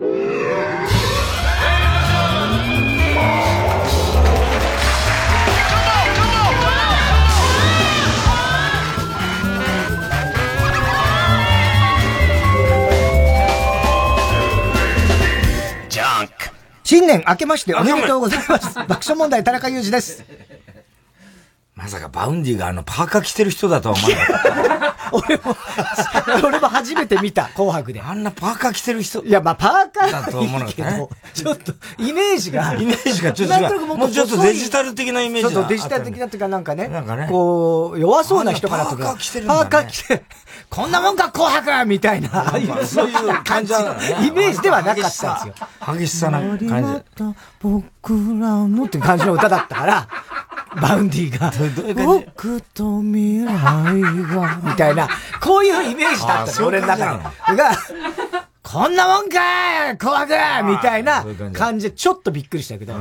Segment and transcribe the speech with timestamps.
[0.00, 0.08] 新
[17.06, 18.74] 年明けましておめでとうございます。
[18.88, 20.24] 爆笑問題田中裕二です。
[21.80, 24.90] まさか Vaundy があのパーカー着てる人だとは思わなかった。
[25.12, 25.56] 俺も、
[26.44, 28.00] 俺も初めて見た、紅白で。
[28.00, 29.24] あんなパーカー着てる人。
[29.24, 32.74] いや、まあパーカーだと思うけど、ちょっと、イメージが。
[32.74, 33.86] イメージがちょっと違う。
[33.86, 38.96] もうちょっとデジタル的なイメージそうそう、デジタル的なっていうかなんかね、なんかね、こう、弱そうな人からとか。
[38.96, 39.60] パーカー着てるんだ、ね。
[39.60, 40.22] パーカー着て、
[40.68, 42.52] こんなもんか紅白みたいな、
[42.84, 45.34] そういう感じ、イメージではなかったんですよ。
[45.98, 47.24] 激しさな感じ。
[47.60, 50.08] 僕らのって感じの歌だったから、
[50.80, 51.50] Vaundy が、
[51.94, 55.08] 僕と未来が、みたいな、
[55.40, 57.56] こういうイメージだったの、俺の中で。
[57.56, 57.70] が、
[58.62, 62.94] こんなもんかー紅白みたいな感じで、ちょっとびっくりしたけど。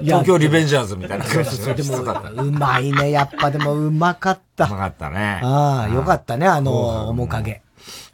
[0.00, 2.42] 東京リベンジャーズみたいな感じで。
[2.42, 3.10] うまいね。
[3.10, 4.64] やっぱでもうまかった。
[4.66, 5.40] うまかったね。
[5.42, 7.62] ああ、よかったね、あの、面影。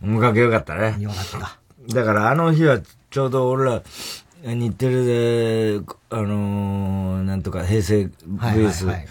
[0.01, 0.97] 面影よかったね。
[0.99, 1.59] よかった。
[1.95, 3.83] だからあの日はちょうど俺ら、
[4.43, 5.05] 日テレ
[5.79, 9.07] で、あのー、なんとか平成 VS、はいはい、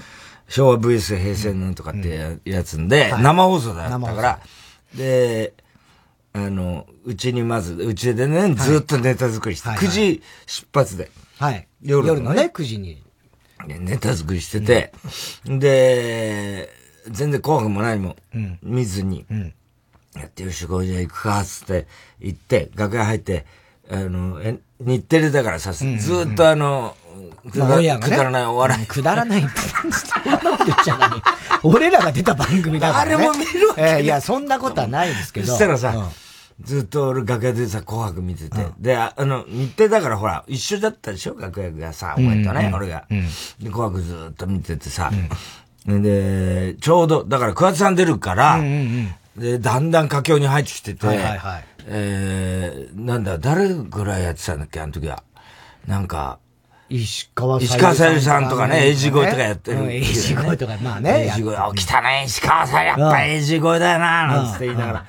[0.47, 4.39] 昭和 VS 平成なんとかってやつんで、うん、生放送だったから、
[4.95, 5.53] で、
[6.33, 11.09] あの、うちにまず、うちでね、ずっとネタ作りして、はい、9時出発で。
[11.39, 11.67] はい。
[11.81, 13.02] 夜のね、夜のね9時に。
[13.67, 14.91] ネタ作りしてて、
[15.47, 16.69] うん、で、
[17.07, 18.15] 全然紅白も何も
[18.61, 19.53] 見ずに、うん、
[20.15, 21.87] やってよし、これじゃ行くか、つって
[22.19, 23.45] 行って、楽屋入って、
[23.89, 26.95] あの、え、日テレだからさ、ずっとあの、
[27.52, 28.85] くだ,、ね、くだらないお笑い。
[28.85, 29.49] くだらないって、
[29.91, 30.99] そんなこと言っちゃ。
[31.63, 33.16] 俺らが出た番組だから、ね。
[33.16, 35.47] あれも見るわけ、えー、いや、そんなことはないですけど。
[35.47, 41.36] そしたらさ、うん、ずっと俺楽屋でさ、紅白見てて、うん、で、あの、日テレだからほら、一緒だったでしょ？
[41.39, 45.11] 楽屋がさ、お前とね、うん、俺が、で、紅白ずっと見ててさ、
[45.86, 48.59] で、ちょうど、だから桑田さん出るから、
[49.37, 55.23] で、だんだん佳境に入ってきてて、はいはいはい、えー、なんだ、誰ぐらいやってたんだっけ、あの時は。
[55.87, 56.39] なんか、
[56.89, 59.95] 石川石川さゆりさんとかね、エイジ声とかやってる、ね。
[59.95, 61.25] エイジ声とか、まあね。
[61.25, 65.05] エイジ声、起きたね、石川さん、やっぱエイジ声だよな、なんつって言いながら。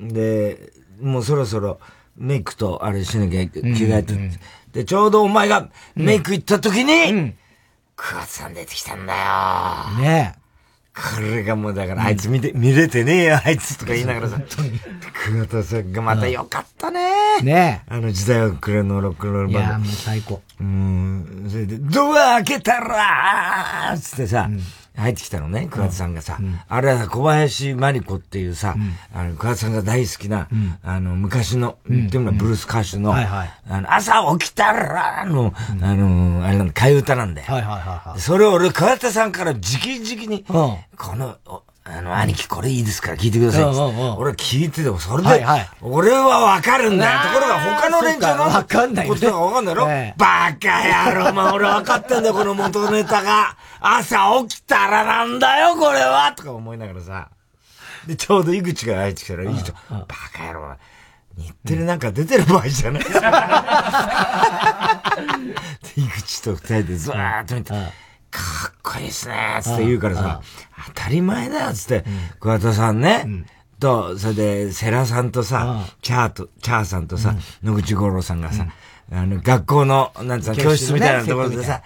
[0.00, 1.78] で、もうそろそろ
[2.16, 4.14] メイクとあれしなきゃ着替えて、
[4.72, 7.34] で、ちょうどお前がメイク行った時に、
[7.96, 10.00] 桑田さん出てきたんだよ。
[10.00, 10.43] ねえ。
[10.94, 14.40] これがもうだから、あいつ見て、見れてねえよ、あいつとか言いながらさ。
[15.26, 17.40] 桑田さんがまたよかったね。
[17.42, 19.58] ねあの時代をくれのロックロールバンド。
[19.58, 20.40] いや、もう最高。
[20.60, 21.48] うん。
[21.50, 24.48] それで、ドア開けたらーつってさ、
[24.96, 26.38] 入ってきたのね、桑田さんがさ。
[26.68, 28.76] あれは小林真理子っていうさ、
[29.12, 30.48] あの、桑田さんが大好きな、
[30.82, 35.52] あの、昔の、言ってみればブルース歌手の、あの、朝起きたらの、
[35.82, 37.52] あの、あれなんだ、替え歌なんだよ。
[37.52, 38.20] はいはいはい。
[38.20, 41.38] それを俺、桑田さんから直々に、この、
[41.86, 43.64] あの、兄貴これいいですから聞いてください。
[43.64, 45.46] 俺聞いてても、それで、
[45.82, 47.20] 俺はわかるんだよ。
[47.20, 49.86] ところが他の連中のわかんないことがわかんないろ
[50.16, 53.56] バカ野郎、まあ俺わかってんだよ、この元ネタが。
[53.80, 54.16] 朝
[54.48, 57.28] 起きたらなんだよ、これはとか思いながらさ。
[58.06, 60.74] で、ちょうど井口が入ってきたら、いい人、バカ野郎、
[61.36, 63.02] 日テレなんか出てる場合じゃない。
[65.96, 67.72] 井口と二人でずーっと見て、
[68.34, 70.42] かっこいいっすねつって言うからさ、
[70.88, 72.04] 当たり前だよつって、
[72.40, 73.44] 桑田さんね、
[73.78, 78.66] と、それで、セラさんとさ、チャーと、チャーさんとさ、野口五郎さんがさ、
[79.12, 81.82] あの、学校の、なんつうの、教室みたいなところでさ、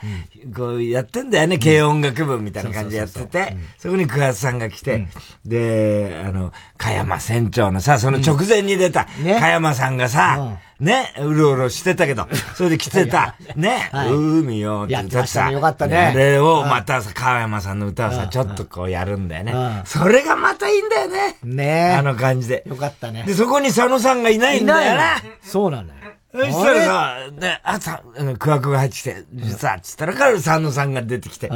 [0.56, 5.08] こうやってんだよね、軽音楽部みたいな感じでやってて、そこに桑田さんが来て、
[5.44, 9.06] で、あの、加山船長のさ、その直前に出た、
[9.40, 15.96] 加山さんがさ、ね、うろうろしてたけど、 それで来てた、ね、海よって歌ってさ、よかったね。
[15.98, 19.82] あれをまたさ、加山さんの歌をさ、ちょっとこうやるんだよね。
[19.84, 21.36] それがまたいいんだよね。
[21.42, 22.62] ねあの感じで。
[22.66, 23.24] よかったね。
[23.24, 25.16] で、そこに佐野さんがいないんだよな。
[25.42, 25.98] そうなんだよ。
[26.32, 28.02] そしたらさ、ね、朝、
[28.38, 31.50] クワクが入ってきて、実は、つったらから佐野さんが出てきて、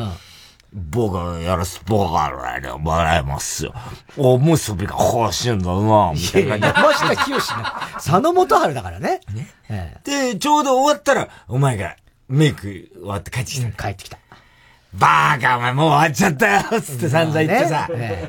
[0.72, 2.32] 僕がやらす、僕が
[2.82, 3.74] 笑えますよ。
[4.16, 6.68] おむすびが欲しいんだな、みたいな。
[6.68, 7.42] 山下清ね。
[7.94, 9.20] 佐野元春だからね。
[9.68, 10.00] ね。
[10.04, 11.96] で、ちょうど終わったら、お前が
[12.28, 12.62] メイク
[12.94, 13.70] 終わって帰ってきた。
[13.70, 14.18] 帰ってきた。
[14.94, 17.88] バーカお前もう終わっちゃったよつって散々言ってさ、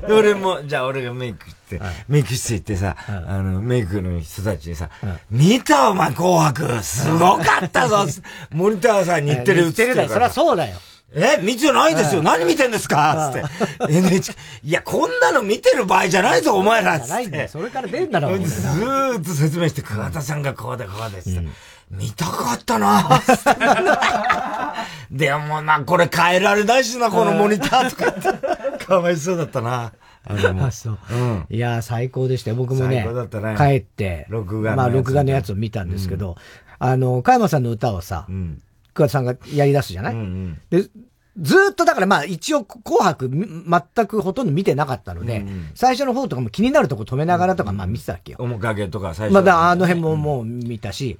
[0.09, 4.89] 俺も、じゃあ俺がメイク行って、メイク室行ってさ、あの、メイクの人たちにさ、
[5.29, 8.05] 見たお前紅白すごかったぞ
[8.51, 10.09] モニターさ、日テレ映ってるから。
[10.09, 10.77] そりゃそうだよ。
[11.15, 12.23] え、見てないですよ。
[12.23, 13.31] 何見てんですか？
[13.33, 13.93] つって。
[13.93, 17.47] NHK、いや、こんなの見てる場合じゃないぞ、お前らつって。
[17.47, 18.37] それから出んだろ。
[18.39, 21.47] ずーっと説明して、桑田さんがこうでこうでって。
[21.91, 23.21] 見たかったな
[25.11, 28.85] でもな、これ変えられないしな、このモニターとかって。
[28.85, 29.91] かわいそうだったな。
[30.25, 30.71] あ。
[30.71, 30.97] そう。
[31.11, 31.45] うん。
[31.49, 32.55] いや、最高でしたよ。
[32.55, 36.33] 僕もね、ね帰って、録画まあ、録画のやつを見たんですけど、う
[36.85, 38.61] ん、あの、加山さんの歌をさ、うん、
[38.93, 40.89] 桑田さんがやり出すじゃない、うんうん、で、
[41.37, 48.37] ずっとだからまあ一応紅白全くほとんど見てなかったので、うんうん、最初の方とかも気になるとこ止めながらとかまあ見てたわけよ。
[48.39, 49.41] 面影とか最初、ね。
[49.41, 51.17] まああの辺ももう見たし、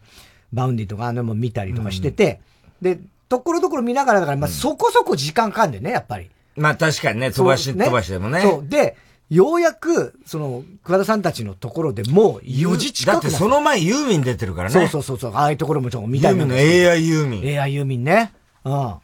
[0.51, 2.42] Vaundy とかあのも見たりとかしてて、
[2.81, 6.30] うん、で、ところどころ見ながらだからまあそこそこ時間かかんでね、やっぱり。
[6.56, 8.42] まあ確かにね、飛ばし、ね、飛ばしでもね。
[8.42, 8.68] そう。
[8.68, 8.96] で、
[9.30, 14.74] ようやく、その、桑田さんたちのところでもう4時近くだってその前ユーミン出てるからね。
[14.74, 15.31] そうそうそうそう。
[15.36, 17.62] ああいうところもちょっと見たいユーミンの AI ユーミン。
[17.62, 18.34] AI ユーミンね。
[18.64, 18.96] うん。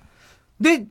[0.60, 0.86] で、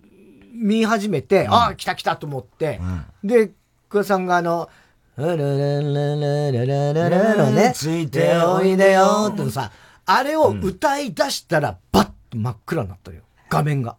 [0.53, 2.81] 見始めて、うん、ああ、来た来たと思って、
[3.23, 3.53] うん、で、
[3.89, 4.69] 桑田さんがあの、
[5.17, 9.73] ラララララララララのね、ついておいでよってさ、
[10.07, 13.23] あれを歌い出したら、バッと真っ暗になったよ。
[13.51, 13.97] 画面が。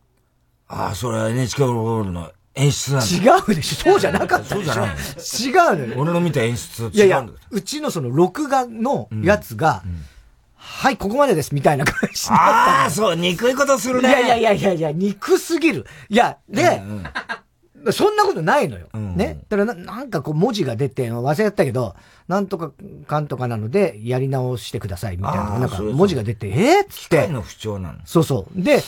[0.67, 2.99] ああ、それは NHK ホールの演出な。
[2.99, 6.01] 違うでしょそうじゃなかったでしょそうじゃない違うのよ。
[6.01, 9.99] 俺の見た演出違うんだいやいや、うちのその録画のやつが、うんうん
[10.61, 14.09] はい、ここまでです、みたいな感じああ、そう、憎いことするね。
[14.09, 15.85] いやいやいやいやいや、憎すぎる。
[16.09, 17.03] いや、で、うん
[17.85, 18.87] うん、そんなことないのよ。
[18.93, 19.39] うんうん、ね。
[19.49, 21.95] だからな、なんかこう文字が出て、忘れたけど、
[22.27, 22.71] なんとか
[23.07, 25.59] かんとかなので、やり直してください、みたいな。
[25.59, 27.27] なんか文字が出て、えー、っつって。
[27.27, 27.99] の不調なの。
[28.05, 28.61] そうそう。
[28.61, 28.83] で、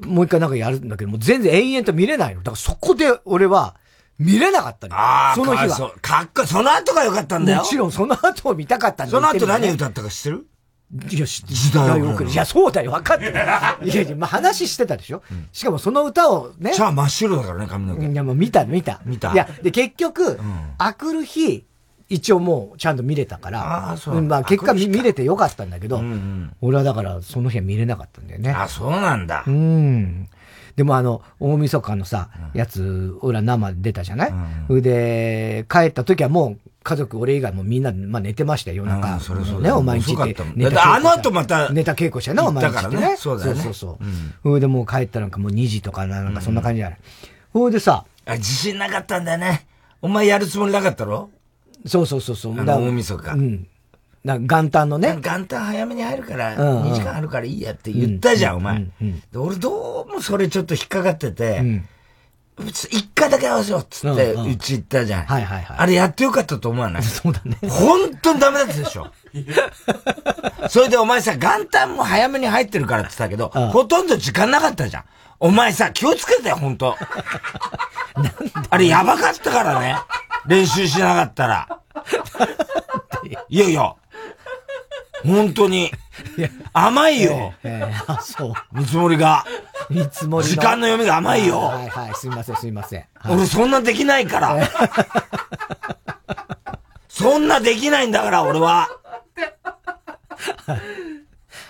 [0.00, 2.40] もう一回なんかやるんだけど、もう全然延々と見れないの。
[2.40, 3.76] だからそこで俺は、
[4.18, 4.96] 見れなかったの。
[4.96, 5.92] ああ、その日は。
[6.00, 7.58] かっこその後が良かったんだよ。
[7.58, 10.46] もちろんその後を見たかったんだその後何歌ったか知ってる？
[11.10, 12.30] いや、時代遅れ。
[12.30, 13.32] いや、そうだよ、分かってる。
[13.32, 13.34] い
[13.94, 16.72] やいや、まあ、話してたでしょ、うん、しかもその歌をね。
[16.72, 18.06] じゃあ真っ白だからね、髪の毛。
[18.06, 19.02] いや、もう見た、見た。
[19.04, 19.32] 見た。
[19.32, 20.40] いや、で、結局、うん、
[20.78, 21.65] あくる日、
[22.08, 24.22] 一応もうちゃんと見れたから、ああ、そう。
[24.22, 28.50] まあ結果見れてよかったんだけど、うんうん、俺はだからその日は見れなかったんだよね。
[28.50, 29.44] あ、そうなんだ。
[29.46, 30.28] うん。
[30.76, 34.34] でもあの、大晦日のさ、やつ、俺ら生出たじゃない、
[34.68, 39.18] うん、で、帰った時はもう家族、俺以外もみんな、まあ寝てましたよ、夜中。
[39.18, 40.36] それそれね、お前んちって。
[40.54, 41.70] ネタあの後また。
[41.70, 43.16] ネタ稽古したな、お前んちってね。
[43.16, 43.54] そうだね。
[43.54, 43.98] そうそうそ
[44.44, 44.50] う。
[44.50, 46.98] うん、で、もう帰ったなんかもう2時とかなんかそんな感じじゃない。
[47.54, 48.04] ほ、うんでさ。
[48.26, 49.66] あ、自信なかったんだよね。
[50.02, 51.30] お前やるつもりなかったろ？
[51.86, 52.64] そうそうそうそう。
[52.64, 53.32] 大晦日。
[53.32, 53.66] うん。
[54.24, 55.16] な元旦のね。
[55.22, 58.84] 元旦早めに入るから、2時間あるからいいやって言ったじゃん、お前。
[59.34, 61.62] 俺どうもそれちょっと引っかかってて、
[62.58, 65.24] 一回だけ合わせようっつって、うち行ったじゃん。
[65.26, 65.76] はいはいはい。
[65.78, 67.02] あれやってよかったと思わない？
[67.04, 67.58] そうだね。
[67.68, 69.08] 本当にダメだったでしょ。
[70.70, 75.04] それでお前さ、元旦も早めに入ってるからって言ったけど、ほとんど時間なかったじゃん。
[75.38, 76.96] お前さ、気をつけてよ、本当
[78.70, 79.96] あれやばかったからね。
[80.46, 81.68] 練習しなかったら。
[83.50, 83.92] いやいや、
[85.24, 85.90] 本当に。
[86.72, 87.54] 甘いよ。
[87.62, 88.52] ええあ、そう。
[88.72, 89.44] 見積もりが。
[89.88, 91.58] 見積もり時間の読みが甘いよ。
[91.58, 93.04] はいはい、すいませんすいません。
[93.28, 94.68] 俺そんなできないから。
[97.08, 98.88] そんなできないんだから、俺は。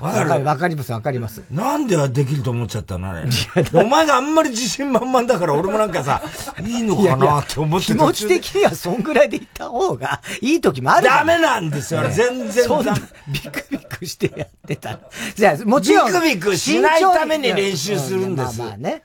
[0.00, 1.42] わかるわかります、わかります。
[1.50, 3.28] なんではできると思っちゃったのあれ。
[3.72, 6.22] お前があんまり自信満々だから、俺もなんかさ、
[6.62, 12.64] いいのかなって思って気持ち的にはそんぐらいで言った方がいい時もあるダメなんですよ、全然。
[12.64, 12.94] そんな、
[13.28, 15.00] ビクビクしてやってた。
[15.34, 16.12] じゃあ、もちろん。
[16.12, 18.58] ビクビクしないために練習するんです。
[18.58, 19.02] まあまあね。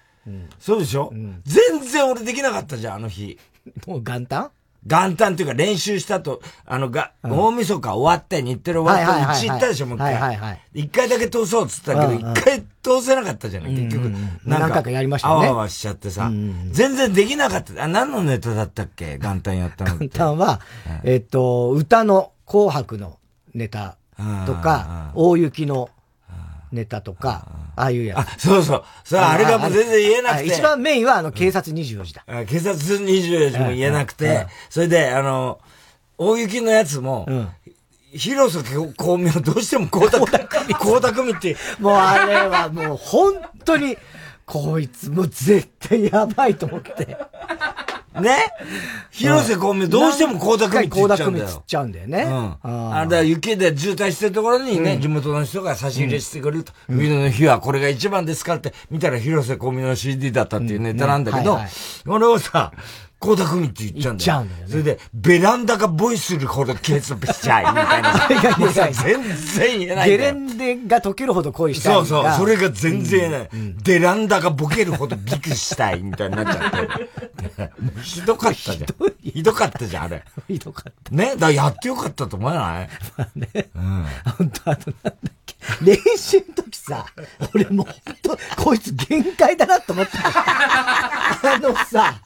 [0.60, 1.12] そうでしょ？
[1.46, 3.40] 全然俺できなかったじゃん、あの日。
[3.88, 4.52] もう元旦？
[4.86, 10.60] 元旦っていうか練習したと、あのが、大晦日終わって、日テレ終わって、うち行ったでしょ、もう一回。
[10.74, 14.12] 一回だけ通そうっつったけど、一回通せなかったじゃない、結局。
[14.44, 15.34] なんか、やりましたね。
[15.34, 16.32] あわあわしちゃってさ、
[16.72, 17.84] 全然できなかった。
[17.84, 20.62] あ、何のネタだったっけ元旦やったの元旦は、
[21.04, 23.20] えっと、歌の紅白の
[23.54, 23.98] ネタ
[24.48, 25.90] とか、大雪の
[26.72, 28.18] ネタとか、ああいうやつ。
[28.20, 28.84] あ、そうそう。
[29.04, 30.46] さあ、あれがもう全然言えなくて。
[30.48, 32.24] 一番メインは、あの、警察24時だ。
[32.46, 35.60] 警察24時も言えなくて、それで、あの、
[36.18, 37.28] 大雪のやつも、
[38.14, 41.56] 広瀬香美はどうしても光沢、光沢美って。
[41.80, 43.34] もうあれはもう本
[43.66, 43.98] 当に、
[44.46, 47.18] こいつもう絶対やばいと思って。
[48.20, 48.52] ね？
[49.12, 51.48] 広瀬香美どうしても光沢美って言っちゃうんだよ。
[51.48, 52.24] っちゃうんだよね。
[52.24, 52.58] うん。
[52.94, 56.74] あだから雪で渋滞してるところにね、地元の人が差し入れしてくれると。
[56.88, 61.60] 冬の日はこれが一番ですかって見たら広瀬香美の CD だったっていうネタなんだけど、
[62.08, 62.74] 俺をさ、
[63.22, 64.18] 高田組って言っちゃうんだよ。
[64.18, 68.92] 言っちゃうんだよ、ね、それで、ベランダがボイするほどケースしちゃい、み たいな。
[68.92, 70.10] 全然言えない。
[70.10, 71.94] ゲレンデが溶けるほど恋したい。
[71.94, 73.50] そうそう、それが全然言えない。
[73.54, 77.72] うん、ベランダがボケるほどビクしたい、みたいになっちゃって。
[78.02, 79.14] ひどかったじゃん。
[79.24, 80.24] ひどかったじゃん、あれ。
[80.48, 81.16] ひどかった。
[81.16, 82.90] ね、だやってよかったと思わない？
[83.18, 83.70] まあね。
[83.76, 84.06] うん。
[84.38, 85.14] 本当あとなんだっ
[85.46, 85.56] け。
[85.82, 87.06] 練習の時さ、
[87.54, 91.52] 俺もう本当、こいつ限界だなと思った。
[91.54, 92.20] あのさ、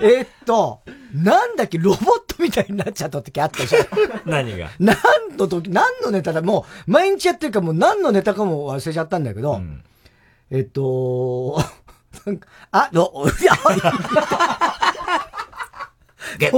[0.00, 0.82] えー、っと、
[1.14, 3.86] なんだっけ、ロボットみたいになっちゃった時あったじゃん。
[4.26, 4.70] 何が？
[4.78, 4.96] 何
[5.36, 9.82] の時、何のネタだ、もう、毎日やってるかもう何のネタかも忘れちゃったんだけど、うん、
[10.50, 11.58] えっと、
[12.72, 13.26] あ、ろ、
[16.40, 16.50] いや、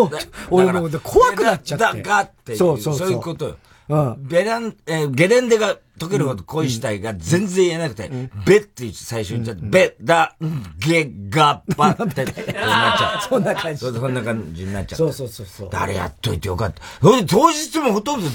[0.51, 2.03] 俺もう怖くなっちゃって。
[2.03, 3.57] だがっていう、そうそうそういうことよ。
[3.89, 4.27] うん。
[4.27, 10.37] ベラン、えー、ゲレンデが溶けるほど恋したいが全然言えなくて、うん、ベって最初に言っちゃって、ベ、ダ、
[10.79, 13.29] ゲ、ガ、バってなっちゃう。
[13.29, 13.81] そんな感じ。
[13.81, 14.99] そんな感じになっちゃう。
[14.99, 15.69] そうそうそうそう。
[15.71, 16.83] 誰やっといてよかった。
[17.01, 18.27] それで当日もほとんど、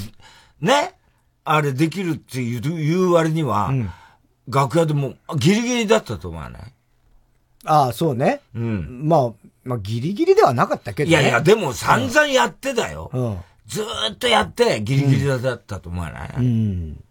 [0.62, 0.96] ね、
[1.43, 3.89] あれできるっていう言う割には、うん、
[4.48, 6.62] 楽屋でもギリギリだったと思わない？
[7.65, 8.41] ああ、そうね。
[8.55, 9.01] うん。
[9.08, 9.31] まあ、
[9.63, 11.20] まあ、ギリギリではなかったけどね。
[11.20, 13.12] いやいや、でも散々やってたよ。
[13.13, 13.38] うん。
[13.72, 17.04] ずーっとやって、ギリギリだったと思わない、うん、うん。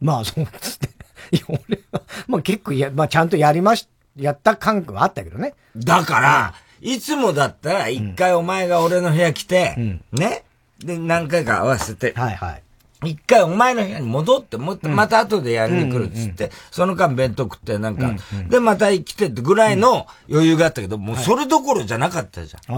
[0.00, 0.90] まあ、そうですね。
[1.32, 5.54] いや、俺は、まあ結構や、まあちゃんとやりまし、やった感覚はあったけどね。
[5.76, 10.44] だから、いつもだったら、一回お前が俺の部屋来て、うん、ね？
[10.78, 12.12] で、何回か合わせて。
[12.16, 12.62] はいはい。
[13.04, 18.14] 一回お前の部屋に戻って、もまた後でやりに来るっつって、その間弁当食ってなんか、
[18.48, 22.74] で、また来てってぐらいの余裕があったけど、もうそれどころじゃなかったじゃん。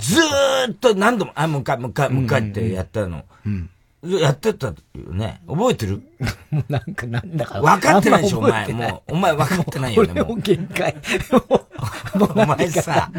[0.00, 3.24] ずーっと何度も、あ、もう一回、もう一回、もう一回ってやったの。
[4.04, 5.40] やってたよね。
[5.48, 6.02] 覚えてる？
[6.50, 7.60] も うなんかなんだか。
[7.60, 8.68] 分かってないでしょ、お前。
[8.68, 10.22] もう、お前分かってないよね。
[10.22, 10.94] もう限界。
[12.20, 13.10] お前さ、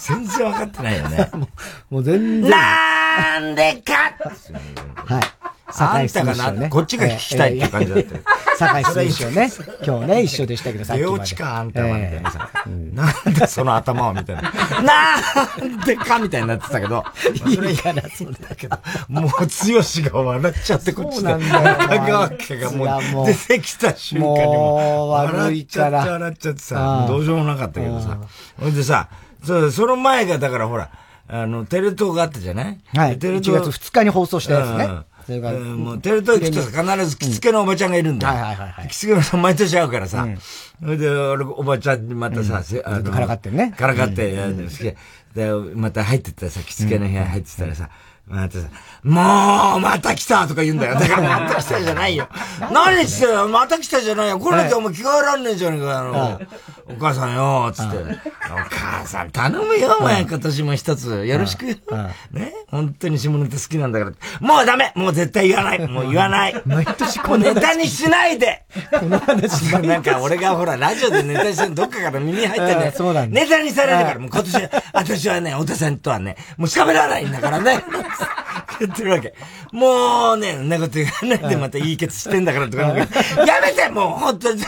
[0.00, 1.30] 全然分かってないよね。
[1.88, 2.50] もう全然。
[2.50, 4.12] なんでか
[4.96, 5.22] はい。
[5.78, 8.18] あんたがな、こっちが聞きたいって感じだった。
[8.56, 9.50] 酒井水晶ね。
[9.84, 11.12] 今日ね、一緒でしたけど、さっきまで。
[11.12, 12.50] 出落ちか、あんたは、みたいなさ。
[12.92, 14.42] なんでその頭を、みたいな。
[14.82, 17.04] なんでか、みたいになってたけど。
[17.46, 18.78] いいから、それだけど。
[19.08, 21.34] もう、剛が笑っちゃって、こっちで。
[21.34, 25.08] 中川家がもう、出てきた瞬間にも。
[25.10, 28.18] 笑っちゃって、笑っちゃってさ、どうしようもなかったけどさ。
[28.60, 29.08] ほんでさ、
[29.42, 30.90] そその前が、だからほら、
[31.26, 32.80] あの、テレ東があったじゃない？
[32.94, 33.18] はい。
[33.18, 33.58] テレ東。
[33.58, 34.88] 1月2日に放送したやつね。
[35.26, 38.34] それが、うん、もう、テレ東行くと必ず着付けのおばちゃんがいるんだよ。
[38.34, 38.88] はいはいはい。
[38.88, 40.26] 着付けの毎年会うからさ。
[40.80, 43.74] それで、俺、おばちゃんにまたさ、あの、からかってね。
[43.76, 44.32] からかって
[45.34, 47.90] でまた入ってったらさ、着付けの部屋入ってたらさ、
[48.26, 48.68] またさ、
[49.02, 50.94] もう、また来たとか言うんだよ。
[51.00, 52.28] だからまた来たじゃないよ。
[52.72, 54.38] 何してよまた来たじゃないよ。
[54.38, 56.40] これだけお前着替えらんねえじゃねえかよ、あの。
[56.86, 57.96] お母さんよ、つって。
[57.96, 61.24] お母さん頼むよ、お前、今年も一つ。
[61.24, 61.64] よろしく。
[61.64, 62.52] ね？
[62.70, 64.12] 本当に下ネタ好きなんだから。
[64.40, 65.88] もうダメもう絶対言わない。
[65.88, 66.62] もう言わない。
[66.66, 68.64] 毎年このネタにしないで
[68.98, 72.92] この話 なんか俺がほら、ラジオでネタしてるどっかから耳に入ってね。
[72.96, 77.82] そうなんネタにされるから、もう今年、私はね、太田さんとはね、もう喋らないんだからね。
[78.80, 79.34] 言ってるわけ。
[79.72, 82.94] もうね、んなこと言わないでまたいいケツしてんだからとか、や
[83.60, 84.62] めてもう本当に、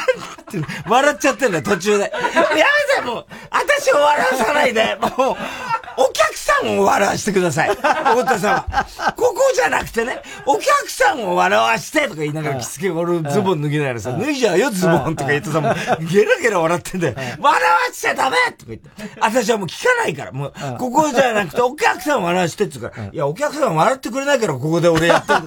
[0.87, 2.06] 笑っちゃってんだよ、途中で。
[2.13, 5.37] やめてもう私を笑わさないでもう
[5.99, 7.71] お客さんを笑わしてください。
[7.71, 8.87] 太田さんは。
[9.17, 17.15] ここじゃなくてね、お客さんを笑わしてとか言いながら着付け、俺ズボン脱ぎながらさ、脱いじゃうよズボンとか言ってさ、もうゲラゲラ笑ってんだよ。
[17.17, 18.91] 笑わしちゃダメとか言って。
[19.21, 25.41] 私はもう聞かないから、もう、ここじゃなくてお客さんを笑わしてって言うから、いや、お客さん笑ってくれないからここで俺やってる。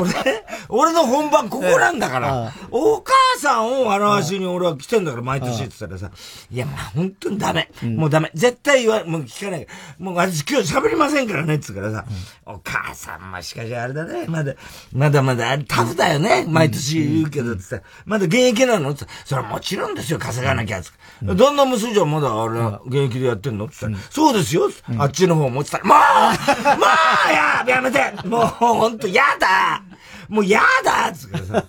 [0.00, 6.10] 俺、俺の本番ここなんだから、お母さんを笑わしに俺は来てんだから毎年って言ったらさ、
[6.50, 7.70] いや、まあ本当にダメ。
[7.82, 8.30] もうダメ。
[8.34, 9.66] 絶対言わ、もう聞かない。
[9.98, 12.04] もう私今日喋りませんからね、つうからさ、
[12.46, 14.54] うん、お母さんもしかしあれだね、まだ、
[14.92, 18.94] まだまだタフだよね、毎年言うけど、つって、まだ現役なの？
[18.94, 20.92] つって、それはもちろんですよ、稼がなきゃ、つ
[21.22, 23.68] うん、どんな娘じゃまだあれ、現役でやってんの？
[23.68, 28.00] つったら、そうですよ、あっちの方持ってたら、もうもうややめて。
[28.26, 29.82] もうほんと、やだ
[30.30, 31.64] もうやだつってさ、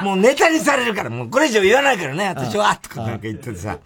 [0.02, 3.76] もうネタにされるから、もうこれ以上言わないからね、私は、とかなんか言っててさ、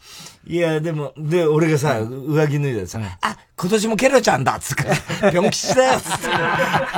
[0.46, 4.84] いや、でも、で、俺がさ、上着脱いでさ、あ、今年もケロちゃんだっつ って、
[5.32, 6.18] ぴょん吉だよつっ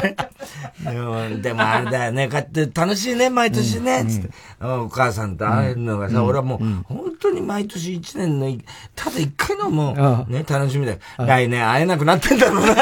[0.03, 0.17] て。
[1.41, 4.29] でも、あれだよね、こうやって楽しいね、毎年ね、つって。
[4.61, 8.55] お母さんと会えるのがさ、俺はもう、本当に毎年一年の、
[8.95, 10.99] ただ一回のもう、ね、楽しみだよ。
[11.17, 12.75] 来年会えなくなってんだろうな、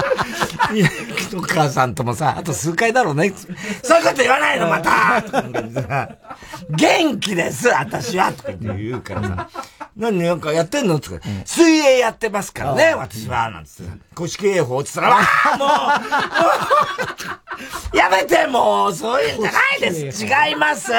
[1.36, 3.32] お母さんともさ、あと数回だろうね。
[3.82, 5.22] そういうこと言わないの、また。
[5.22, 5.30] と
[5.82, 6.08] か
[6.70, 8.32] 元気です、私は。
[8.32, 9.48] とか言うからさ。
[9.96, 10.98] 何なんかやってんの？
[11.00, 14.09] つって、水泳やってますからね、私は、なんつって。
[14.20, 15.64] 公式泳法って言ったら、も
[17.94, 20.26] う、やめてもう、そういうんじゃないです。
[20.26, 20.92] 違います。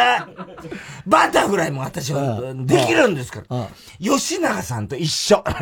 [1.06, 3.68] バタフライも私はできるんですから。
[4.00, 5.44] 吉永さんと一緒。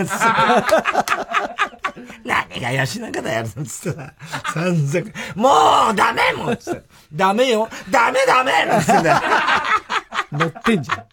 [2.24, 4.14] 何が吉永だよ、つってさ、
[4.54, 6.84] 散々、もうダメもうつって。
[7.12, 7.68] ダメよ。
[7.92, 8.54] ダメダメ。
[8.82, 9.10] つって
[10.32, 11.04] 乗ってんじゃん。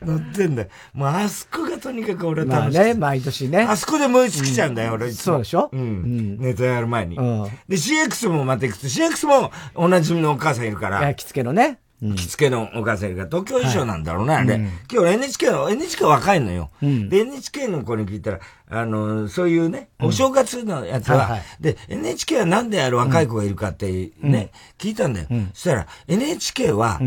[0.04, 0.68] 乗ってんだよ。
[0.94, 2.78] もうあそこがとにかく俺楽しい。
[2.78, 3.62] まあね、毎年ね。
[3.62, 5.10] あそこで燃え尽きちゃうんだよ、俺。
[5.12, 5.68] そうでしょ？
[5.72, 6.38] うん。
[6.38, 7.16] ネタやる前に。
[7.16, 11.02] で、CX もまた行くと、CX もおなじみのお母さんいるから。
[11.02, 11.78] 焼き付けのね。
[12.02, 14.56] 着付けのお母さんいるから、東京衣装なんだろうな、あれ。
[14.92, 16.70] 今日 NHK の、NHK 若いのよ。
[17.08, 25.26] で、NHK の子に聞いたら、あの、そういうね、お正月のやつは、で、NHK はなんである若い子がいるかってね、聞いたんだよ。
[25.54, 27.00] そしたら、NHK は、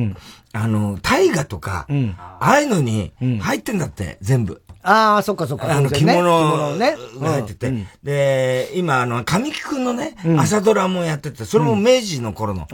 [0.54, 1.88] あの、大河とか、
[2.18, 3.12] ああいうのに
[3.42, 4.62] 入ってんだって、全部。
[4.86, 5.75] ああ、そっかそっか。
[5.75, 6.96] あの、着物ね。
[7.20, 7.74] 入ってて。
[8.04, 12.68] で、今、あの、神木くんのね、朝ドラもやってて、それも明治の頃の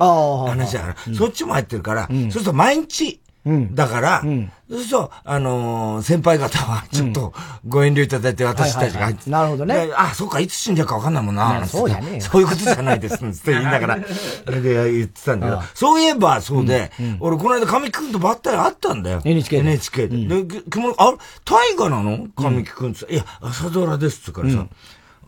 [0.48, 4.22] 話だから、そっちも入ってるから、そうすると毎日、だから、
[4.70, 7.34] そうすると、あのー、先輩方は、ちょっと、
[7.68, 9.90] ご遠慮いただいて、私たちがなるほどね。
[9.96, 11.66] あ、そうか、いつ死んじゃうかわかんないもんな。
[11.66, 12.22] そうやね。
[12.22, 19.22] そういうことじゃないです、つって言いながら、で言ってたんだけど、そういえば、そうで、俺、この間、神木くんとばったり会ったんだよ。
[19.26, 19.70] NHK で。
[19.70, 20.44] NHK で。
[20.44, 20.62] で、
[20.98, 22.28] あ、大河なの？
[22.36, 23.12] 神木くんって。
[23.12, 24.68] いや、朝ドラですってからさ。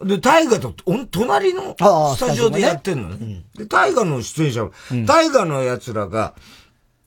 [0.03, 0.73] で、大河と、
[1.11, 1.75] 隣の
[2.15, 3.43] スタジオでやってんのね。
[3.55, 4.69] で、大河の出演者、
[5.05, 6.33] 大河の奴らが、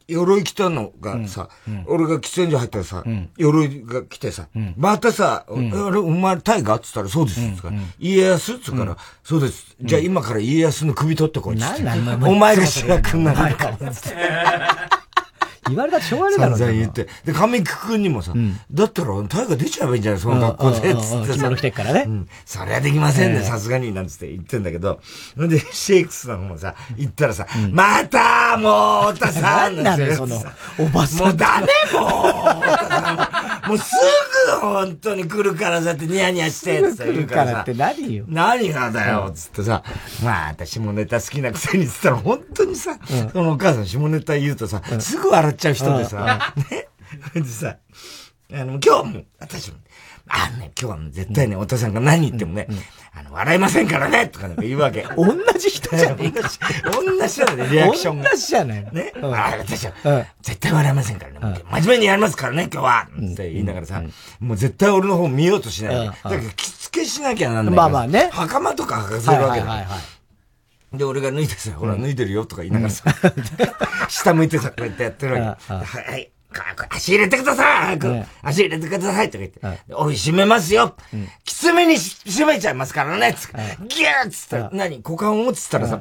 [0.09, 1.49] 鎧着たのがさ、
[1.87, 3.05] 俺が喫煙所入ったらさ、
[3.37, 5.51] 鎧が来てさ、またさ、あ
[5.91, 9.77] れ、お前タイガーっつったらそうですっつから、家康っつうから、そうです。
[9.81, 11.83] じゃあ今から家康の首取ってこいっつって。
[12.29, 13.79] お前が主役になるから。
[15.69, 16.57] 言われたらしょうがないだろ。
[16.57, 17.07] 散々言って。
[17.25, 18.33] で、神木くんにもさ、
[18.71, 20.21] だったら、タイガー出ちゃえばいいんじゃない？
[20.21, 21.55] その学校で、つってさ。
[21.57, 22.05] 着てっからね。
[22.07, 22.29] うん。
[22.45, 25.01] それはできませんね、さすがに、なんつって言ってんだけど。
[25.37, 30.37] で、シェイクスの方もさ、言ったらさ、またもう、太田さんなんだよ、その、
[30.79, 31.27] おばさん。
[31.27, 31.67] もうダメ
[31.99, 32.07] も
[33.67, 33.97] うもうす
[34.53, 37.61] ぐ本当に来るからさってニヤニヤして、って言うからさ。
[37.63, 38.25] って何よ。
[38.29, 39.83] 何がだよ、つってさ、
[40.23, 42.99] まあ、私下ネタ好きなくせにつったら本当にさ、
[43.33, 46.89] そのお母さん下ネタ言うとさ、すぐ笑っちゃう人でさ、ね。
[47.35, 47.77] でさ、
[48.53, 49.79] あの、今日も、私も、
[50.29, 52.69] あのね、今日は絶対ね、お父さんが何言ってもね、
[53.13, 55.07] あの、笑いませんからねとかなんか言うわけ。
[55.17, 55.27] 同
[55.59, 56.51] じ人じゃねえか。
[56.91, 58.31] 同じだね、リアクションが。
[58.31, 59.13] 同じじゃないね。
[59.23, 61.63] あ、私は、絶対笑いませんからね。
[61.71, 64.03] 真面目にやりますからね、今日はって言いながらさ、
[64.41, 66.07] もう絶対俺の方見ようとしない。
[66.07, 67.75] だから着付けしなきゃなんない。
[67.75, 68.31] まあまあね。
[68.33, 69.87] 袴とか履かせるわけだ。
[70.97, 73.05] で、俺が脱いでさ、ほら、脱いでるよとか言いながらさ、
[74.09, 75.75] 下向いてさ、こうやってやってるわけ。
[75.75, 76.31] はい、
[76.91, 77.99] 足入れてください
[78.43, 80.95] 足入れてくださいとか言って、おい、閉めますよ、
[81.45, 86.01] きつめに閉めちゃいますからねつギューッつったら、何股間を持つったらさ、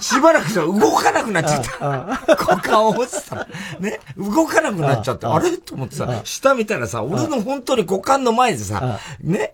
[0.00, 2.34] しばらくさ、動かなくなっちゃった。
[2.36, 3.48] 股間を持つたら、
[3.80, 5.58] ね、動かなくなっちゃって、あれ？
[5.58, 9.52] と思ってさ、下見たらさ、俺の本当に股間の前でさ、ね、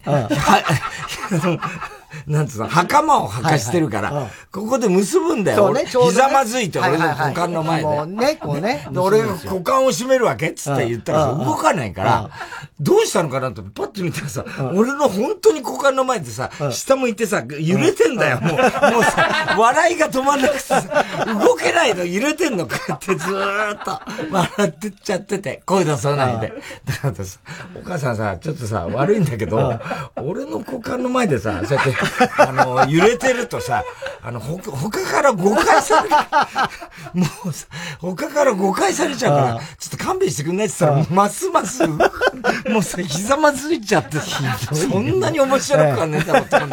[2.26, 5.58] なんつうの、袴を履かしてるから、ここで結ぶんだよ。
[5.58, 7.86] そうね、ひざまずいて、俺の股間の前で。
[7.86, 8.88] もうね、こうね。
[8.96, 12.30] 俺が股間を締めるわけっつって言ったら動かないから、
[12.80, 14.44] どうしたのかなとパッと見たらさ、
[14.74, 18.52] 俺の本当に股間の前でさ、下向いてさ、揺れてんだよ、もう。
[18.52, 20.82] もうさ、笑いが止まんなくてさ、
[21.26, 24.00] 動けないの、揺れてんの、こうやってずーっと。
[24.30, 26.52] 笑ってっちゃってて、声出さないで。
[26.84, 27.38] だからさ、
[27.74, 29.80] お母さんさ、ちょっとさ、悪いんだけど、
[30.16, 31.92] 俺の股間の前でさ、そうやって、
[32.38, 33.84] あの、揺れてるとさ、
[34.22, 36.16] あの、ほ、他から誤解される。
[37.14, 37.66] もうさ、
[37.98, 41.98] 他から誤解されちゃうから、ちょっと勘弁してくんないって言ったら、ますます、も
[42.78, 46.66] うさ、ひざまずいちゃって、そんなに面白くはねえだろっても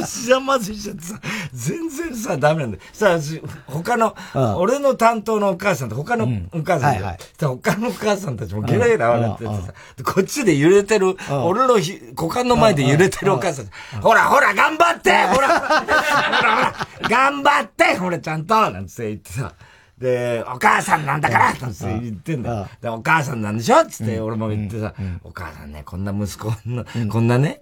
[0.00, 1.20] うひざまずいちゃってさ、
[1.52, 2.82] 全然さ、ダメなんだよ。
[2.92, 3.18] さあ、
[3.66, 4.14] 他の、
[4.58, 9.72] 俺の担当のお母さんと他のお母さん、他のお母さんたちもゲラゲラ笑っててさ、
[10.04, 15.10] こっちで揺れてる、俺の股間の前で揺れてるお母さん、ほらほら 頑張って！
[15.26, 15.80] ほらほら。
[15.80, 16.74] ほら
[17.08, 17.96] 頑張って！
[17.96, 18.70] ほらちゃんと。
[18.70, 19.52] なんつって言ってさ、
[19.98, 21.54] で、お母さんなんだから！
[21.54, 21.72] なん。
[21.72, 22.68] つって言ってんだよ。
[22.82, 23.84] で、お母さんなんでしょ？
[23.86, 24.92] つって俺も言ってさ、
[25.24, 27.60] お母さんね、こんな息子の、こんなね、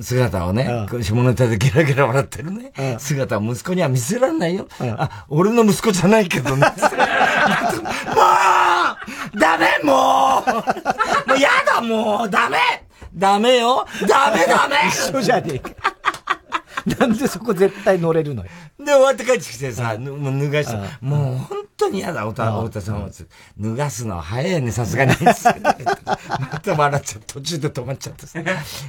[0.00, 4.66] 姿をね、下ネタでゲラゲラ笑ってるね、姿を息子には見せられないよ。
[4.98, 6.66] あ、俺の息子じゃないけどね。
[8.16, 8.22] も
[9.34, 9.78] うダメ！
[9.84, 10.50] もう！
[11.28, 11.80] もうやだ！
[11.80, 12.30] もう！
[12.30, 12.58] ダメ！
[13.14, 13.86] ダメよ！
[14.08, 14.44] ダメ！
[14.46, 14.76] ダメ！
[14.88, 15.70] 一緒じゃねえか。
[17.00, 18.50] なんでそこ絶対乗れるのよ。
[18.78, 23.10] で、終わって帰ってきてさ、もう脱がして、もう本当に嫌だ、太田、さんは。
[23.58, 25.12] 脱がすの早いね、さすがに。
[25.18, 28.38] また笑っちゃって、途中で止まっちゃってさ。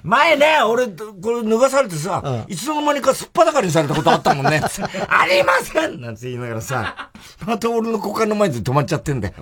[0.03, 4.61] 前ね、俺、これ脱がされてさ、いつの間にかすっぱだかにされたことあったもんね。
[5.09, 7.09] ありませんなんて言いながらさ、
[7.47, 9.33] また俺の股間の前で止まっちゃってんだよ。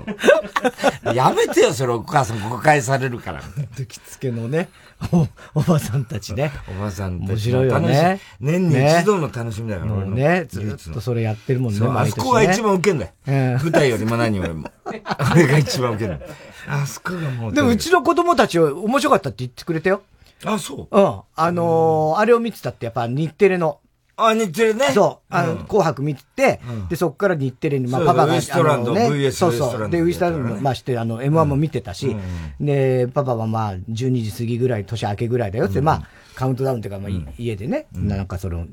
[1.13, 3.41] やめてよ、それお母さん誤解されるから。
[3.85, 4.69] 着付けのね。
[5.12, 5.27] お、
[5.60, 6.51] おばさんたちね。
[6.69, 7.29] おばさんたち。
[7.29, 8.19] 面白いよね。
[8.39, 13.12] 年に一度の楽しみだから、もうね、ずっとそれやってるもんね、あそこが一番ウケんだよ。
[13.25, 14.69] 舞台よりも何よりも。
[15.03, 16.19] あれが一番ウケる。
[16.67, 17.53] あそこがもう。
[17.53, 20.01] でもうちの子供たちは面白かったって言ってくれたよ。
[20.43, 20.97] あ、そう。
[20.97, 21.21] うん。
[21.36, 23.79] あのあれを見てたってやっぱ日テレの。
[24.17, 24.91] あ、日テレね。
[24.93, 25.34] そう。
[25.34, 29.89] あの、紅白見て、で、そっから日テレに、まあ、パパが、ウエストランド、ね、そうそう。
[29.89, 32.15] で、ウエストランド、まあ、して、あの、M1 も見てたし、
[32.60, 38.63] で、パパはまあ、12時過ぎぐらい、年明けぐらいだよって、まあ、カウントダウンっていうか、まあ、家でね、なんかその、や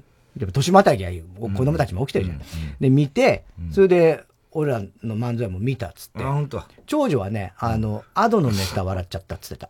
[0.44, 2.38] っぱ年またぎは子供たちも起きてるじゃん。
[2.80, 4.24] で、見て、それで、
[4.54, 6.22] 俺らの漫才も見たっつって。
[6.86, 9.68] 長女はね、あの、アドのネタ笑っちゃったっつってた。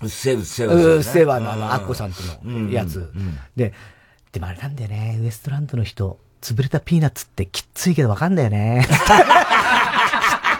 [0.00, 3.12] うっせうっせうっせわのあの、アッコさんとのやつ。
[3.56, 3.72] で、
[4.38, 8.86] でもあれなんだよね、ウエストランドの人、潰れたピーナッツってきっついけどわかんだよね。
[8.88, 8.98] きっ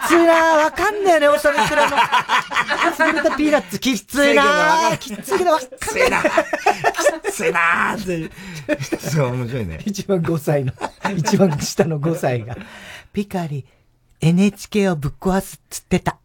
[0.08, 1.96] ついなわかんだよね、おさめくらの。
[1.96, 6.30] 潰れたピーナッツきっついなきっついけどわかんないなきっ
[7.32, 8.28] ついなって。
[8.98, 9.78] そう、面白いね。
[9.84, 10.72] 一番5歳の、
[11.16, 12.56] 一番下の5歳が、
[13.12, 13.64] ピカリ、
[14.20, 16.18] NHK をぶっ壊すっつってた。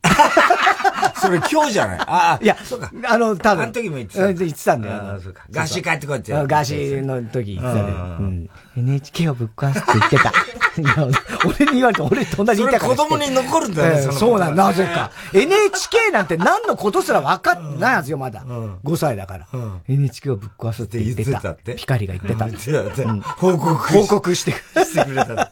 [1.19, 1.99] それ今日じゃない？
[1.99, 2.91] ああ、いや、そうか。
[3.07, 3.63] あの、多分。
[3.63, 4.33] あの時も言ってた。
[4.33, 4.95] 言ってたんだよ。
[5.15, 5.43] あそうか。
[5.51, 6.31] ガシ帰ってこいって。
[6.45, 7.91] ガシの時言ってたね。
[7.91, 8.49] うん。
[8.77, 10.33] NHK をぶっ壊すって言ってた。
[11.45, 12.95] 俺に言われて、俺隣にいたから。
[12.95, 15.11] 子供に残るんだよね、そうなんなぜか。
[15.33, 18.41] NHK なんて何のことすら分かってないはずよ、まだ。
[18.43, 19.47] 5歳だから。
[19.87, 21.53] NHK をぶっ壊すって言ってた。
[21.75, 22.47] ピカリが言ってた。
[23.37, 23.75] 報告。
[23.75, 25.51] 報告してくれた。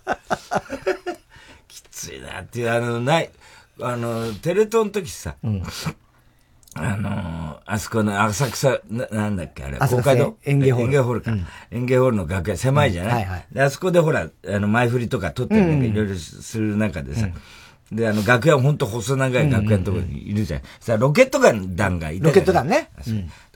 [1.68, 3.30] きついなっていう、あの、ない。
[3.82, 5.64] あの、テレ東の時さ、うん、
[6.74, 10.86] あのあそこの浅草、ななんだっけあれ、公会堂演芸ホール。
[10.86, 11.32] 演芸ホールか。
[11.32, 13.20] うん、演芸ホールの楽屋、狭いじゃない、うん。
[13.20, 17.28] はいはい、で、あそこでほら、あの、前振りとか撮ってるいろいろする中でさ、
[17.92, 20.62] で、あの、楽屋、ほんと細長い楽屋のところにいるじゃん。
[20.80, 22.90] さ、ロケット団がいたロケット団ね。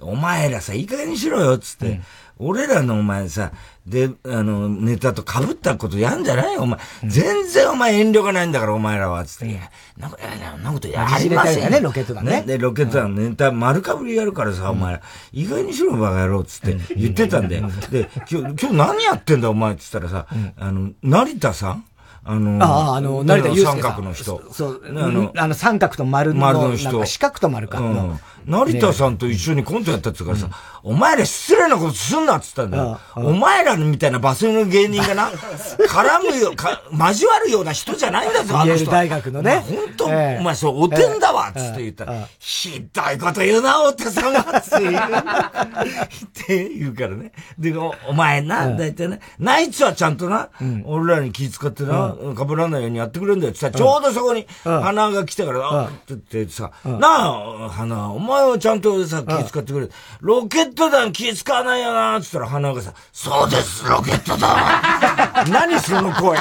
[0.02, 2.02] お前らさ、いい加減にしろよ、つって。
[2.38, 3.54] 俺らのお前さ、
[3.86, 9.48] で、あの、ネタと被ったことやんじゃないお前、うん、全然お前遠慮がないんだから、お前らは、つって。
[9.48, 12.42] いや、なんか、いや、なんことやりませんよね、ロケットだね。
[12.48, 17.70] で、ロケットだのネタ丸かぶりやるからさ、お前ら、意外にしろ、バカ野郎、つって言ってたんだよ。
[17.92, 20.26] で、今日、今日何やってんだ、お前、つったらさ、
[20.58, 21.86] あの、成田さん
[22.28, 24.42] あの、ああ、あの、成田祐介三角の人。
[24.52, 27.06] そう、あの、あの三角と丸の、丸の人。
[27.06, 27.80] 四角と丸か。
[28.48, 28.52] うん。
[28.52, 30.50] 成田さんと一緒にコントやったってからさ、
[30.84, 33.00] お前ら失礼なことすんなっつったんだよ。
[33.16, 35.30] お前らみたいなバスの芸人がな、
[35.90, 38.90] 絡むよ、か、交わるような人じゃないんだぞ、あの人。
[38.92, 39.64] 大学のね。
[39.68, 40.10] 本当、お
[40.44, 44.96] 前そう、おてんだわっつって言ったら、ひどいこと言うな、お手さんがって言う。
[44.96, 47.32] って言うからね。
[47.58, 47.74] で、
[48.08, 50.50] お前な、だいたいね、ナイツはちゃんとな、
[50.86, 59.92] 俺らに気遣ってな、かぶらないようにやってくれるんだよってさ、ちょうどそこに花が来てから、あって言ってさ、なあ、花、お前前はちゃんとさ、気使ってくれる。
[60.22, 64.56] ロケット団気使わないよな、つったら花がさ、そうです、ロケット団
[65.52, 66.38] 何その声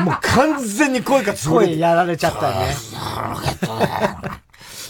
[0.00, 1.66] もう完全に声がすごい。
[1.66, 2.74] 声やられちゃったよね。
[3.34, 4.40] ロケット団。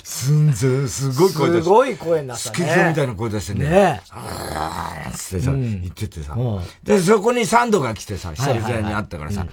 [0.04, 1.62] すんぜすごい声出して。
[1.62, 2.56] すごい声になったね。
[2.56, 3.68] スケキョみたいな声出してね。
[3.68, 6.36] ねあってさ、言っててさ。
[6.82, 9.46] で、そこにサンドが来てさ、久々に会ったからさ、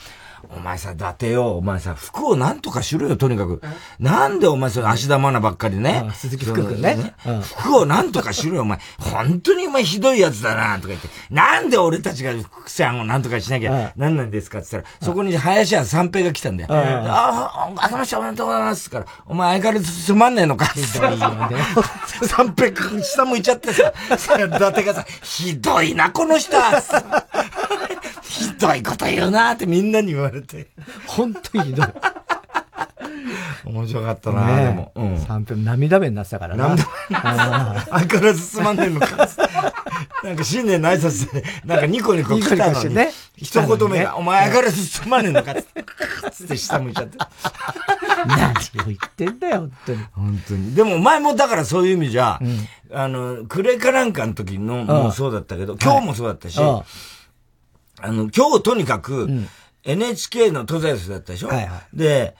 [0.49, 3.61] お前さ、伊達よ、お前さ、服をなんとかしろよ、とにかく。
[3.99, 6.09] なんでお前その芦田愛菜ばっかりね。
[6.13, 7.13] 鈴木福君ね。
[7.57, 8.79] 服をなんとかしろよ、お前。
[8.99, 11.07] 本当にお前ひどいやつだな、とか言って。
[11.29, 16.69] なんで俺たちが福さんをなんとかしなきゃなんなんですかって言ったら、そこに林家三平が来たんだよ。
[16.71, 26.81] ああ、あけましておめでとうございますから、お前相変わらずつまんねえのか三平下向いちゃってさ、伊達がさ、ひどいな、この人は。
[28.23, 30.67] ひどいこと言うなってみんなに言われて。
[31.07, 31.87] 本当にひどい。
[33.65, 34.91] 面白かったな、ね、でも。
[34.95, 35.15] うん。
[35.15, 36.69] 3分涙目になってたからな。
[36.69, 36.83] 涙
[37.73, 39.27] 目相変わらずつまんねえのか。
[40.23, 45.53] なんか新年の挨拶で、なんかニコニコ来たのに、ね、一言目が、お前相変わらずつまんねえのか
[46.31, 47.17] つって下向いちゃって。
[48.25, 49.97] 何を言ってんだよ、本当に。
[50.13, 50.75] 本当に。
[50.75, 56.83] でも前もだからそういう意味じゃ、うん、あの、クレかなんかの時のもそうだったけど、今日もそうだったし、あ
[58.11, 59.29] の、今日とにかく、
[59.83, 62.35] NHK の東西だったでしょ、はいはい、で、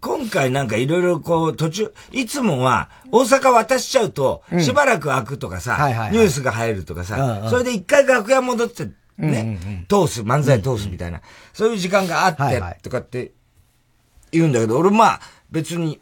[0.00, 5.76] 今回なんかいろいろこう途中、いつもは大阪渡しちゃうと、しばらく開くとかさ、
[6.12, 13.32] ニュースが入るとかさ、それで一回楽屋戻ってね、通す、漫才通すみたいな、そういう時間があって、とかって
[14.32, 16.00] 言うんだけど、俺まあ別に、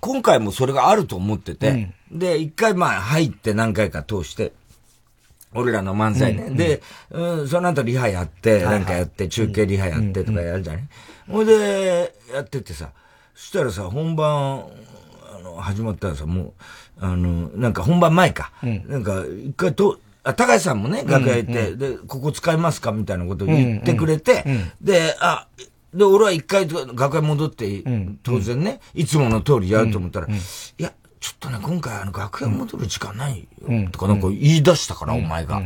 [0.00, 4.52] 今回もそれがあると思ってて、で、一回まあ入って何回か通して、
[5.54, 6.50] 俺らの漫才ね。
[6.50, 10.82] で、うん、その後リハやって、なんかやって、中継リハやってとかやるじゃない？
[11.28, 12.90] ほいで、やっててさ、
[13.34, 14.64] そしたらさ、本番、
[15.34, 16.52] あの、始まったらさ、もう、
[17.00, 18.52] あの、なんか本番前か。
[18.62, 21.72] うん、なんか、一回と、あ、高橋さんもね、楽屋行って、うん。
[21.72, 25.48] うん、で、ここ使いますかみたいなことを言ってくれて、うんうん、で、あ、
[25.94, 27.82] で、俺は一回楽屋戻って、
[28.22, 30.30] 当然ね、いつもの通りやると思ったら、い
[30.76, 35.62] や、ちょっとね、今回あの楽屋戻る時間ないよ、とかなんか言い出したから、お前が。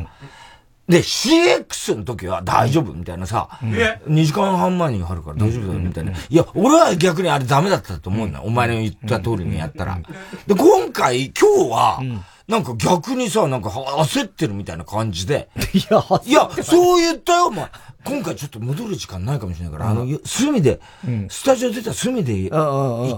[0.89, 6.13] で、CX の時は大丈夫みたいなさ、うん、2時間半前にあるから大丈夫だよみたいな。
[6.13, 8.43] いや、俺は逆にあれダメだったと思うんだ。
[8.43, 10.01] お前の言った通りにやったら。
[10.47, 12.03] で、今回、今日は、
[12.49, 15.49] なんか逆にさ、なんか焦ってるみたいな感じで。
[15.75, 16.33] いや、い。
[16.33, 17.69] や、そう言ったよ、お前。
[18.05, 20.81] 今回ちょっと戻る時間ないかもしれないから、あの、隅で、
[21.29, 22.51] スタジオ出た隅で、一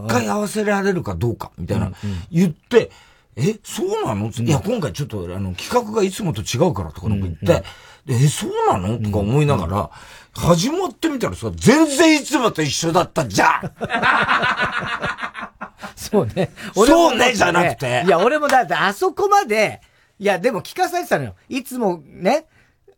[0.08, 1.90] 回合わせられるかどうか、みたいな、
[2.30, 2.90] 言って、
[3.36, 7.64] え、そうなの、いや、今回ちょっと、あの、企画がいつもと違うからとかなんか言って、
[8.06, 8.98] え、そうなの？
[8.98, 9.90] とか思いながら、
[10.36, 13.72] 始まってみたらさ、全然いつもと一緒だったじゃん
[15.96, 16.50] そうね。
[16.74, 18.04] そうね、じゃなくて。
[18.06, 19.80] いや、俺もだってあそこまで、
[20.18, 21.34] いや、でも聞かされてたのよ。
[21.48, 22.46] いつもね、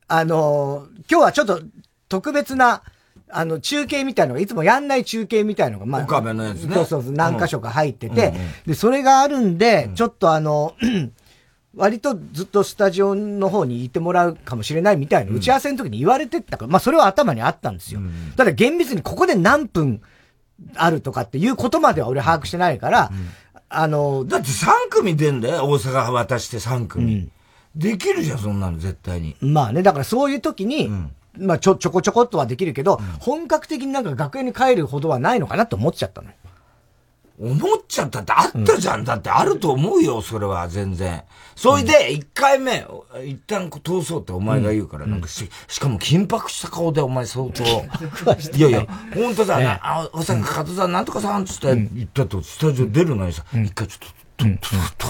[0.08, 1.60] あのー、今日はちょっと
[2.08, 2.82] 特別な、
[3.28, 6.74] あの、中継みたいのが、いつもやんない中継みたいのが、まあ、岡部のやつね。
[6.74, 10.74] そうそうそう、何箇所か入ってて、うんうん、で、それがあるんで、ちょっとあの、
[11.76, 18.00] 割とずっとスタジオの方にいてもらうかもしれないみたいな、打ち合わせの時に言われてたから、まあそれは頭にあったんですよ。
[18.36, 20.00] ただ厳密にここで何分
[20.74, 23.10] あるとかっていうことまでは俺把握してないから、
[23.68, 27.30] あの、だって3組出んだよ、大阪渡して3組。
[27.74, 29.36] できるじゃん、そんなの絶対に。
[29.40, 30.90] まあね、だからそういう時に、
[31.38, 36.34] まあちょ、ちょこちょこっとはできるけど、本格的になんか学園に帰るほどはないのかなと思っちゃったのよ。
[37.38, 39.04] 思っちゃったってあったじゃん。
[39.04, 41.22] だってあると思うよ、それは全然。
[41.54, 42.86] それで、一回目、
[43.24, 47.62] 一旦通そうってお前が言うから、なんかし、しかも緊迫した顔でお前相当。
[47.64, 54.54] いやいや、本当だ、ね、あ、おさん、加藤さん、なんとかさんつって言ったと、スタジオ出るのにさ、一回ちょっと、ど、ど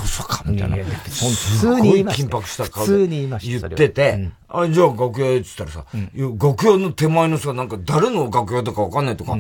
[0.04, 0.76] うそうかみたいな。
[0.76, 2.06] 普通に言い。
[2.06, 9.36] 緊迫した顔で言ってて、あ、じゃあ楽屋へって言ったらさ、楽屋の手前のさ、なんか誰の楽屋とかわかんないとか、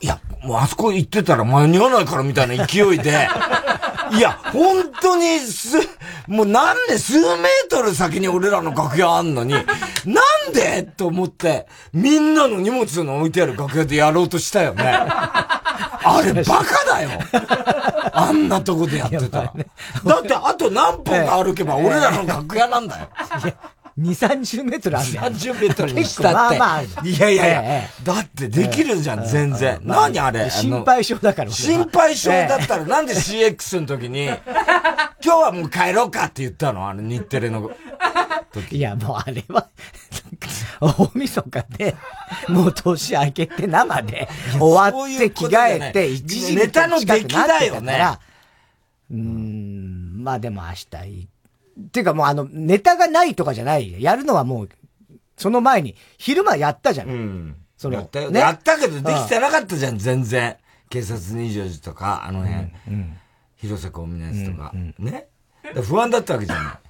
[0.00, 3.28] いや、もうあそこ行ってたら間に合わないからみたいな勢いで、
[4.12, 5.78] いや、本当にす、
[6.26, 9.64] もうなんで数メートル先に俺らの楽屋あんのに、なん
[10.52, 14.84] でと思って、みんなの荷物の置いてある楽屋でやろうとしたよね。
[16.08, 17.10] あれバカだよ。
[18.12, 19.52] あんなとこでやってたら。
[20.04, 23.08] だってあと何分か歩けば俺らの楽屋なんだよ。
[23.98, 25.32] 2、30メートルあるんだよ。
[25.32, 26.58] 30メートルにしたって。
[26.58, 29.80] まあまあいやいやいや、だってできるじゃん、全然。
[29.82, 31.50] 何あれ心配性だから。
[31.50, 34.36] 心配性だったらなんで CX の時に、今
[35.20, 36.88] 日はもう帰ろうかって言ったの？
[36.88, 37.70] あの日テレの
[38.52, 38.76] 時。
[38.76, 39.68] いや、もうあれは、
[40.80, 41.96] 大晦日で、
[42.48, 44.28] もう年明けて生で、
[44.58, 48.18] 終わって着替えて、一時ネタの出来だよね。
[49.10, 51.28] うん、まあでも明日行っ
[51.78, 54.02] っていうかもうあの、ネタがないとかじゃない。
[54.02, 54.68] やるのはもう、
[55.36, 57.08] その前に、昼間やったじゃん。
[57.08, 57.56] うん。
[57.76, 58.30] そのやったよ。
[58.30, 60.56] ね、やったけどできてなかったじゃん、全然。
[60.88, 62.70] 警察24時とか、あの辺。
[62.88, 63.16] うん。
[63.56, 64.72] 広瀬香美のやつとか。
[64.74, 65.28] うんね。
[65.82, 66.86] 不安だったわけじゃない。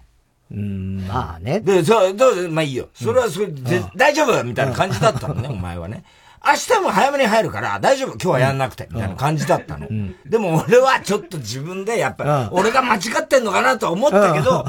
[0.53, 1.61] うん、まあね。
[1.61, 2.89] で、そう、どうまあいいよ。
[2.95, 6.05] それはそれで、大丈夫みたいな感じだったのね、お前はね。
[6.45, 9.89] 明日も早めに入るから、大丈夫今日はやんなくて、みたいな感じだったの。
[10.27, 14.65] でも俺はちょっと自分で、やっぱり、俺が間違ってんのかなと思ったけど、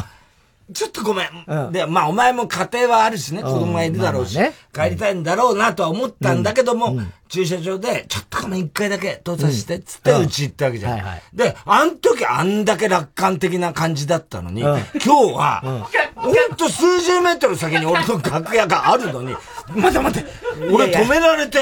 [0.73, 1.71] ちょっとごめん。
[1.71, 4.37] で、まあお前も家庭はあるしね、子供がいるだろうし、
[4.73, 6.97] 帰りたいんだろうなとは思ったんだけども、
[7.29, 10.99] 駐車場で、ちょっとごめん一回だけ通させて、つってうち行ったわけじゃん。
[11.33, 19.35] で、あん時あんだけ楽観的な感じだったのに、今日は、ほんと数十メートル先に俺の楽屋があるのに、
[19.73, 20.25] 待て待て、
[20.71, 21.59] 俺止められて、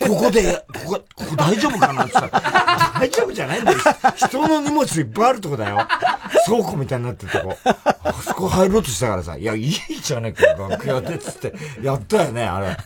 [0.00, 2.40] ここで、ここ、ここ大丈夫かなって言った、
[3.00, 3.78] 大丈夫じゃないんだよ。
[4.16, 5.86] 人の荷物いっぱいあるとこだよ。
[6.46, 7.56] 倉庫みたいになってるとこ。
[7.64, 12.66] あそこ入ろうとしたからさ、いや、いいじゃねえか、楽屋でっ、つって、やったよね、あれ。
[12.68, 12.76] ね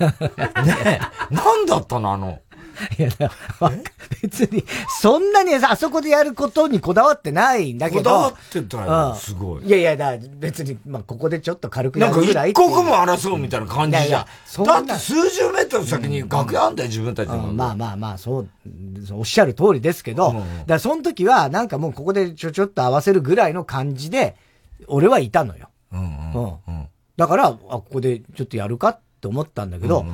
[0.85, 2.40] え、なんだったの、あの、
[2.98, 3.08] いや、
[4.22, 4.64] 別に、
[5.00, 8.02] そんなにあそこでやることにこだわってないんだけど。
[8.02, 9.64] こだわってたよ、すごい。
[9.64, 12.26] いやいや、だ別に、まあ、ここでちょっと軽くやるぐらい。
[12.26, 14.64] なんか一刻も争うみたいな感じじゃん。
[14.64, 17.38] だって数十メートル先に楽屋あんだよ、自分たちの。
[17.52, 18.48] まあまあまあ、そう、
[19.12, 24.36] おっしゃる通りですけど、だからその時は、なんかもうここでちょちょっと合わせるぐらいの感じで、
[24.86, 25.68] 俺はいたのよ。
[25.92, 26.32] うん
[26.66, 26.88] うん。
[27.16, 30.04] だから、あ、ここでちょっとやるかって思ったんだけど、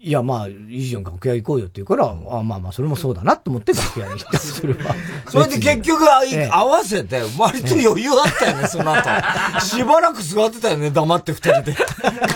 [0.00, 4.94] いや、まあ、いいじゃん、楽屋行こうよって言うから、うん、あまあまあ、それもそうだなと思って楽屋に行ったそれは。
[5.28, 6.04] それで結局、
[6.52, 9.60] 合わせて、割と余裕あったよね、 その後。
[9.60, 11.76] しばらく座ってたよね、黙って二人で。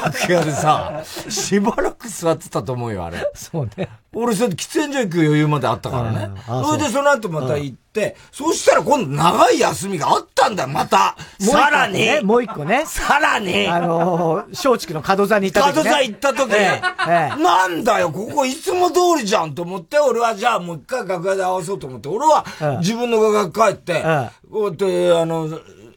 [0.03, 1.03] 楽屋でさ。
[1.29, 3.31] しばらく座ってたと思うよ、あれ。
[3.35, 3.89] そうね。
[4.15, 6.31] 俺、それで喫煙所行く余裕まであったからね。
[6.47, 11.17] それでその後また行って、そしたら今度長い休みがあったんだよ、また。
[11.41, 12.21] さらに。
[12.23, 12.85] もう一個ね。
[12.87, 13.67] さらに。
[13.69, 15.91] あの松竹の角座に行った時、ね。
[15.91, 16.53] 角座行った時。
[16.55, 22.45] ええなんだよ、ここいつも通りじゃんと思って、俺はじゃあもう一回楽屋で合わそうと思って、俺は
[22.81, 24.03] 自分の楽屋帰って、
[24.51, 25.49] こうやって、あの、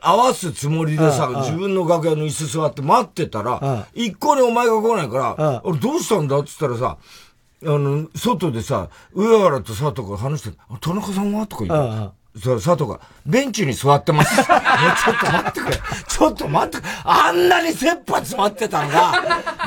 [0.01, 6.38] 合わすつもりでさ、自分の楽屋の椅子座って待ってたら、一向にお前が来ないから、俺どうしたんだ？
[6.38, 6.97] って言ったらさ、
[7.65, 11.47] あの、外でさ、上原と佐藤が話して、田中さんは？
[11.47, 12.39] とか言って。
[12.39, 14.36] そう、佐藤が、ベンチに座ってます。
[14.38, 14.47] ちょっ
[15.19, 15.78] と待ってくれ。
[16.08, 16.89] ちょっと待ってくれ。
[17.06, 19.13] あんなに切羽詰まってたんが、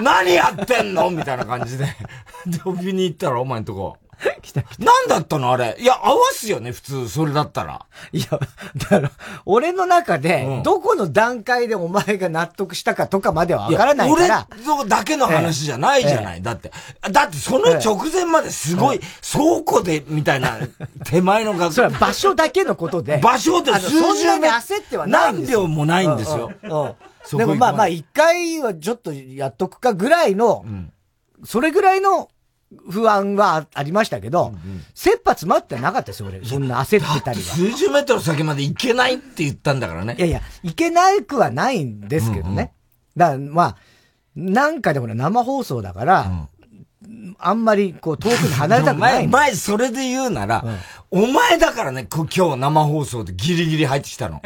[0.02, 1.10] 何やってんの？
[1.10, 1.86] みたいな感じで。
[2.46, 3.96] で、呼びに行ったら、お前んとこ。
[4.42, 4.84] 来た来た。
[4.84, 5.76] 何だったのあれ？
[5.78, 7.86] いや、合わすよね、普通、それだったら。
[8.12, 8.26] いや、
[8.76, 9.10] だから、
[9.46, 14.46] 俺の中で、どこの段階でお前が納得したかとかまではわからないから。
[14.78, 16.42] 俺だけの話じゃないじゃない。
[16.42, 16.72] だって、
[17.10, 19.00] だってその直前まですごい、
[19.32, 20.58] 倉庫で、みたいな、
[21.04, 23.18] 手前の学 それは場所だけのことで。
[23.18, 24.50] 場所で数十年。
[24.52, 26.52] 焦ってはない何秒もないんですよ。
[27.32, 30.64] でもまあまあ、一回はちょっとやっとくかぐらいの、
[31.44, 32.28] それぐらいの
[32.90, 36.44] 不安はありましたけど、うんうん、切羽詰まってなかったですよ、俺。
[36.44, 37.44] そんな焦ってたりは。
[37.44, 40.16] 数十メートル先まで行けないって言ったんだからね。
[40.18, 42.50] いやいや、行けなくはないんですけどね。
[42.50, 42.66] うんうん、
[43.16, 43.76] だから、まあ、
[44.36, 46.46] なんかでもね、生放送だから、
[47.02, 49.26] うん、あんまりこう遠くに離れたくない。
[49.28, 50.64] 前、前それで言うなら、
[51.10, 54.42] うん、お前だからね、今日生放送でギリギリ入ってきたの。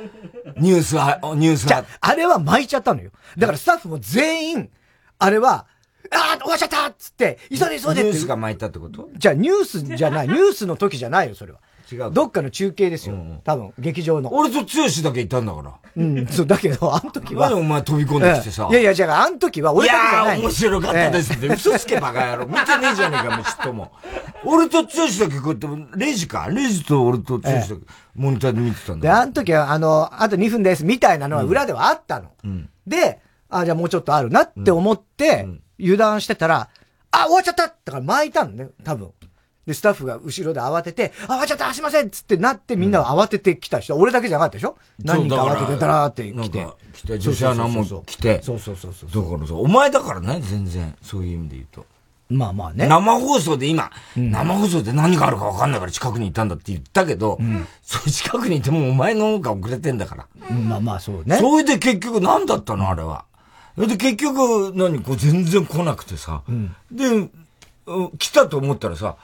[0.58, 1.84] ニュースは、ニュースは。
[2.00, 3.10] あれは巻いちゃったのよ。
[3.38, 4.70] だからスタッフも全員、
[5.18, 5.66] あれは、
[6.10, 9.08] ああ、終わっちゃったっつって、急いで急いでニュースが巻いたってこと？
[9.16, 11.60] じゃあニュースじゃない、ニュースの時じゃないよ、それは。
[11.90, 12.10] 違う。
[12.12, 13.14] どっかの中継ですよ。
[13.14, 14.32] うん多分、劇場の。
[14.32, 14.66] 俺と剛
[15.02, 15.72] だけいたんだから。
[15.94, 17.50] うん、そう、だけど、あの時は。
[17.50, 18.66] 何お前飛び込んできてさ。
[18.70, 20.38] いやいや、じゃあ、あの時は俺だけじゃない。
[20.38, 21.48] いや面白かったですって。
[21.48, 22.46] 嘘つけバカ野郎。
[22.46, 23.92] 見てねえじゃねえか、もうちっとも。
[24.44, 26.48] 俺と剛だけこうやって、レジか？
[26.48, 27.74] レジと俺と剛だけ、
[28.14, 29.02] モニターで見てたんだ。
[29.02, 32.30] で、あの時は、あの、あと2分です、みたいなのは裏ではあったの。
[32.42, 35.46] うん、で、あ、じゃあもうちょっとあるなって思って、
[35.78, 36.68] 油断してたら、
[37.10, 39.10] あ、終わっちゃっただから巻いたのね、多分。
[39.66, 44.76] で、スタッフが後ろで慌てて、あ、終わっちゃったすいませんつってなってみんな慌ててきた人、うん、俺だけじゃなかったでしょ？
[44.98, 46.66] 何人か慌ててたらーって来て。
[46.94, 48.42] 来て、女子アナも来て。
[48.42, 49.24] そうそうそうそう。
[49.24, 51.86] だからさ、お前だからね、全然、そういう意味で言うと。
[52.28, 52.88] まあまあね。
[52.88, 60.26] 生放送で今、うん、生放送で何があるか分かんないから近くに行ったんだって言ったけど、うん、それ近くにいてもお前の方が遅れてんだから。
[60.50, 61.36] うん、まあまあそうね。
[61.36, 63.26] それで結局何だったのあれは。
[63.76, 66.42] で、結局、何、こう全然来なくてさ。
[66.48, 67.30] うん、で、
[68.18, 69.16] 来たと思ったらさ、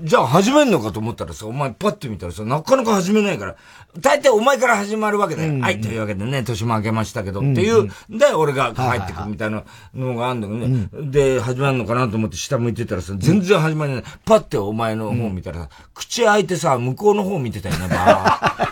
[0.00, 3.56] じゃあ始めんのかと思ったらさ、お前パッて見たらさ、なかなか始めないから、
[3.98, 5.48] 大体お前から始まるわけだよ。
[5.48, 5.56] うん。
[5.56, 14.04] うん、はい、というわけでね、年も明けましたけど、っていう、で、俺が帰ってくみたいなのがあるんだけどね、うん、で、始まるのかなと思って下向いてたらさ、全然始まらない。
[14.24, 18.68] パッてお前の方見たらさ、口開いてさ、向こうの方見てたよね、ばー。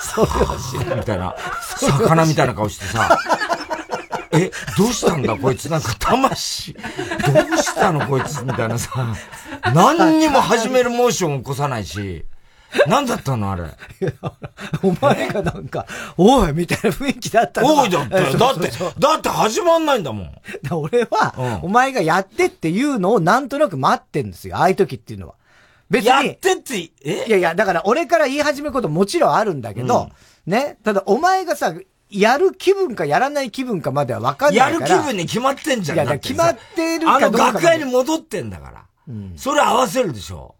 [0.00, 1.34] そうよ、みたいな、
[1.76, 3.18] 魚みたいな顔してさ、
[4.32, 9.14] え、どうしたんだこいつなんか魂、どうしたのこいつみたいなさ、
[9.74, 12.24] 何にも始めるモーション起こさないし、
[12.86, 13.64] 何だったのあれ。
[14.84, 18.38] お前がなんか、おいみたいな雰囲気だったのおいだったよ。
[18.38, 20.32] だって、だって始まんないんだもん。
[20.70, 24.56] 俺は、お前がやってっていうのをなんとなく待ってんですよ。
[24.58, 25.34] ああいう時っていうのは。
[25.90, 26.10] 別に。
[26.10, 27.24] やってって、え？
[27.26, 30.12] いやいや、だから俺から言い始めることもちろんあるんだけど、
[30.46, 30.78] うん、ね？
[30.84, 31.74] ただお前がさ、
[32.10, 34.88] やる気分かやらない気分かまでは分かんないから。
[34.88, 35.98] やる気分に決まってんじゃん。
[35.98, 37.48] いや、決まってるかどうか。
[37.48, 38.84] あの楽屋に戻ってんだから。
[39.08, 40.54] うん、それ合わせるでしょ。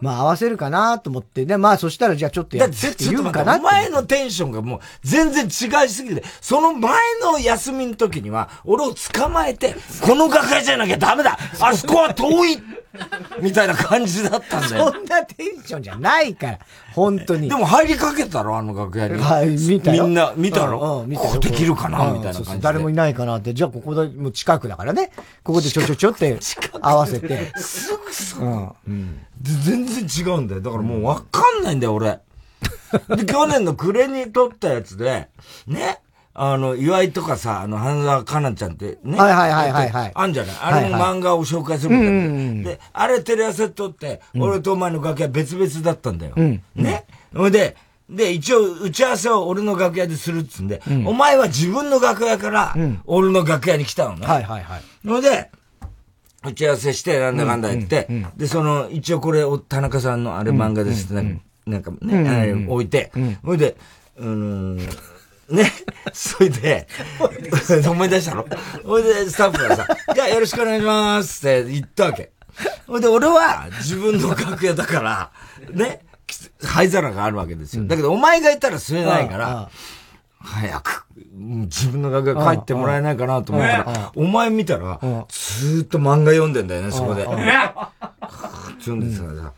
[0.00, 1.56] まあ合わせるかなと思ってね。
[1.56, 12.62] まあそしたらじゃあちょっとやってって言うかなお前のテンションがもう全然違いすぎて、その前の休みの時には、俺を捕まえて、この楽屋じゃなきゃダメだあそこは遠い
[13.40, 14.92] みたいな感じだったんだよ。
[14.92, 16.58] そんなテンションじゃないから、
[16.92, 17.48] 本当に。
[17.48, 19.20] でも入りかけたろ、あの楽屋に。
[19.20, 22.58] はい、見たみんな、見たろ、うんうん、見たここできるかなみたいな感じで。
[22.58, 25.12] 誰もいないかなって、じゃあここで、もう近くだからね。
[25.44, 26.38] ここでちょちょちょって
[26.80, 27.52] 合わせて。
[27.56, 28.74] すぐそう。
[28.88, 29.20] うん。
[29.40, 30.60] 全然違うんだよ。
[30.60, 32.18] だからもうわかんないんだよ、俺。
[33.16, 35.28] で、去年の暮れに撮ったやつで、
[35.66, 36.00] ね。
[36.42, 39.18] あの、岩井とかさ、あの、花澤香菜ちゃんってね。
[39.18, 40.12] はいはいはいはい、はい。
[40.14, 40.56] あんじゃない？
[40.58, 42.12] あれの漫画を紹介するみたい
[42.64, 42.70] な。
[42.70, 46.32] で、あれテレ朝で撮って、俺とお前の楽屋別々だったんだよ。
[46.36, 47.04] うん、ね。
[47.36, 47.76] ほ、いで、
[48.08, 52.74] で、一応、打ち合わせを俺の楽屋でするっつんで、うん、お前は自分の楽屋から、
[53.04, 54.26] 俺の楽屋に来たのね。
[54.26, 54.82] はいはいはい。
[55.06, 55.50] ので、
[56.42, 63.12] 打ち合わせして、なんだかんだ言って、で、その、一応これ、田中さんのあれ漫画ですって、なんかね、置いて、
[63.44, 63.76] ほいで、
[64.18, 64.80] あの
[65.50, 65.72] ね。
[66.12, 66.88] それで、
[67.88, 68.46] 思い出したの。
[68.84, 72.32] ほいで、スタッフがさ、じゃあよろしくお願いしますって言ったわけ。
[72.86, 75.30] ほいで、俺は自分の楽屋だから、
[75.72, 76.00] ね、
[76.62, 77.84] 灰皿があるわけですよ。
[77.84, 79.70] だけど、お前がいたら吸えないから、
[80.38, 84.98] 早く、自分の楽屋帰ってもらえないかなと思ったら、お前見たら、
[85.28, 87.26] ずーっと漫画読んでんだよね、そこで。
[88.80, 89.52] つうんですが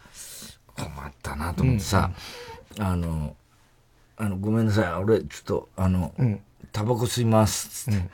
[0.75, 2.11] 困ったなと思ってさ、
[2.79, 3.37] あの、
[4.23, 6.15] あの、ごめんなさい、俺、ちょっと、あの、
[6.71, 8.09] タバコ吸います、つって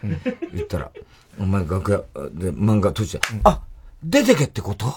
[0.54, 0.90] 言ったら、
[1.38, 1.98] お前楽屋
[2.30, 3.60] で漫画閉じて、あ、
[4.02, 4.86] 出てけってこと？
[4.86, 4.92] っ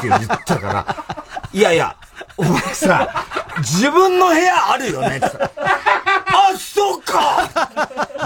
[0.00, 0.96] て言ったから、
[1.52, 1.96] いやいや、
[2.36, 3.26] お前さ、
[3.58, 5.16] 自分の部屋あるよね？
[5.16, 5.26] って。
[5.26, 7.50] あ、そうか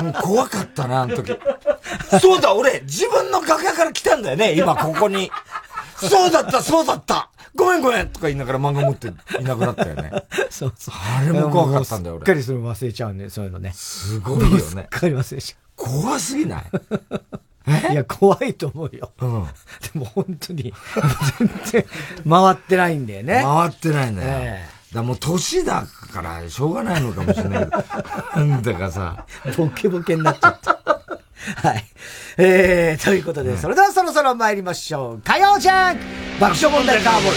[0.02, 1.34] もう怖かったな、あの時。
[2.20, 5.30] そうだ、俺、自分の楽屋から来たんだよね、今ここに。
[5.96, 10.12] そうだった、そうだったごめんごめんとか言いながら漫画持っていなくなったよね。
[10.50, 10.94] そうそう。
[10.94, 12.20] あれも怖かったんだよ、俺。
[12.20, 13.72] すっかりそれ忘れちゃうんで、そういうのね。
[13.74, 14.58] すごいよね。
[14.60, 15.60] すっかり忘れちゃう。
[15.76, 16.62] 怖すぎない？
[17.92, 19.12] いや、怖いと思うよ。
[19.20, 19.44] うん。
[19.44, 19.50] で
[19.94, 20.72] も本当に、
[21.38, 21.84] 全然
[22.28, 23.42] 回ってないんだよね。
[23.44, 24.28] 回ってないんだよ。
[24.30, 27.84] えー、だもう年だからしょうがないのかもしれないけど。
[28.36, 29.24] なんだかさ。
[29.56, 30.80] ボケボケになっちゃった。
[31.56, 31.84] はい。
[32.36, 35.22] えー、ということで、それではそろそろ参りましょう。
[35.22, 35.98] 火曜じゃん
[36.38, 37.32] 爆笑問題カーボー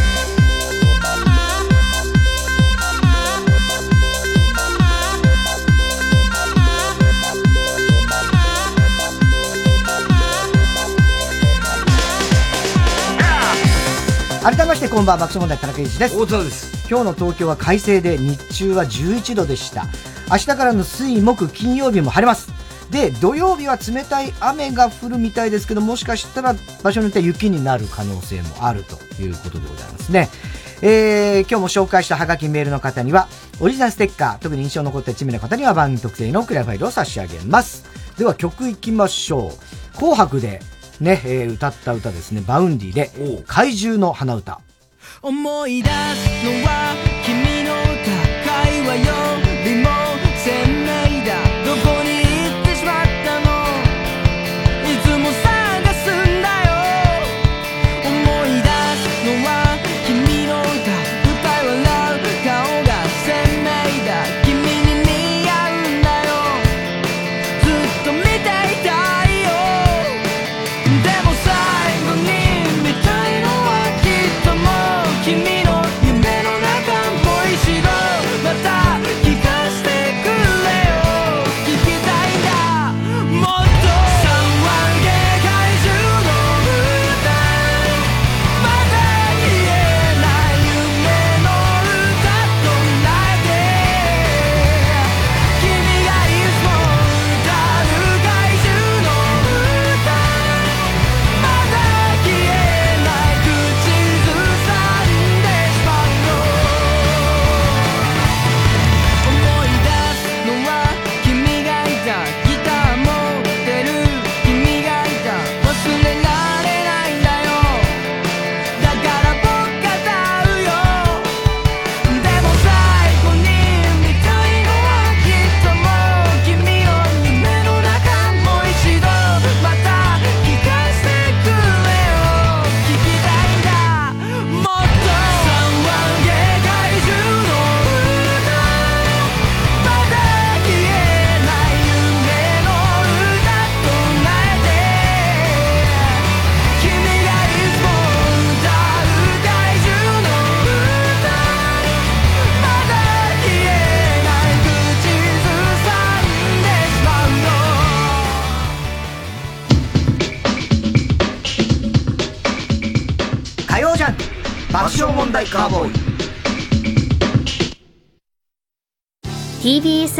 [0.00, 0.03] イ。
[14.44, 16.20] 改めましてこんばんは爆笑問題田中裕二です。
[16.20, 16.86] 大沢です。
[16.86, 19.86] 今日の東京は快晴で日中は11度でした。
[20.30, 22.52] 明日からの水木金曜日も晴れます。
[22.90, 30.28] で土曜日は冷たい雨が降るみたいですけどもしかしたら場所によっては雪になる可能性もあるということでございますね。
[30.82, 33.28] えー、今日も紹介したハガキメールの方には
[33.60, 37.86] オリジナルステッカー特に印象に残った1名の方には番組特製のクリアファイルを差し上げます。
[38.18, 39.54] では曲いきましょ
[39.94, 39.96] う。
[39.96, 40.60] 紅白で
[41.00, 43.10] ね、えー、歌った歌ですね、 Vaundyで、
[43.46, 44.60] 怪獣の花歌。
[45.22, 49.02] 思い出すのは君の歌会話よ
[49.64, 49.88] りも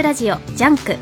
[0.05, 0.97] ラジオジャンク。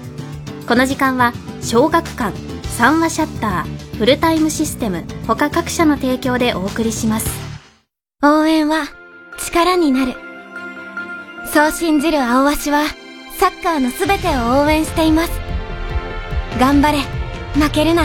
[0.69, 2.39] この時間は小学館
[2.79, 7.29] 三和シャッターフルタイムシステム他各社の提供でお送りします。
[8.23, 8.85] 応援は
[9.39, 10.15] 力になる。
[11.53, 12.85] そう信じるアオアシは
[13.41, 15.33] サッカーの全てを応援しています。
[16.61, 16.99] 頑張れ。
[17.61, 18.05] 負けるな。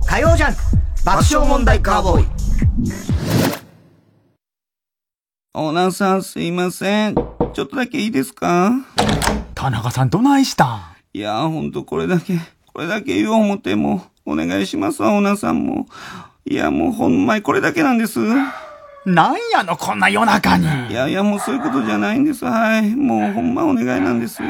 [0.05, 0.55] 火曜ジャン
[1.03, 2.27] 爆笑問題カーボーイ
[5.53, 7.15] オーナーさんすいません。
[7.15, 8.71] ちょっとだけいいですか？
[9.53, 10.79] 田中さんどないしたん？
[11.13, 12.37] いやほんとこれだけ、
[12.73, 15.87] これだけ言おう思っても、お願いしますわ、オーナーさんも。
[16.45, 18.19] いやもうほんまにこれだけなんです。
[19.05, 20.65] なんやの、こんな夜中に？
[20.89, 22.45] いやいやもうそういうことじゃないんです。
[22.45, 22.95] はい。
[22.95, 24.41] もうほんまお願いなんです。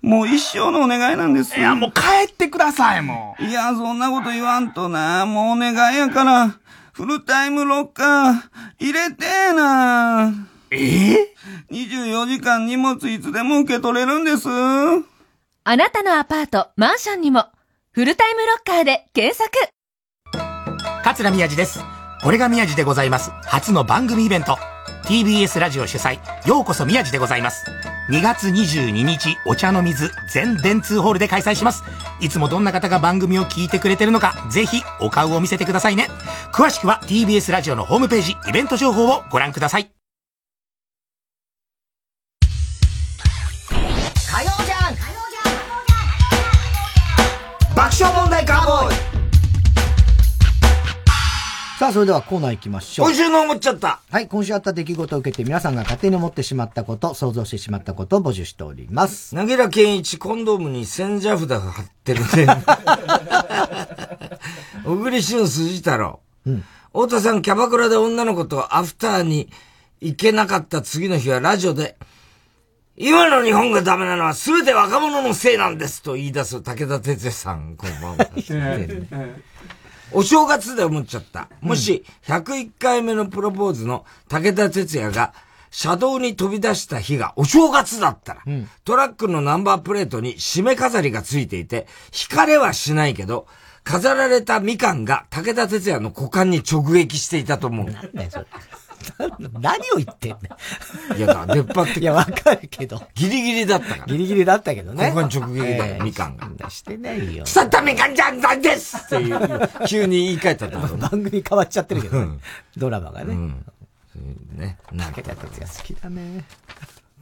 [0.00, 1.58] もう一生のお願いなんです。
[1.58, 3.44] いやもう帰ってください、もう。
[3.44, 5.26] いや、そんなこと言わんとな。
[5.26, 6.56] もうお願いやから。
[6.94, 8.34] フルタイムロッカー、
[8.78, 10.32] 入れてえな。
[10.70, 11.14] え？
[11.14, 11.34] え
[11.72, 14.48] ?24 時間荷物いつでも受け取れるんです。
[14.48, 17.46] あなたのアパート、マンションにも、
[17.90, 19.50] フルタイムロッカーで検索
[21.02, 21.80] 桂宮治です。
[22.22, 23.32] これが宮治でございます。
[23.42, 24.56] 初の番組イベント。
[25.06, 27.66] TBS ラジオ主催、ようこそ宮治でございます。
[28.08, 31.82] 2月22日、お茶の水、全電通ホールで開催します。
[32.20, 36.06] いつもどんな方が番組を聞いてくれてるのか、ぜひお顔を見せてくださいね。
[36.54, 39.90] 詳しくは TBS ラジオのホームページ、イベント情報をご覧ください。
[44.30, 44.94] 火曜ジャン
[47.74, 48.94] 爆笑問題カーボーイ
[51.76, 53.06] さあ、それではコーナー行きましょう。
[53.08, 54.00] 今週の思っちゃった。
[54.08, 59.34] はい、今週あった出来事を受けて皆さんが勝手に思ってしまったこと、想像してしまったことを募集しております。
[59.34, 62.46] なぎら健一、コンドームに千社札が貼ってるね。
[64.86, 66.20] 小栗旬辻太郎。
[66.46, 66.64] うん。
[66.92, 69.50] 太田さん、キャバクラで女の子とアフターに
[70.00, 71.96] 行けなかった次の日はラジオで、
[72.96, 78.28] 今の日本がダメなのは全て若者のせいなんですと言い出す武田鉄矢さん、こんばんは。
[80.12, 81.48] お正月で思っちゃった。
[81.60, 85.34] もし、101回目のプロポーズの武田鉄矢が、
[85.72, 93.48] 車道に飛び出した日がお正月だったら、うんトラックのナンバープレートに締め飾りがついていて、引かれはしないけど、
[93.84, 97.86] 飾られたみかんが武田鉄矢の股間に直撃していたと思う。
[99.60, 100.38] 何を言ってんの
[101.16, 102.00] いや、出っ張って。
[102.00, 103.02] いや、わかるけど。
[103.14, 104.06] ギリギリだったから。
[104.06, 105.10] ギリギリだったけどね。
[105.10, 106.70] 股間直撃だよ、ええみかんが。
[106.70, 107.44] してないよ。
[107.44, 109.38] 腐ったみかんじゃんなんですっていう、
[109.86, 112.38] 急に言い換えたと 番組変わっちゃってるけどね。
[112.76, 113.36] ドラマがね。
[114.54, 114.78] ね。
[114.92, 116.44] なん武田鉄矢好きだね。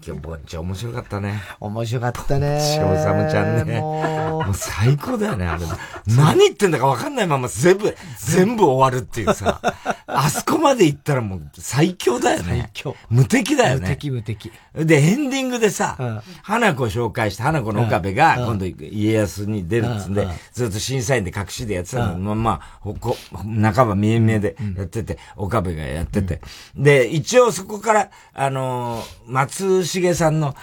[0.05, 1.41] 今日ぼっち面白かったね。
[1.61, 2.61] 面白かったね。
[2.61, 3.81] しおさむちゃんね。
[3.81, 5.65] ももう最高だよね、あれ。
[6.07, 9.61] 何言ってんだか分かんないまま全部、全部終わるっていうさ。
[10.07, 12.63] あそこまで行ったらもう最強だよね。
[12.63, 12.97] 最強。
[13.09, 13.83] 無敵だよね。
[13.83, 14.53] 無敵無敵。
[14.75, 22.15] で、エンディングでさ、花子を紹介して、花子の岡部がうん今度家康に出るっつんでうん、ずっと審査員で隠しでやってたの。
[22.15, 26.41] うんまあまあ、ほこ、半ば見え見えでやってて、岡部がやってて。
[26.77, 30.55] で、一応そこから、あのー、松重さんの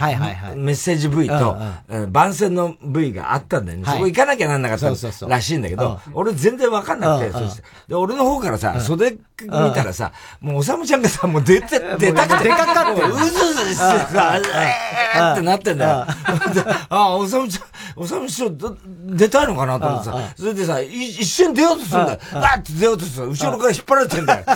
[0.55, 1.57] メッセージ V と、
[1.89, 3.83] うん番宣の V があったんだよね。
[3.85, 3.93] はい。
[3.95, 4.89] そこ行かなきゃなんなかった
[5.27, 7.63] らしいんだけど、俺全然わかんなくて、うんそして。
[7.87, 8.81] で、俺の方からさ、うん。
[8.81, 10.11] 袖見たらさ、
[10.41, 14.39] もうおさむちゃんがさ、もう出て、 出たか出かかってるうずうずしてさ、
[15.15, 16.05] えーってなってんだよ。
[16.53, 17.63] で あ、おさむちゃん、
[17.95, 18.51] おさむ師匠、
[19.07, 22.19] 出たいのかなと思ってさ、それでさ、一瞬出ようとするんだよ。
[22.33, 24.43] わーって出ようとする後ろから引っ張られてんだよ。
[24.47, 24.51] あ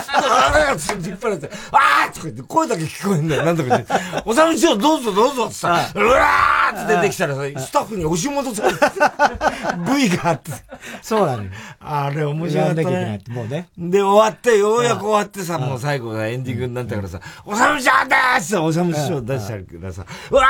[0.76, 3.44] ーって引っ張られて、あーとか言って声だけ聞こえんだよ。
[3.44, 3.92] なんとか言って、
[4.24, 8.78] おさむ師匠どうぞどうぞってさ、うわーって出てきたらさ、スタッフに押し戻されて、
[10.08, 10.52] V があって。
[11.02, 11.50] そうなのよ。
[11.80, 13.20] あれ面白かったね。
[13.28, 13.68] もうね。
[13.76, 20.42] で、終わって、ようやく終わってさ、もう最後がエンディングになったからさ、おさむちゃんでーすおさむ師匠出したからさ、うわ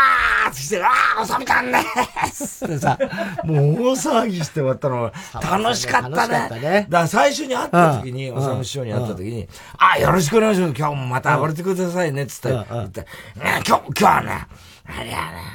[0.46, 2.98] ーってして、あーおさむちゃんでーすってさ、
[3.44, 5.12] もう大騒ぎして終わったの
[5.42, 6.60] 楽しかったね。
[6.60, 6.86] ね。
[6.88, 9.48] だから最初に会った時に、おさむ師匠に会った時に、
[9.78, 10.74] あ、よろしくお願いします。
[10.76, 13.06] 今日もまた暴れてくださいね、つって、言って、
[13.36, 14.46] 今日、今日はね、
[14.86, 15.55] あれやね、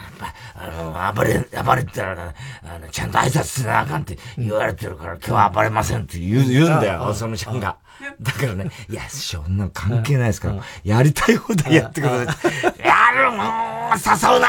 [0.55, 2.33] あの、暴れ、暴れたら、
[2.63, 7.77] あの、ちゃんと挨拶せなあかんって言われてるから、今日は暴れませんって言う、言うんだよ、おさむちゃんが。
[8.21, 12.87] だからね、いや、そんな関係ないですから、やりたい放題やってください。
[12.87, 14.47] やるもう、誘うな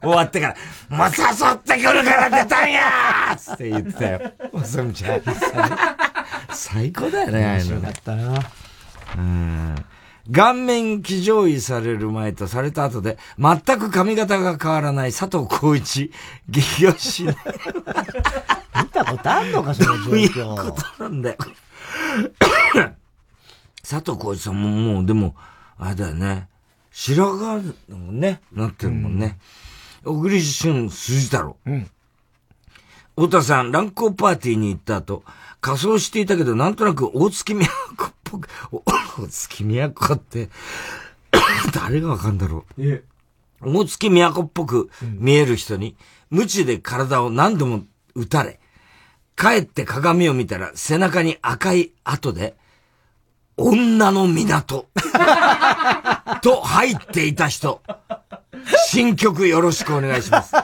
[0.00, 1.12] 終わってから、もう誘
[1.54, 4.32] ってくるから出たんやつって言ってたよ。
[4.52, 5.22] おさむちゃん。
[6.52, 8.34] 最高だよね、面白かったな。
[9.16, 9.74] うん。
[10.30, 16.10] 顔面騎乗位される前とされた後で、全く髪型が変わらない佐藤浩一、
[16.48, 17.24] 激推し。
[17.24, 17.34] 見
[18.90, 20.06] たことあんのか、その状況。
[20.06, 21.36] どういうことなんだよ。
[23.82, 25.34] 佐藤浩一さんももう、でも、
[25.78, 26.48] あれだよね。
[26.90, 29.38] 白髪もね、なってるもんね。
[30.04, 31.56] 小栗旬筋太郎。
[31.66, 31.90] うん。
[33.16, 35.22] 太田さん、乱行パーティーに行った後、
[35.60, 38.48] 仮装していたけど、なんとなく大月都っぽく、
[39.22, 40.50] 大月都って、
[41.72, 43.02] 誰がわかんだろう。
[43.60, 45.96] 大月都っぽく見える人に、
[46.30, 47.84] 無知で体を何度も
[48.14, 48.60] 撃たれ、
[49.36, 52.56] 帰って鏡を見たら背中に赤い跡で、
[53.56, 54.88] 女の港
[56.42, 57.82] と入っていた人。
[58.88, 60.54] 新曲よろしくお願いします。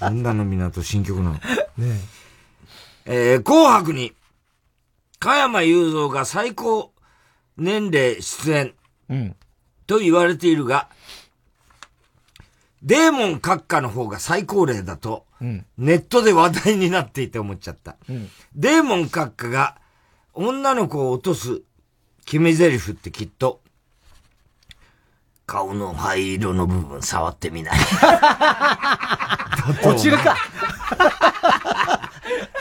[0.00, 1.34] 女の港新曲なの。
[1.34, 1.40] ね
[3.06, 4.14] えー、紅白に、
[5.18, 6.93] 加山雄三が最高
[7.56, 8.74] 年齢出演。
[9.08, 9.36] うん。
[9.86, 10.88] と言われているが、
[12.82, 17.96] デーモン閣下の方が最高齢だと、うん、ネットで話題になっていて思っちゃった。
[18.08, 19.76] うん、デーモン閣下が
[20.34, 21.62] 女の子を落とす
[22.26, 23.60] 決め台詞ってきっと、
[25.46, 27.74] 顔の灰色の部分触ってみない。
[29.84, 30.36] 落ちるか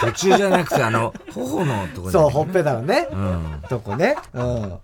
[0.02, 3.08] 途中じゃなくて、あの、頬のとこそう、ほっぺたのね。
[3.12, 3.62] うん。
[3.70, 4.16] とこね。
[4.34, 4.80] うん。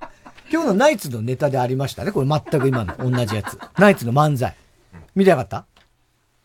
[0.51, 2.11] 今日のナイツのネタでありましたね。
[2.11, 3.57] これ全く今の同じやつ。
[3.77, 4.55] ナイツの漫才。
[5.15, 5.65] 見てなかった？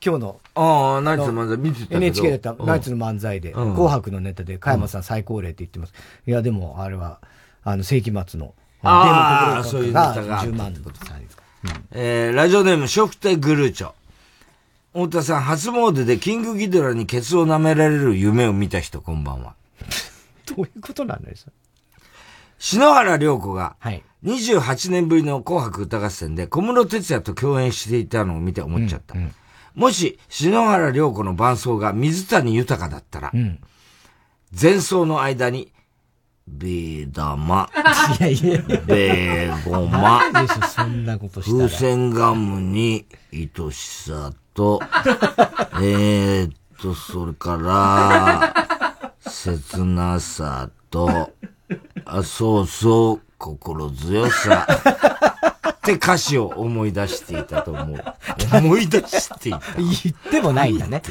[0.05, 0.41] 今日の。
[0.55, 5.95] ああ、ナイツの漫才見てたけど NHK だったナイツの漫才で、うん、紅白のネタで、加山さん最高齢って言ってます。
[6.27, 7.21] いや、でも、あれは、
[7.63, 8.55] あの、世紀末の。
[8.83, 10.43] ああ、そういうネタが。
[10.43, 11.43] 10万のことさですか。
[11.65, 13.93] うん、えー、ラジオネーム、ショフテグルーチョ。
[14.95, 19.57] 太田さん、初詣でキングギドラにケツを舐められる夢を見た人、こんばんは。
[20.47, 21.49] どういうことなんです
[22.61, 23.75] 篠原涼子が、
[24.23, 29.19] 28年ぶりの紅白歌合戦で小室哲也と共演していたのを見て思っちゃった。
[29.19, 29.35] うんうん、
[29.75, 33.59] もし、篠原涼子の伴奏が水谷豊だったら、うん、
[34.59, 35.73] 前奏の間に、
[36.47, 37.69] ビー玉。
[38.21, 38.81] いやいやいや。
[38.87, 40.21] ベーゴマ。
[40.69, 44.81] そんなことした風船ガムに愛しさと、
[45.83, 51.33] えーっと、それから、切なさと、
[52.05, 54.67] あ、そうそう、心強さ。
[55.67, 58.05] って歌詞を思い出していたと思う。
[58.57, 59.61] 思い出していた。
[59.77, 61.03] 言ってもないんだね。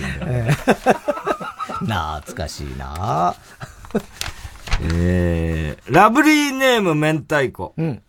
[1.79, 3.35] 懐かしいな
[4.81, 7.75] えー、ラブリーネーム明太子。
[7.77, 8.01] うん。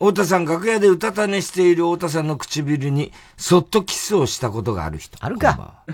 [0.00, 5.18] 太田さん、楽屋でうたた寝している太田さんの唇に、そっとキスをしたことがある人。
[5.20, 5.84] あるか。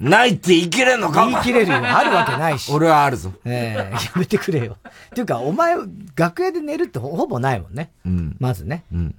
[0.00, 1.76] ないって言い切れんのか言い切れるよ。
[1.76, 2.72] あるわけないし。
[2.72, 3.32] 俺はあるぞ。
[3.44, 4.78] ええー、やめてくれよ。
[4.84, 5.74] っていうか、お前、
[6.16, 7.90] 楽屋で寝るってほぼないもんね。
[8.06, 8.36] うん。
[8.40, 8.84] まずね。
[8.92, 9.14] うん。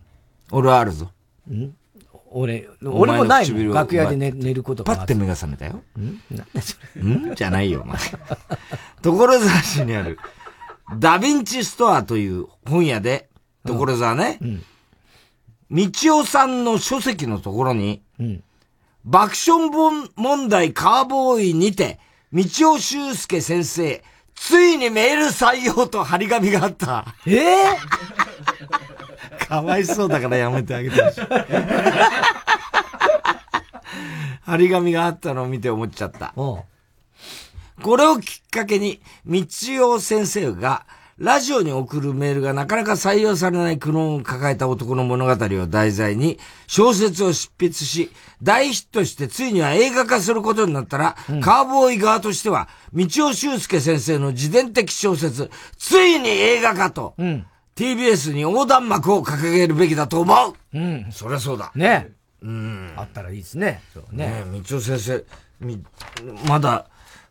[0.51, 1.11] 俺はあるぞ。
[1.49, 1.75] うん
[2.31, 3.73] 俺、俺もないもん。
[3.73, 4.95] 楽屋で寝寝ることが。
[4.95, 5.81] パッて目が覚めたよ。
[5.97, 6.21] ん？
[6.29, 7.01] なんでそれ。
[7.01, 7.35] ん？
[7.35, 7.97] じゃないよ、お前。
[9.01, 10.19] 所沢市にある、
[10.99, 13.28] ダヴィンチストアという本屋で、
[13.73, 14.39] 所沢ね。
[14.41, 14.63] うん。
[15.71, 18.43] 道夫さんの書籍のところに、うん。
[19.05, 19.69] 爆笑
[20.15, 21.99] 問題カーボーイにて、
[22.33, 22.43] 道
[22.73, 24.03] 尾修介先生、
[24.35, 27.05] ついにメール採用と張り紙があった。
[27.25, 27.35] え？
[27.35, 31.21] えー、かわいそうだからやめてあげてほしい。
[34.45, 36.33] 張り紙があったのを見て思っちゃった。
[36.35, 36.65] こ
[37.95, 39.45] れをきっかけに、道
[39.91, 40.85] 尾先生が
[41.19, 48.09] ラジオに送るメールがなかなか採用されない苦悩を抱えた男の物語を題材に小説を執筆し、
[48.41, 57.45] 大ヒットしてついには映画化することになったら、うん、カーボーイ側としては、道尾修介先生の自伝的小説、ついに映画化と、うん、
[57.75, 61.07] TBS に横断幕を掲げるべきだと思ううん。
[61.11, 61.71] そりゃそうだ。
[61.75, 62.11] ね
[62.41, 62.93] うん。
[62.95, 63.81] あったらいいですね。
[63.93, 64.45] そうね。
[64.51, 65.25] ね道尾先生、
[65.59, 65.83] み、
[66.47, 66.87] まだ、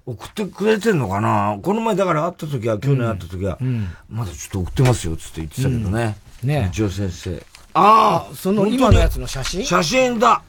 [0.09, 1.59] 送ってくれてんのかな？
[1.63, 6.17] この前だから会った時は、去年会った時は、うん、まだちょっと送ってますよ、つって言ってたけどね。
[6.43, 7.43] うん、ね道夫先生。
[7.75, 9.65] ああその今のやつの写真？
[9.65, 10.43] 写真だ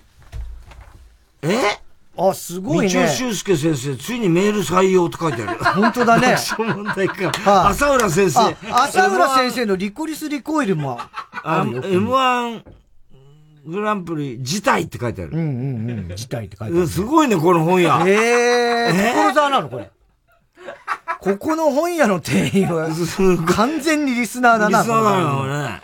[1.42, 1.78] え？
[2.18, 2.94] あ、すごいね。
[2.94, 5.64] 道夫修介先生、ついにメール採用って書いてある。
[5.64, 6.38] 本当だね。
[6.58, 7.32] 問題か。
[7.50, 8.40] はあ、浅浦先生。
[8.72, 11.00] 浅浦先生のリコリスリコイルも
[11.44, 12.64] ある M1
[13.66, 15.32] グランプリ自体って書いてある。
[15.32, 16.08] うんうんうん。
[16.10, 18.04] 自体って書いてある、すごいね、この本屋。
[18.06, 19.14] ええー？
[19.14, 19.90] 所沢なのこれ。
[21.20, 22.88] ここの本屋の店員は、
[23.48, 24.80] 完全にリスナーだな。
[24.80, 25.82] リスナーだよね。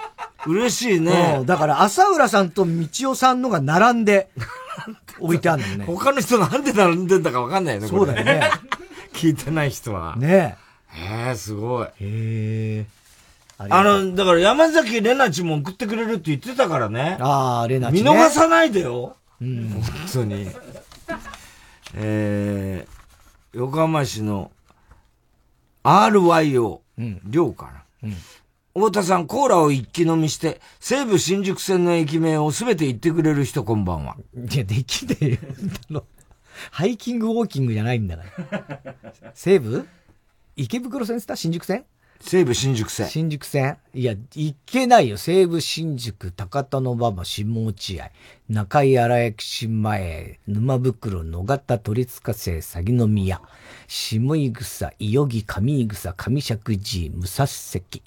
[0.47, 1.43] 嬉しいね。
[1.45, 4.29] だから、浅浦さんと道夫さんのが並んで、
[5.19, 5.85] 置いてあるのね。
[5.85, 7.87] 他の人なんで並んでんだかわかんないよね。
[7.87, 8.49] そうだよね。
[9.13, 10.15] 聞いてない人は。
[10.17, 10.57] ね
[10.93, 11.27] え。
[11.27, 11.85] へえ、すごい。
[11.85, 12.85] へえ。
[13.57, 17.17] あの、だから山崎玲奈ちも送ってくれるって言ってたからね。
[17.21, 19.15] ああ、玲奈ち、ね、見逃さないでよ。
[19.41, 19.69] うん。
[19.69, 20.47] 本当に。
[21.93, 24.51] えー、横浜市の
[25.83, 27.83] RYO、うん、寮かな。
[28.03, 28.15] うん。
[28.73, 34.17] 太田さん、コーラを一気飲みして、西武新宿線の駅名をすべて言ってくれる人、こんばんは。
[34.35, 35.39] いや、できねえ
[35.93, 36.05] よ。
[36.71, 38.79] ハイキングウォーキングじゃないんだから。
[39.33, 39.87] 西武？
[40.57, 41.37] 池袋線っつった？
[41.37, 41.85] 新宿線？
[42.21, 43.07] 西武新宿線。
[43.07, 45.17] 新宿線いや、行けないよ。
[45.17, 48.11] 西武新宿、高田馬場、下落合、
[48.49, 53.41] 中井荒駅市前、沼袋、野方、鳥塚瀬、鷺宮、
[53.87, 58.01] 下井草、伊予木、上井草、上石寺、武蔵関、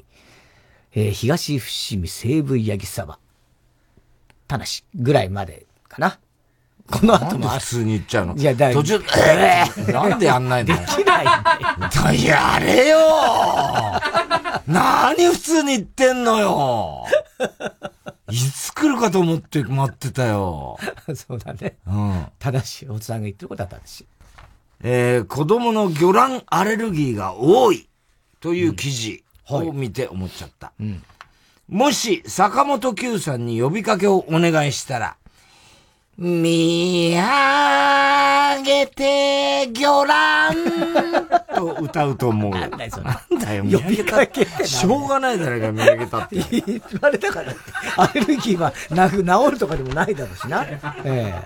[0.94, 3.18] えー、東伏見、西武八木沢、
[4.48, 6.18] 田無ぐらいまでかな。
[6.90, 7.48] この後も。
[7.48, 8.36] 普通に言っちゃうの。
[8.36, 12.98] いや、だ途中、えー、なんでやんないのできないんやれよ。
[14.66, 17.04] 何普通に言ってんのよ。
[18.30, 20.78] いつ来るかと思って待ってたよ。
[21.14, 21.76] そうだね。
[21.86, 22.26] うん。
[22.38, 24.06] 正しい、おじさんが言ってることは正しい。
[24.82, 27.88] えー、子供の魚卵アレルギーが多い。
[28.40, 30.72] という記事を見て思っちゃった。
[30.78, 30.98] うん、はい
[31.70, 31.78] うん。
[31.78, 35.16] もし、坂本九さんに呼びかけをお願いしたら、
[36.20, 42.50] 見上げて、魚卵と歌うと思う。
[42.50, 43.04] なんだよ、それ。
[43.04, 44.66] なんだよ、見上げた。
[44.66, 46.36] しょうがないじゃないか、見上げたって。
[46.50, 47.54] 言われたから。
[47.96, 50.64] アレルギーはなく治るとかでもないだろうしな。
[50.64, 51.40] ええ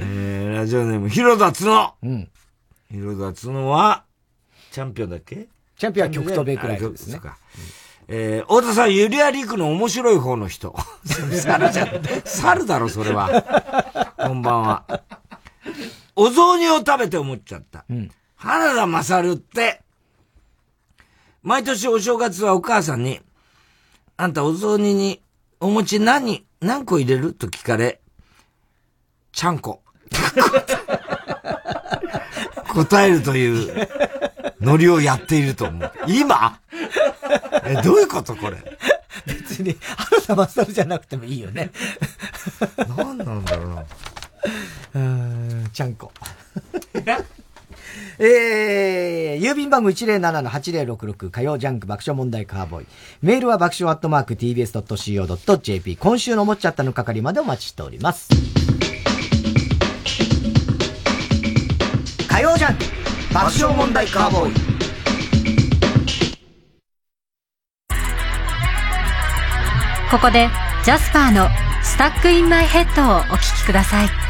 [0.00, 1.94] えー、ラジオネーム、広田角。
[2.02, 2.28] うん。
[2.90, 4.04] 広田角は、
[4.70, 5.48] チャンピオンだっけ？
[5.78, 7.12] チャンピオンは極東ベイクライフですね。
[7.14, 7.38] そうか。
[8.08, 10.74] えー、太田さん、ゆりやりくの面白い方の人。
[11.04, 12.02] 猿じゃん。
[12.24, 14.12] 猿だろ、それは。
[14.18, 14.84] こんばんは。
[16.14, 17.84] お雑煮を食べて思っちゃった。
[17.88, 19.82] うん、原田勝って、
[21.42, 23.20] 毎年お正月はお母さんに、
[24.16, 25.22] あんたお雑煮に
[25.60, 27.32] お餅何、何個入れる？
[27.32, 28.00] と聞かれ、
[29.32, 29.82] ちゃんこ。
[32.74, 33.88] 答えるという
[34.64, 35.92] ノリをやっていると思う。
[36.06, 36.58] 今？
[37.64, 38.56] え、どういうことこれ？
[39.26, 41.70] 別に、原田勝じゃなくてもいいよね。
[42.96, 43.84] 何なんだろうな。
[44.94, 46.12] うん、ちゃんこ。
[48.18, 52.86] えー、郵便番号107-8066火曜ジャンク爆笑問題カーボーイ。
[53.22, 55.96] メールは爆笑アットマーク tbs.co.jp。
[55.96, 58.28] 今週の思っちゃったの係までお待ちしております。
[62.28, 62.84] 火曜ジャンク
[63.34, 64.54] 爆笑問題カーボーイ。
[70.08, 70.48] ここで
[70.84, 71.48] ジャスパーの
[71.82, 74.23] 「スタック・イン・マイ・ヘッド」をお聴きください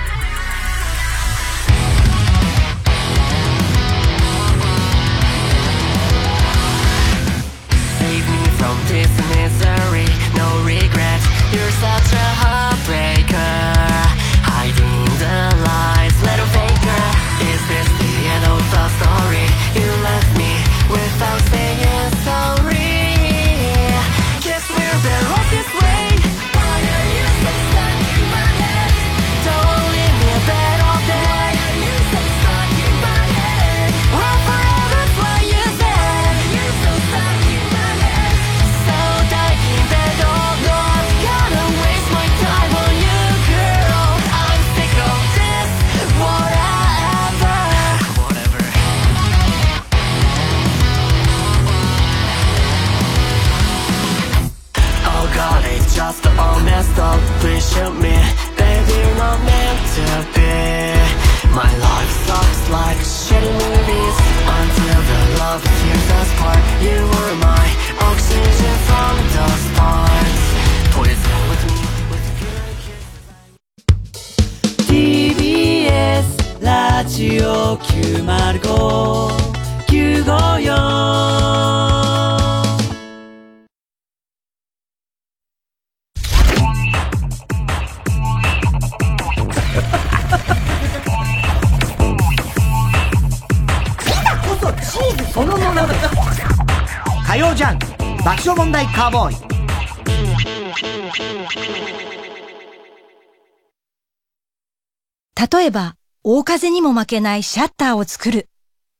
[106.54, 108.48] 風にも負けないシャッターを作る。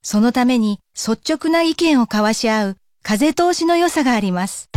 [0.03, 4.71] そのために率直な意見を交わし合う風通しの良さがあります。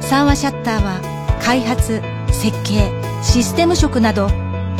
[0.00, 2.00] 三和シャッターは開発、
[2.32, 2.90] 設計、
[3.22, 4.30] システム職など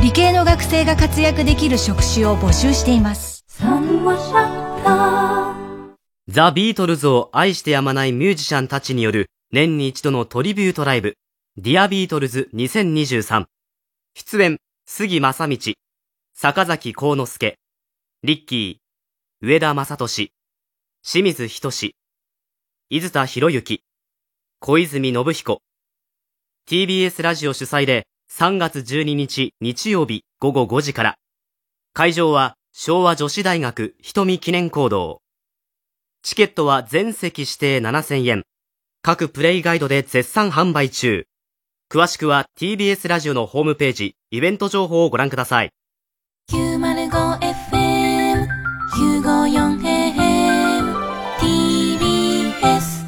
[0.00, 3.44] 理系の学生が活躍できる職種を募集しています。
[3.46, 5.94] 三和シャッター
[6.28, 11.18] ザ・ビートルズを愛してやまないミュージシャンたちによる年に一度のトリビュートライブ、
[11.58, 13.44] ディアビートルズ2023。
[14.14, 14.56] 出演、
[14.86, 15.74] 杉正道、
[16.41, 17.59] 坂崎幸之助、
[18.22, 20.30] リッキー、上田正俊、
[21.03, 21.95] 清水仁
[22.91, 23.82] 伊豆田博之、
[24.61, 25.59] 小泉信彦。
[26.70, 31.16] TBS ラジオ主催で3月12日日曜日午後5時から。
[31.93, 35.20] 会場は昭和女子大学瞳記念講堂。
[36.22, 38.45] チケットは全席指定7000円。
[39.03, 41.26] 各プレイガイドで絶賛販売中。
[41.91, 45.70] 詳しくは TBS ラジオのホームページ、イベント情報をご覧ください。
[46.51, 48.49] 905FM
[48.96, 50.94] 954AM
[51.38, 53.05] TBS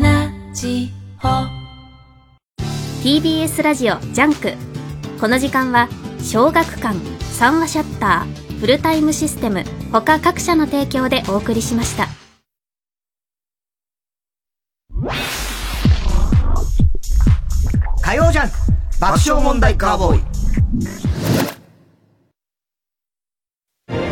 [0.00, 0.90] ラジ
[1.22, 1.28] オ。
[3.02, 4.54] TBS ラジオジャンク。
[5.20, 5.90] この時間は
[6.20, 6.98] 小学館
[7.34, 12.08] 三和シャッターフルタイムシステム他各社の提供でお送りしました。
[18.00, 18.56] 火曜ジャンク
[18.98, 21.13] 爆笑問題カーボーイ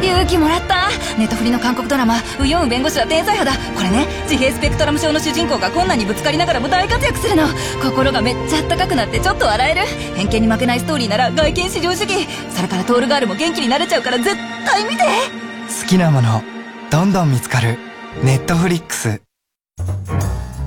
[0.06, 0.88] 勇気もらった。
[1.18, 7.48] ネットフリの韓国ドラマ「ウヨンウ弁護士は天才派だ」これね自閉スペクトラム症の主人公が困難にぶつかりながらも大活躍するの。
[7.82, 9.82] 心がめっちゃあったかくなってちょっと笑える。
[10.16, 12.26] 偏見に負けないストーリーなら外見至上主義。
[12.50, 15.04] それからトールガールも元気になれちゃうから絶対見て。
[15.04, 16.42] 好きなもの
[16.90, 17.78] どんどん見つかる。
[18.22, 19.22] ネットフリックス。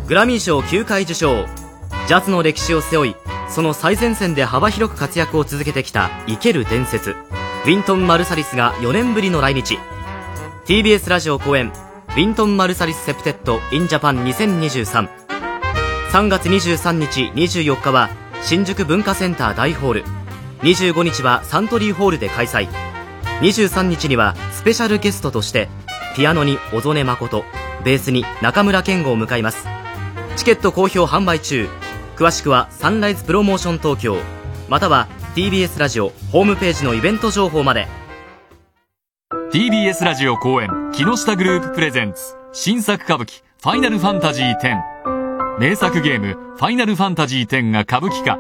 [0.07, 1.45] グラミー賞9回受賞。
[2.07, 3.15] ジャズの歴史を背負い、
[3.49, 7.15] その最前線で幅広く活躍を続けてきた生ける伝説、
[7.65, 9.79] ウィントン・マルサリスが4年ぶりの来日。
[10.67, 11.73] TBS ラジオ公演、
[12.09, 15.09] ウィントン・マルサリス・セプテット in Japan 2023。
[16.11, 18.11] 3月23日、24日は、
[18.43, 20.03] 新宿文化センター大ホール。
[20.59, 22.67] 25日はサントリーホールで開催。
[23.41, 25.67] 23日には、スペシャルゲストとして、
[26.15, 27.45] ピアノに小曽根誠、
[27.83, 29.65] ベースに中村健吾を迎えます。
[30.35, 31.67] チケット好評販売中。
[32.15, 34.19] 詳しくはサンライズプロモーション東京、
[34.69, 37.87] または TBS ラジオホームページのイベント情報まで。
[39.51, 42.37] TBS ラジオ公演木下グループプレゼンツ。
[42.53, 48.39] 新作歌舞伎ファイナルファンタジー10名作ゲームファイナルファンタジー10が歌舞伎化。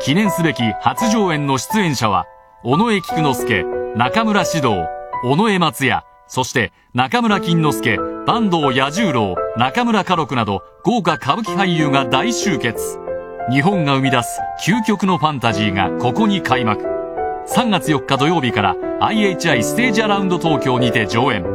[0.00, 2.26] 記念すべき初上演の出演者は
[2.64, 3.64] 尾上菊之助
[3.94, 4.74] 中村獅童
[5.22, 7.96] 尾上松也そして中村金之助
[8.26, 12.98] 坂東彌十郎中村歌六など豪華歌舞伎俳優が大集結。
[13.50, 16.84] 日本が生み出す究極のファンタジーがここに開幕。
[17.48, 21.46] 3月4日土曜日から IHI ステージアラウンド東京にて上演。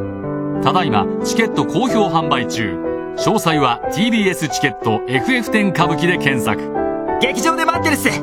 [0.64, 2.80] ただいまチケット好評販売中。
[3.16, 6.60] 詳細は TBS チケット FF10 歌舞伎で検索。
[7.22, 8.10] 劇場で待ってるっす。
[8.10, 8.18] 火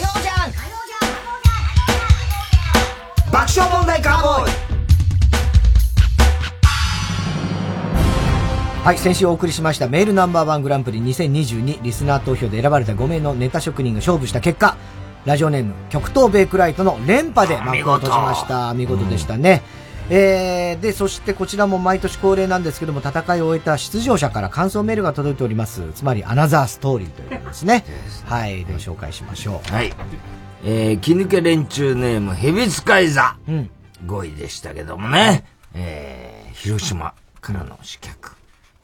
[0.00, 0.50] 曜じゃん。
[3.30, 4.63] 爆笑問題カーボーイ
[8.84, 14.76] はい、先週お送りしましたメールナンバーワングランプリ2022リスナー投票で選ばれた5名のネタ職人が勝負した結果、
[15.24, 18.74] ラジオネーム極東ベイクライトの連覇で幕を閉じました。
[18.74, 19.62] 見事でしたね。
[20.10, 25.80] えー、で、そしてこちらも毎年恒例なんですけども、戦いを終えた出場者から感想メールが届いております。
[25.94, 27.86] つまり、アナザーストーリーということですね。
[28.26, 29.72] はい、では紹介しましょう。
[29.72, 29.94] はい。
[30.62, 33.34] えー、気抜け連中ネーム、ヘビ使い座。
[33.48, 33.70] うん。
[34.04, 35.46] 5位でしたけどもね。
[35.72, 38.33] えー、広島からの刺客。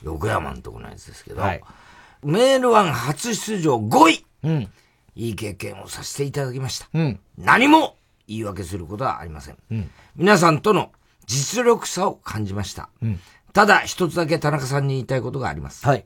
[0.03, 1.43] 横山のとこのやつですけど。
[1.43, 1.63] はい
[2.23, 4.27] メールワン初出場5位。
[4.43, 4.71] うん。
[5.15, 6.87] いい経験をさせていただきました。
[6.93, 7.21] うん。
[7.39, 7.97] 何も
[8.29, 9.57] 言い訳することはありません。
[9.71, 9.91] うん。
[10.17, 10.93] 皆さんとの
[11.25, 12.91] 実力差を感じました。
[13.01, 13.21] うん。
[13.55, 15.87] ただ一つだけ田中さんに言いたいことがあります。
[15.87, 16.05] はい。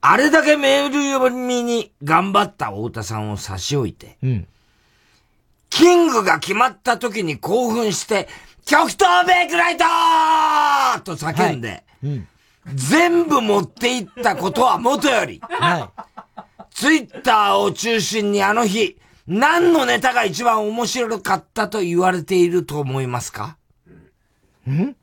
[0.00, 4.48] あれだけメール読みに頑張った太田さんを差し置いて、うん。
[5.68, 8.28] キングが決まった時に興奮して、
[8.64, 9.84] 極東ベイクライト
[11.14, 12.28] と叫んで、うん。
[12.74, 15.90] 全部持っていったことはもとより、は
[16.70, 18.96] ツイッターを中心にあの日、
[19.26, 23.56] 何のネタが一番面白かったと言われていると思いますか？
[24.66, 24.70] い。
[24.70, 24.96] ん？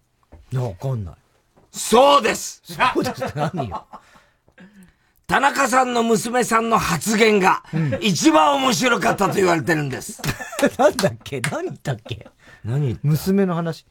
[0.56, 1.16] わかんない。
[1.72, 3.22] そうですそうです。
[3.36, 3.86] 何よ？
[5.28, 7.64] 田中さんの娘さんの発言が、
[8.00, 10.22] 一番面白かったと言われてるんです。
[10.78, 11.42] なんだっけ？
[11.42, 12.28] 何言ったっけ？
[12.64, 13.86] 何娘の話。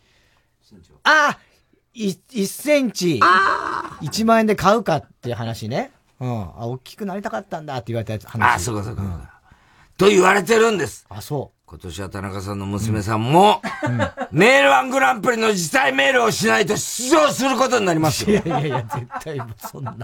[1.03, 1.54] あい、
[1.95, 3.21] 1センチ、
[4.03, 5.93] 1万円で買うかっていう話ね。
[6.21, 6.43] うん。
[6.43, 8.55] あ、大きくなりたかったんだって言われたやつ、話。
[8.55, 9.35] あそうかそうかそうか
[9.97, 11.07] と言われてるんです。
[11.09, 11.55] あ、そう。
[11.67, 13.63] 今年は田中さんの娘さんも、
[14.33, 18.43] メールワングランプリの辞退メールをしないと出場することになりますよ。
[18.45, 19.95] いやいやいや、絶対そんな。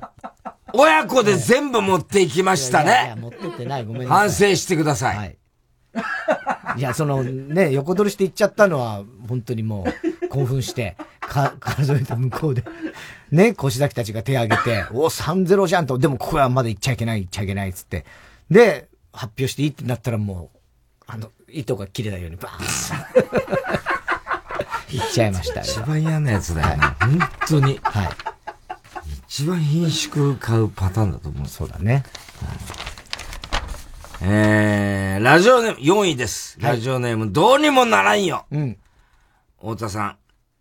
[0.73, 3.21] 親子で全部持っていきましたいやいやね。
[3.21, 3.85] 持ってってない。
[3.85, 4.19] ごめんなさい。
[4.19, 5.17] 反省してください。
[5.17, 5.39] はい。
[6.77, 9.85] いや、そのね、横取りして行っちゃったのは、本当にも
[10.23, 12.65] う、興奮して、か、数えて向こうで、
[13.31, 18.05] ね、腰崎たちが手挙げて、 お、3-0じゃんと、でもここはまだ行っちゃいけない、行っちゃいけない、っつって。
[18.51, 20.59] で、発表していいってなったらもう、
[21.07, 22.67] あの、糸が切れないように、バーン
[24.91, 25.67] 行っちゃいましたよ。
[25.67, 26.83] 一番嫌なやつだよね。
[27.01, 27.81] 本当に。
[27.83, 28.09] はい。
[29.29, 31.49] 一番品種買うパターンだと思う。
[31.49, 32.03] そうだね。
[34.23, 36.59] えー、ラジオネーム4位です。
[36.61, 38.45] ラジオネームどうにもならんよ。
[38.51, 38.77] うん。
[39.59, 40.17] 太田さん、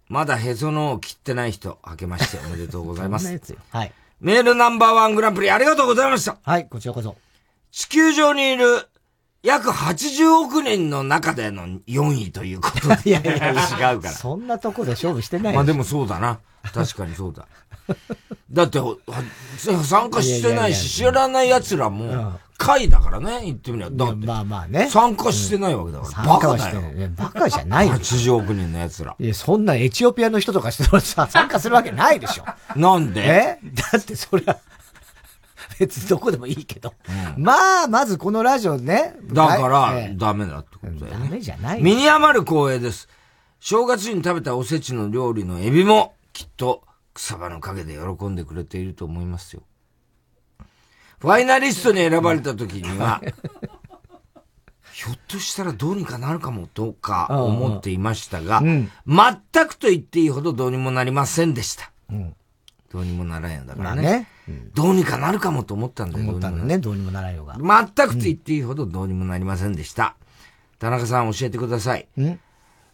[0.08, 3.28] まだへその緒を切ってない人、明けまして おめでとうございます。
[3.72, 3.92] はい。
[4.22, 6.38] メールナンバーワングランプリありがとうございました。
[6.42, 7.18] はい、こちらこそ。
[7.72, 8.88] 地球上にいる
[9.44, 12.96] 約80億人の中での4位ということで。
[13.10, 13.52] いやいや
[13.92, 14.12] 違うから。
[14.14, 16.40] そんなとこで勝負してないまあでもそうだな。
[16.74, 17.46] 確かにそうだ。
[18.52, 18.80] だって、
[19.84, 23.90] 参加してないし、知らない奴らも、会だからね、言ってみりゃ。
[23.90, 24.90] だって、まあまあね。
[24.90, 26.28] 参加してないわけだから。
[26.28, 26.82] バカだよ。
[26.82, 27.94] ないいやバカじゃないよ。
[27.94, 29.16] 80億人の奴ら。
[29.18, 32.44] いや、そんなエチオピアの人とかしてさ、参加するわけないでしょ。
[32.78, 33.22] なんで？
[33.22, 33.60] え？
[33.74, 34.60] だってそれは、
[35.80, 36.94] 別にどこでもいいけど。
[37.38, 39.16] まあ、まずこのラジオね。
[39.24, 41.26] だから、ええダメだってことだよね。
[41.30, 43.08] ダメじゃないよ身に余る光栄です。
[43.62, 46.84] 正月に食べたおせちの料理のエビも、きっと
[47.14, 49.64] 草葉の陰で喜んでくれていると思いますよ。
[51.20, 53.22] ファイナリストに選ばれた時には、
[54.94, 61.92] ひょっとしたらどうにかなるかもとか思っていましたが、うん全くと言っていいほどどうにもなりませんでした。
[62.12, 62.36] うん
[62.92, 64.02] どうにもならんやだからね。
[64.02, 64.28] まあね。
[64.74, 66.28] どうにかなるかもと思ったんだよ。
[66.28, 67.56] 思ったんだね、どうにもならんよが。
[67.56, 70.16] 全くと言っていいほどどうにもなりませんでした。
[70.80, 72.08] 田中さん教えてください。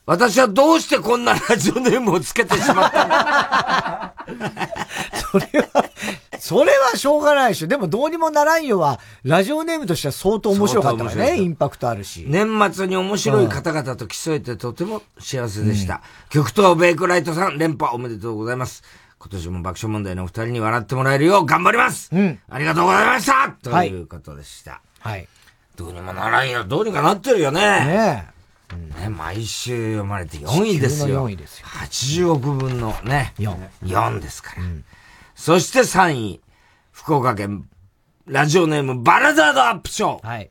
[0.07, 4.13] ん私はどうしてこんなラジオネームをつけてしまったんだ
[6.39, 7.67] それはしょうがないでしょ。
[7.67, 11.37] でもどうにもならんよは、ラジオネームとしては相当面白かったからね。
[11.37, 12.23] インパクトあるし。
[12.27, 16.01] 年末に面白い方々と競えてとても幸せでした。
[16.29, 18.83] 極東ベイクライトさん連覇おめでとうございます。
[19.17, 24.81] 今年も爆笑問題のお二人に笑ってもらえるよう頑張ります、ありがとうございましたということでした。
[24.99, 25.27] はい。
[25.75, 26.63] どうにもならんよ。
[26.63, 27.59] どうにかなってるよね。
[27.59, 28.34] ね
[28.73, 31.21] ね、毎週読まれて4位ですよ。
[31.21, 34.63] の4位ですよ80億分のね、4 4ですから。
[35.35, 36.41] そして3位、
[36.91, 37.69] 福岡県、
[38.25, 40.27] ラジオネームバラザードアップショー。
[40.27, 40.49] はい。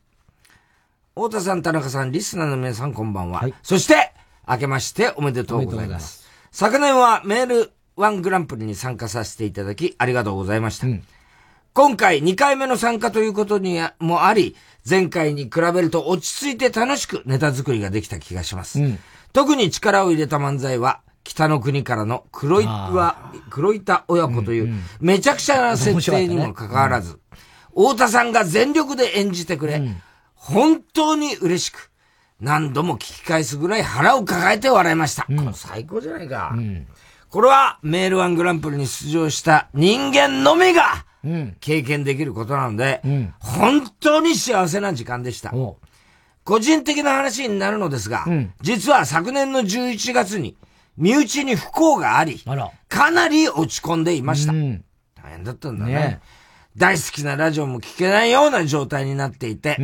[1.14, 3.44] 太田さん、田中さん、リスナーの皆さん、こんばんは。
[3.62, 4.12] そして、
[4.48, 6.28] 明けましておめでとうございます。
[6.50, 10.86] 昨年はメールワングランプリに参加させていただき、ありがとうございました。
[11.74, 14.54] 今回2回目の参加ということにもあり、
[14.88, 18.78] 前回に比べると落ち着いて楽しくネタ作りができた気がします。
[19.32, 27.18] 特に力を入れた漫才は、北の国からの黒いは、黒板親子という、めちゃくちゃな設定にもかかわらず、
[27.70, 29.82] 太田さんが全力で演じてくれ、
[30.36, 31.90] 本当に嬉しく、
[32.38, 35.24] 何度も聞き返すぐらい腹を抱えて笑いました。
[35.24, 36.54] これ最高じゃないか。
[37.30, 41.04] これはメールワングランプリに出場した人間のみが
[41.60, 43.00] 経験できることなので、
[43.38, 45.52] 本当に幸せな時間でした。
[46.44, 48.26] 個人的な話になるのですが、
[48.60, 50.56] 実は昨年の11月に
[50.96, 52.42] 身内に不幸があり、
[52.88, 54.52] かなり落ち込んでいました。
[54.52, 56.20] 大変だったんだねね。
[56.76, 59.76] 大好きなラジオも聞けないような状態になっていて、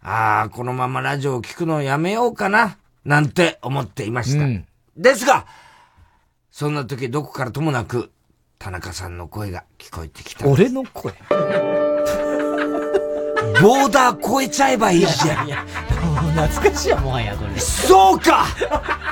[0.00, 4.46] ああ、このままラジオを聞くのをやめようかな、なんて思っていました。
[4.96, 5.46] ですが、
[6.50, 8.11] そんな時どこからともなく、
[8.62, 10.46] 田中さんの声が聞こえてきた。
[10.46, 11.12] 俺の声？
[13.60, 15.48] ボーダー超えちゃえばいいじゃん。
[15.48, 17.58] 懐かしいよ、もはや、これ。
[17.58, 18.46] そうか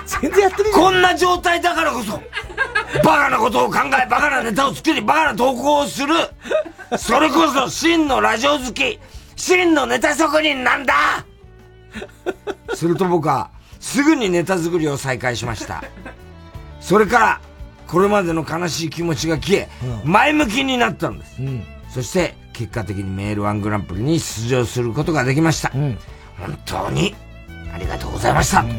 [0.07, 2.23] 全然やってるこんな状態だからこそ、
[3.03, 6.15] バカなことを考え、バカなネタを作り、バカな投稿をする。
[6.97, 9.01] それこそ真のラジオ好き、
[9.35, 10.95] 真のネタ職人なんだ
[12.73, 15.83] すると僕は、すぐにネタ作りを再開しました。
[16.81, 17.41] それから、
[17.91, 19.69] これまでの悲しい気持ちが消え、
[20.05, 21.41] 前向きになったんです。
[21.93, 25.71] そして、結果的にメールワングランプリに出場することができました。
[25.71, 25.99] 本
[26.65, 27.17] 当に、
[27.75, 28.63] ありがとうございました。
[28.63, 28.75] という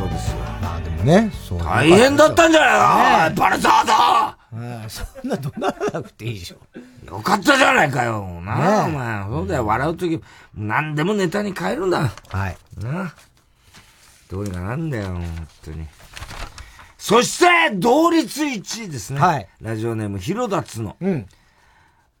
[0.00, 0.38] ことですよ。
[0.60, 1.30] まあでもね。
[1.62, 6.56] 大変だったんじゃないか、ねバレザーだえそんな怒鳴らなくていいでしょ。
[7.06, 8.40] よかったじゃないかよ。
[8.44, 9.24] なあ、お前。
[9.24, 10.20] そうだよ、笑うとき、
[10.54, 12.10] 何でもネタに変えるんだ。
[12.28, 12.56] はい。
[12.82, 13.14] なあ。
[14.28, 15.86] どうにかなんだよ、本当に。
[16.98, 19.20] そして、同率1位ですね。
[19.20, 19.48] はい。
[19.62, 20.96] ラジオネーム、広田つの。
[21.00, 21.26] うん。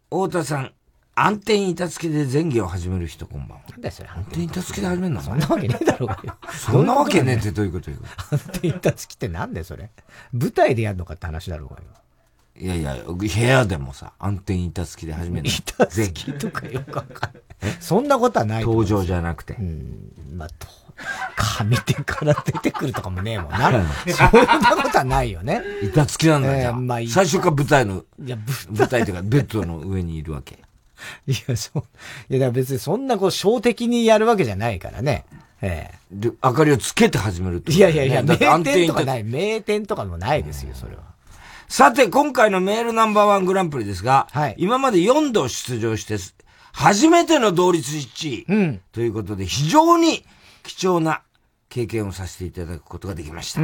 [0.08, 0.72] 太田さん、
[1.16, 3.64] 暗転板付きで前戯を始める人、こんばんは。
[3.68, 4.08] なんだよ、それ。
[4.08, 5.20] 暗転板付きで始めるの？
[5.20, 6.36] そんなわけねえだろうがよ。
[6.52, 7.96] そんなわけねえってどういうことよ。
[8.30, 9.90] 暗転板付きってなんだよ、それ。
[10.32, 11.82] 舞台でやるのかって話だろうがよ。
[12.60, 15.54] いやいや、部屋でもさ、暗転板付きで始めるの。
[15.54, 17.42] 板付きとかよくわかんない。
[17.80, 19.54] そんなことはない登場じゃなくて。
[19.54, 20.48] うん、まあ、
[21.58, 23.70] と、上手から出てくるとかもねえもんな。
[24.06, 25.62] そんなことはないよね。
[25.82, 28.36] 板付きなんだよ、じゃあまあいい最初から舞台の、いや、
[28.70, 30.58] 舞台っていうか、ベッドの上にいるわけ。
[31.26, 31.82] いや、そう。
[32.28, 35.24] いや、だから別にそんなこう、小的にやるわけじゃないからね。
[35.60, 35.98] ええ。
[36.10, 39.24] で、明かりをつけて始めるってこといやいやいや、名店とかない。
[39.24, 41.02] 名店とかもないですよ、それは。
[41.68, 46.16] さて、今回のメールナンバーワングランプリですが、今まで4度出場して、
[46.72, 50.24] 初めての同率1位、ということで、非常に
[50.68, 51.22] 貴重な
[51.70, 53.60] 経験をさせていただくことができました。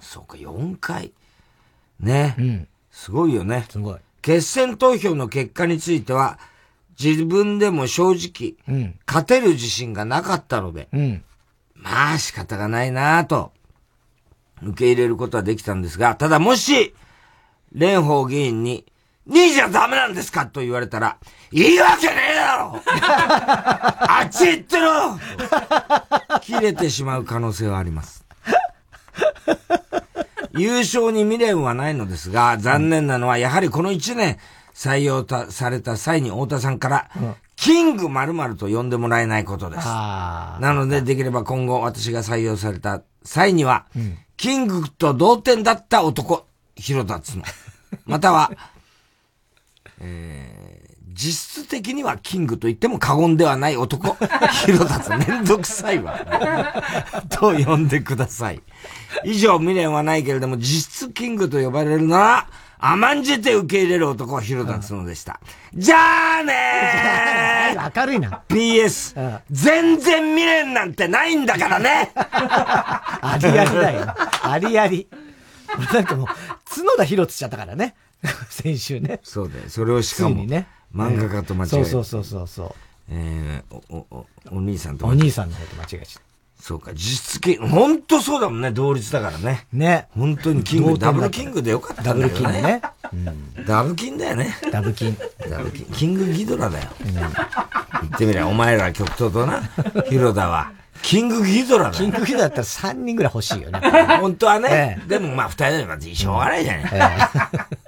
[0.00, 1.12] そうか、4回。
[2.00, 2.66] ね。
[2.90, 3.66] すごいよね。
[3.68, 3.98] すごい。
[4.22, 6.38] 決選投票の結果については、
[6.98, 8.56] 自分でも正直、
[9.06, 11.22] 勝てる自信がなかったので、うん。
[11.74, 13.52] まあ仕方がないなぁと、
[14.62, 16.94] 受け入れることはできたんですが、ただもし、
[17.74, 18.86] 蓮舫議員に、
[19.28, 21.18] 2位じゃダメなんですかと言われたら、
[21.54, 25.16] いいわけねえだろ あっち行ってろ
[26.40, 28.24] 切れてしまう可能性はあります。
[30.56, 34.38] 優勝に未練はないのですが、残念なのは、やはりこの1年
[34.74, 37.08] 採用たされた際に太田さんから、
[37.54, 39.86] キング〇〇と呼んでもらえないことです。
[39.86, 43.86] なので、できれば今後私が採用された際には、
[44.36, 47.44] キングと同点だった男、広田つの。
[48.06, 48.50] または、
[50.00, 50.73] えー
[51.14, 54.16] 実質的にはキングと言っても過言ではない男、
[54.66, 56.18] 広田つめんどくさいわ。
[57.30, 58.60] と呼んでください。
[59.24, 62.46] 以上、未練はないけれども、実質キングと呼ばれるなら、
[62.78, 65.40] 甘んじて受け入れる男、広田つのでした。
[65.72, 68.42] じゃあねー 明るいな。
[68.48, 74.14] PS、全然未練なんてないんだからね ありありだよ。
[74.42, 75.08] ありあり。
[75.92, 76.26] なんかもう、
[76.68, 77.94] 角田博つしちゃったからね。
[78.50, 79.20] 先週ね。
[79.22, 79.64] そうだよ。
[79.68, 82.74] それをしかも、ついにね漫画家と間違えそうそうそうそうそう。
[83.10, 84.26] えー、お、お、お、
[84.56, 85.06] お兄さんと。
[85.06, 86.22] お兄さんの方と間違えちゃっ
[86.64, 89.66] そうか、実質キング、本当そうだもんね、同率だからね。
[89.70, 90.08] ね。
[90.16, 92.32] 本当にキング、ダブルキングでよかったんだよね。
[92.32, 92.82] ダブルキングね。
[93.66, 94.56] ダブルキンだよね。
[94.72, 95.18] ダブキン。
[95.50, 95.84] ダブルキン。
[95.92, 96.88] キングギドラだよ。
[97.04, 97.12] 言
[98.14, 99.62] ってみりゃ、お前ら極東とな、
[100.08, 100.72] 広田は、
[101.04, 101.94] キングギドラだよ。
[101.96, 103.78] キングギドラだったら3人ぐらい欲しいよね。
[104.20, 104.98] 本当はね。
[105.04, 107.30] えでもまあ、二人でまずしょうがないじゃない。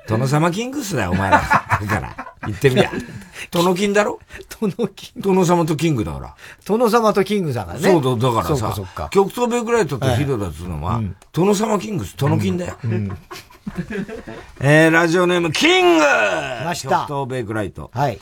[0.07, 1.39] 殿様キングスだよ、お前ら。
[1.39, 2.91] だから、言ってみりゃ。
[3.51, 4.19] 殿金だろ？
[4.61, 5.13] 殿金。
[5.17, 6.35] 殿様とキングだから。
[6.67, 7.91] 殿様とキングだからね。
[7.91, 11.01] そうだ、だからさか、極東ベイクライトと広田っつうのは、
[11.33, 12.77] 殿様キングス、殿金だよ。
[14.61, 16.05] えー、ラジオネーム、キング
[16.65, 17.91] ました極東ベイクライト。
[17.95, 18.21] はい。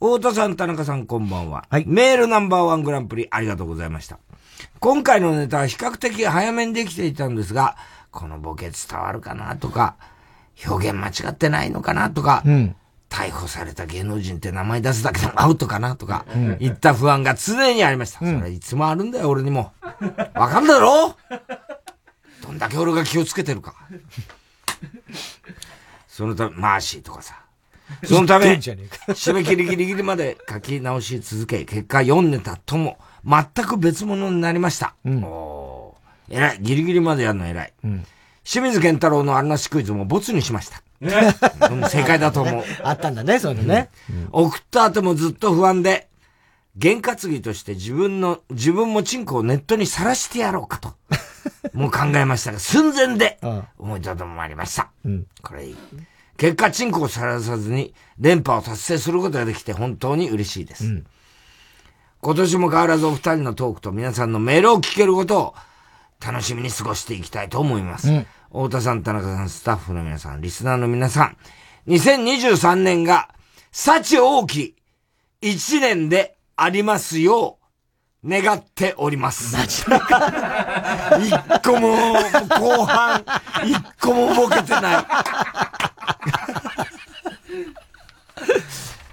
[0.00, 1.66] 太田さん、田中さん、こんばんは。
[1.84, 4.18] メールナンバーワングランプリ、ありがとうございました。
[4.78, 7.76] 今回のネタは比較的早めにできていたんですが、
[8.10, 9.96] このボケ伝わるかなとか、
[10.66, 12.76] 表現間違ってないのかなとか、うん。
[13.08, 18.20] 逮捕された芸能人って名前出すだけでもアウトかなとか、うん言った不安が常にありました。
[18.20, 19.72] それいつもあるんだよ、俺にも。
[20.34, 21.16] わかんだろ？
[22.40, 23.74] どんだけ俺が気をつけてるか。
[26.06, 27.34] そのため、マーシーとかさ。
[28.04, 34.94] そのため、締め切りギリギリまで書き直し続け、結果4ネタとも全く別物になりました。
[35.06, 36.58] おー偉い。
[36.60, 37.72] ギリギリまでやるの偉い。
[38.44, 40.82] 清水健太郎のあんなしクイズもボツにしました。
[41.00, 42.64] うん正解だと思う。
[42.82, 43.90] あったんだね、そういうのね。
[44.32, 46.08] 送った後もずっと不安で、
[46.78, 50.94] 験担ぎとして自分の、自分もチンコをネットにさらしてやろうかと、
[51.72, 53.38] もう考えましたが、寸前で
[53.78, 54.90] 思いとどまりました。
[55.04, 55.26] うん。
[55.42, 55.76] これいい。
[56.36, 61.02] 結果、チンコをさらさずに連覇を達成することができて本当に嬉しいです。
[62.22, 65.54] 今年も変わらずお二人のトークと皆さんのメールを聞けることを
[66.24, 68.10] 楽しみに過ごしていきたいと思います。
[68.10, 71.36] うん太田さん、田中さん、スタッフの皆さん、リスナーの皆さん、
[71.86, 73.28] 2023年が、
[73.70, 74.74] 幸大きい
[75.40, 77.60] 一年でありますよ
[78.24, 79.56] う、願っております。
[79.56, 79.84] 一
[81.64, 81.94] 個も、
[82.58, 83.24] 後半、
[83.64, 85.06] 一個もボケてない。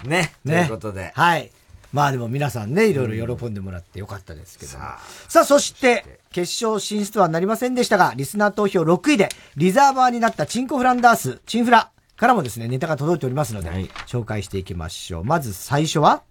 [0.08, 0.32] ね。
[0.44, 1.12] ということで。
[1.14, 1.52] はい。
[1.92, 4.72] まあでも皆さんね、いろいろ喜んでもらってよかったですけど。
[4.72, 4.98] さ
[5.40, 13.70] あ、そして、決勝進出はなりませんでしたが、リスナー投票6位で、リザーバーになったチンコフランダース、チンフラからもですね、ネタが届いておりますので、
[14.06, 15.24] 紹介していきましょう。
[15.24, 16.22] まず最初は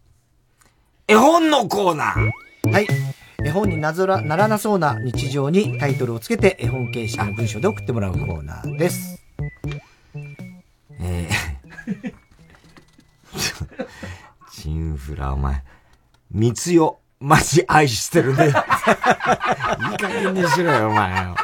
[1.08, 2.72] 絵本のコーナー。
[2.72, 2.88] はい。
[3.46, 9.24] 絵本になぞらならなそうな日常にタイトルをつけて絵本形式の文章で送ってもらうコーナーです。
[11.00, 12.14] えー、
[14.60, 15.64] チンフラ、お前、
[16.32, 18.48] 三つよ、マジ愛してるね。
[18.48, 18.64] いい加
[20.08, 21.36] 減にしろよ、お前よ。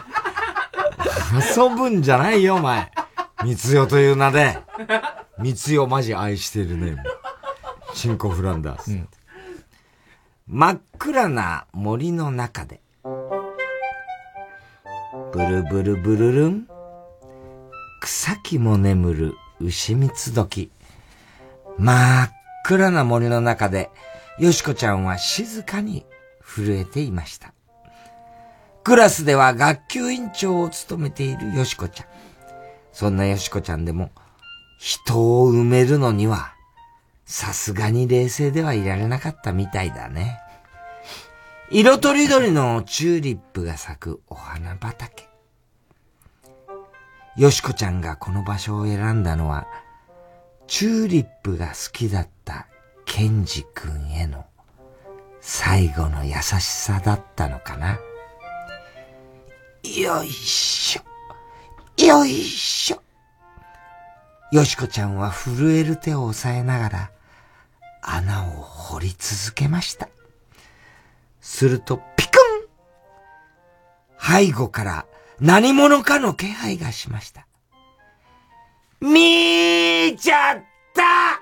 [1.55, 2.91] 遊ぶんじゃないよ、お前。
[3.43, 4.57] 三つよという名で。
[5.37, 7.03] 三つよ、マジ愛してるね。
[7.93, 8.99] チンコフランダース。
[10.47, 12.81] 真っ暗な森の中で。
[15.31, 16.67] ブルブルブルルン。
[18.01, 20.71] 草木も眠る牛蜜時。
[21.77, 23.91] 真っ暗な森の中で、
[24.39, 26.05] よしこちゃんは静かに
[26.41, 27.53] 震えていました。
[28.83, 32.07] クラスでは学級委員長を務めているよしこちゃん。
[32.93, 34.11] そんなよしこちゃんでも、
[34.79, 36.53] 人を埋めるのには、
[37.25, 40.39] さすがに冷静ではいられなかったみたいだね。
[41.69, 45.27] 色とりどりのチューリップが咲くお花畑。
[47.35, 49.67] よしこちゃんがこの場所を選んだのは、
[50.73, 52.65] チューリップが好きだった
[53.05, 54.43] ケンジ君への
[55.39, 57.99] 最後の優しさだったのかな。
[59.83, 62.03] よいしょ。
[62.03, 63.03] よいしょ。
[64.51, 67.11] よしこちゃんは震える手を押さえながら
[68.01, 70.09] 穴を掘り続けました。
[71.39, 72.67] するとピクン
[74.19, 75.05] 背後から
[75.39, 77.45] 何者かの気配がしました。
[79.03, 80.63] 見ちゃっ
[80.93, 81.41] た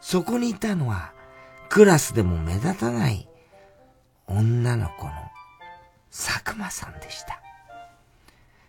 [0.00, 1.12] そこにいたのは、
[1.68, 3.28] クラスでも目立たない
[4.26, 5.12] 女の子の
[6.10, 7.40] 佐久間さんでした。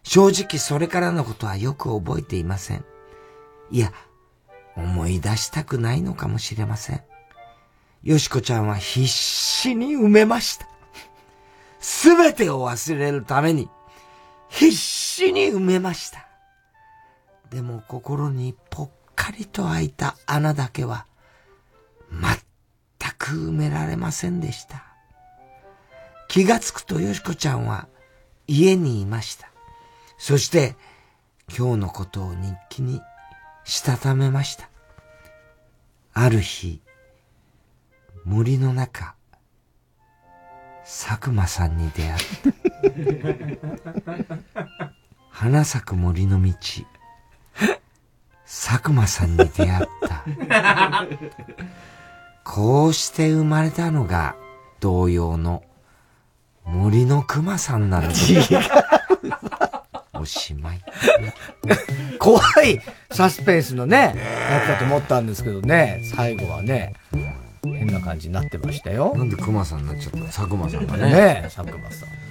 [0.04, 2.86] 正直それからのことはよく覚えていません。
[3.72, 3.92] いや、
[4.76, 7.02] 思い出したくないのかもしれません。
[8.04, 10.68] よしこちゃんは必死に埋めました。
[11.80, 13.72] すべてを忘れるために、
[14.50, 16.28] 必死に埋めました。
[17.52, 21.06] でも心にぽっかりと開いた穴だけは、
[22.10, 24.86] 全く埋められませんでした。
[26.30, 27.90] 気がつくとよしこちゃんは
[28.48, 29.52] 家にいました。
[30.18, 30.76] そして、
[31.50, 33.02] 今日のことを日記に
[33.66, 34.70] したためました。
[36.14, 36.82] ある日、
[38.24, 39.16] 森の中、
[40.84, 42.18] 佐久間さんに出会っ
[44.26, 44.94] た。
[45.30, 46.54] 花咲く森の道、
[48.54, 51.08] 佐久間さんに出会った。
[52.44, 54.36] こうして生まれたのが
[54.82, 55.64] 同様の
[56.66, 58.34] 森の熊さんなのです。
[60.14, 60.82] おしまい。
[62.20, 64.16] 怖いサスペンスのね、
[64.50, 66.94] やつだと思ったんですけどね、最後はね、
[67.64, 69.14] 変な感じになってましたよ。
[69.16, 70.26] なんで熊さんになっちゃったの？
[70.26, 71.10] 佐久間さんがね。
[71.10, 72.31] ね佐久間さん。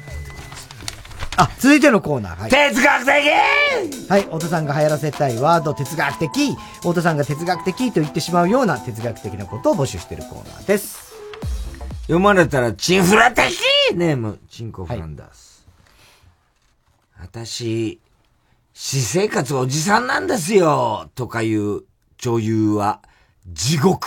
[1.40, 2.40] あ、続いてのコーナー。
[2.42, 3.10] はい、哲学的
[4.10, 11.14] はい、太田さんが流行らせたいワード哲学的、太田さんが哲学的と言ってしまうような哲学的なことを募集しているコーナーです。
[12.02, 13.56] 読まれたらチンフラ的
[13.94, 15.66] ネーム、チンコフランダース。
[17.22, 17.98] 私、
[18.74, 21.84] 私生活おじさんなんですよ、とかいう
[22.18, 23.00] 女優は
[23.46, 24.06] 地獄。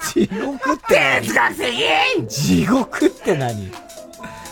[0.00, 3.70] 地獄って哲学的地獄って何？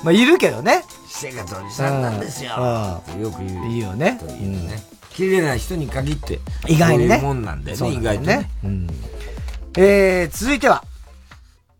[0.04, 0.84] まあ、いるけどね。
[1.08, 2.50] 私生活おじさんなんですよ。
[2.50, 3.66] よく言う。
[3.68, 4.18] いいよね。
[4.38, 4.82] いいよね。
[5.14, 7.14] 綺麗な人に限って、意外にね。
[7.14, 8.50] そういうもんなんでね、そう意外とね。
[8.64, 8.86] うん、
[9.78, 10.84] えー、続いては、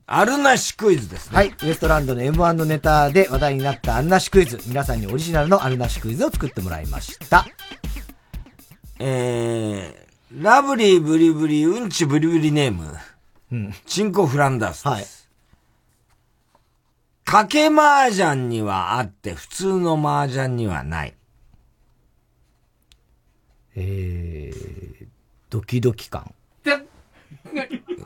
[0.06, 1.36] あるなしクイズですね。
[1.36, 1.48] はい。
[1.48, 4.60] ウエストランドの M1 のネタで話題になったあるなしクイズ。
[4.66, 7.46] 皆さんにオリジナルのあるなしクイズを作ってもらいました。
[9.00, 12.96] えー、ラブリーブリブリうんちブリブリネーム。
[13.52, 13.74] うん。
[13.86, 14.88] チンコフランダースです。
[14.88, 15.23] はい。
[17.24, 21.14] 賭け麻雀にはあって、普通の麻雀にはない。
[23.76, 25.06] えー、
[25.50, 26.34] ドキドキ感。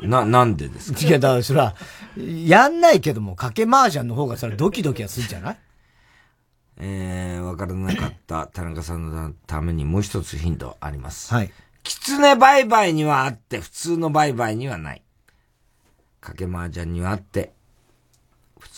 [0.00, 1.00] な、なんでですか？
[1.00, 1.74] いや、だからそら、
[2.16, 5.58] やんないけども、賭け麻雀の方がそれドキドキはするんじゃない？
[6.78, 11.34] えー、わからなかった田中さんのためにもう一つヒントあります。
[11.34, 11.50] はい。
[11.82, 15.02] 狐売買にはあって、普通の売買にはない。
[16.22, 17.57] 賭け麻雀にはあって、普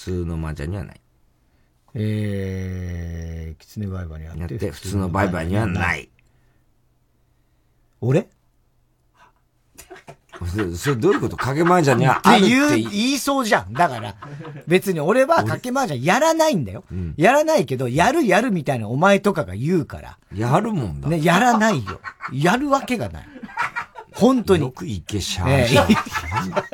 [0.01, 1.01] 通の麻雀にはない。
[1.95, 6.09] えー、狐売買にあって、やって、普通の売買にはない。
[8.01, 8.29] 俺？
[10.75, 11.37] それどういうこと？
[11.37, 13.75] 賭け麻雀にはあるって言う、言言いそうじゃん。
[13.75, 14.15] だから、
[14.67, 16.83] 別に俺は賭け麻雀やらないんだよ。
[17.19, 20.19] やらないけど、やるやるみたいなお前とかが言うから。
[20.35, 21.09] やるもんだ。
[21.11, 22.01] ね、やらないよ。
[22.33, 23.29] やるわけがない。
[24.21, 24.63] 本当に。
[24.65, 25.95] よくいけしゃあしゃえ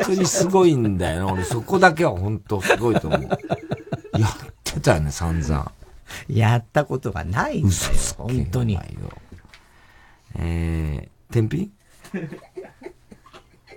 [0.02, 1.32] 本当にすごいんだよな。
[1.32, 3.20] 俺そこだけは本当すごいと思う。
[4.18, 4.30] やっ
[4.64, 5.72] てたよね、散々。
[6.28, 7.74] やったことがないんだよ。
[8.18, 8.78] 本当に。
[10.38, 11.70] えー、天品？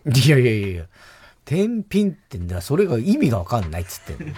[0.06, 0.86] いやいやいやいや。
[1.46, 4.36] 天品ってんだ、それが意味がわかんないっつってんの。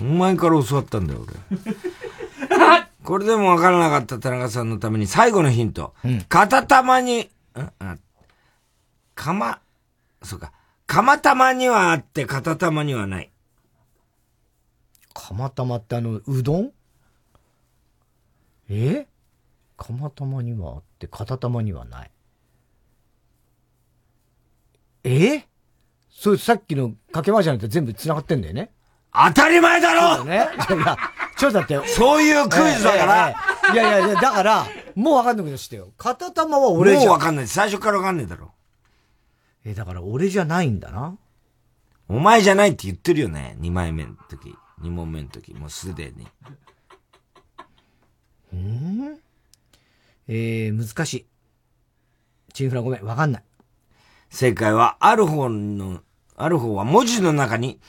[0.00, 1.34] お前から教わったんだよ、俺。
[3.02, 5.94] これでもわからなかった田中さんのために最後のヒント。
[6.28, 7.96] 片玉に、んあ、
[9.20, 9.60] かま、
[10.22, 10.50] そうか。
[10.86, 13.30] 釜玉にはあって片玉にはない。
[15.12, 16.72] 釜玉ってあの、うどん？
[18.70, 19.06] え？
[19.76, 22.10] 釜玉にはあって、片玉にはない。
[25.04, 25.44] え？
[26.10, 28.70] それさっきのかけまじゃなくて全部繋がってんだよね
[29.12, 30.36] 当たり前だろそうだね。
[30.36, 30.98] いや、
[31.36, 31.88] ちょっと待って。
[31.88, 33.30] そういうクイズだから
[33.74, 35.92] いやいやいや、だから、もうわかんなくなってよ。
[35.98, 37.02] 片玉は俺じゃん。
[37.04, 37.46] もうわかんない。
[37.48, 38.52] 最初からわかんないだろ。
[39.64, 41.16] え、だから俺じゃないんだな。
[42.08, 43.56] お前じゃないって言ってるよね。
[43.58, 44.56] 二枚目の時。
[44.80, 45.54] 二問目の時。
[45.54, 46.26] もうすでに。
[48.52, 49.18] うん？
[50.26, 51.26] えー、難しい。
[52.52, 53.44] チンフラごめん、わかんない。
[54.28, 56.02] 正解は、ある方の、
[56.36, 57.80] ある方は文字の中に、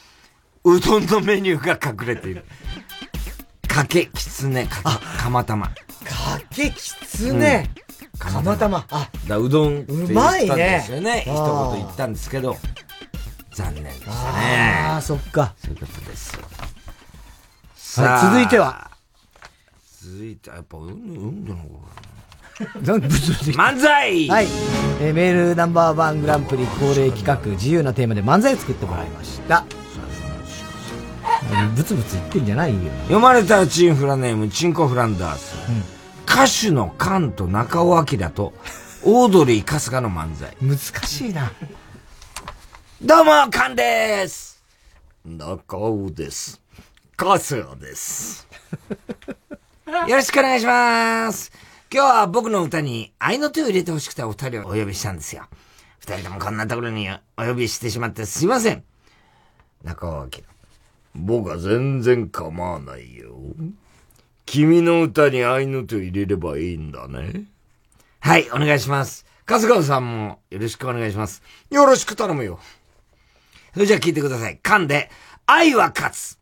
[0.63, 2.45] うどんのメニューが隠れている。
[3.67, 5.67] かけ、きつね、かけ、かまたま。
[5.67, 5.73] か
[6.49, 7.69] けきつね。
[8.21, 8.85] かまたま。
[8.91, 11.23] あ、だうどんって言うったんまいねですよね。
[11.25, 12.57] 一あー言言ったんですけど、
[13.53, 14.15] 残念でしたね。
[14.89, 15.53] ああ、そっか。
[15.57, 16.37] そういうことです。
[16.37, 18.91] はい続いては。
[20.01, 21.53] 続いては、やっぱ、うん、うんど
[22.99, 24.47] の方漫才はい。
[25.01, 29.65] えーメールナンバーワングランプリ恒例企画、自由なテーマで漫才を作ってもらいました。
[31.75, 32.79] ブツブツ言ってんじゃないよ。
[33.03, 35.55] 読まれたチンフラネーム、チンコフランダース。
[36.33, 38.53] 歌手のカンと中尾明と、
[39.03, 40.55] オードリー春日の漫才。
[40.61, 41.51] 難しいな。
[43.01, 44.63] どうも、カンです
[45.25, 46.61] 中尾です。
[47.17, 48.47] 春日です。
[50.07, 51.51] よろしくお願いします。
[51.93, 55.49] 今日は僕の歌に愛の手を入れてほしくてお二人をお呼びしたんですよ。
[55.99, 58.85] 二人ともこんなところにお呼びしてしまってすいません。
[59.83, 60.29] 中尾明。
[61.13, 63.35] 僕は全然構わないよ。
[64.51, 67.45] 君の歌に愛の手を入れればいいんだね。
[68.19, 69.25] はい、お願いします。
[69.45, 71.41] 春日さんもよろしくお願いします。
[71.69, 72.59] よろしく頼むよ。
[73.73, 74.59] それじゃあ聞いてください。
[74.61, 75.09] 噛んで、
[75.45, 76.37] 愛は勝つ。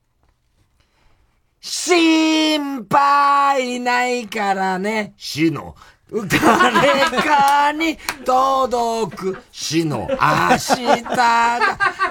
[1.62, 5.76] 心配ないからね、死の。
[6.12, 7.96] 誰かに
[8.26, 10.18] 届く死の明
[10.58, 11.60] 日が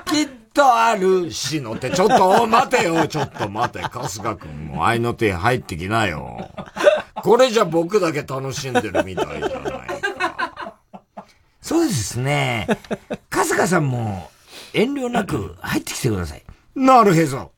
[0.05, 0.29] きっ
[0.59, 1.89] とある死の手。
[1.89, 3.81] ちょっと待てよ、 ちょっと待て。
[3.81, 6.51] 春日くんも愛の手入ってきなよ。
[7.15, 10.75] これじゃ僕だけ楽しんでるみたいじゃないか。
[11.63, 12.67] そうですね。
[13.31, 14.31] 春日さんも
[14.73, 16.43] 遠慮なく入ってきてください。
[16.75, 17.53] なるへそ。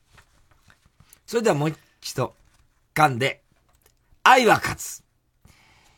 [1.25, 2.35] それではもう一度、
[2.93, 3.41] 噛んで、
[4.21, 5.03] 愛は勝つ。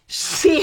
[0.07, 0.61] 心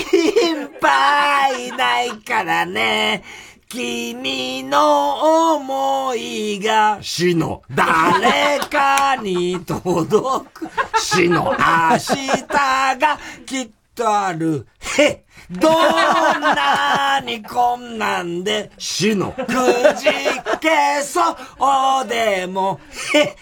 [0.81, 3.25] 配ないからね。
[3.70, 10.68] 君の思いが死の誰かに届く。
[10.98, 12.48] 死の明日
[12.98, 13.16] が
[13.47, 14.66] きっとある。
[14.98, 19.30] へどんなに困難で死の。
[19.30, 19.44] く
[19.97, 20.09] じ
[20.60, 21.20] けそ
[22.05, 22.80] うでも、
[23.14, 23.36] へ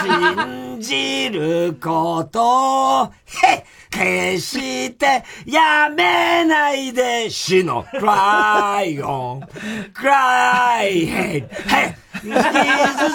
[0.00, 3.02] 信じること。
[3.02, 3.12] を、
[3.44, 7.84] へ決してやめないで死の。
[7.84, 9.46] Cry on,
[9.92, 12.30] cry, hey, hey 傷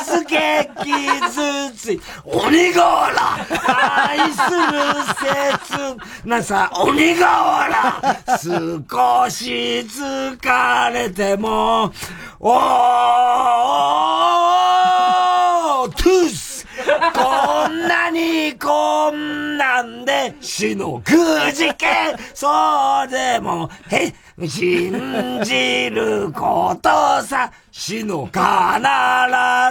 [0.06, 3.38] つけ、傷つい、鬼瓦
[3.68, 4.58] 愛する
[6.24, 8.02] 切なさ、鬼瓦
[8.38, 11.94] 少し疲れても、
[12.40, 15.27] おー。
[17.14, 21.12] こんなにこんなんで死のく
[21.54, 21.88] じけ
[22.34, 22.48] そ
[23.06, 24.14] うでもへ
[24.48, 26.90] 信じること
[27.24, 27.52] さ。
[27.72, 28.40] 死の必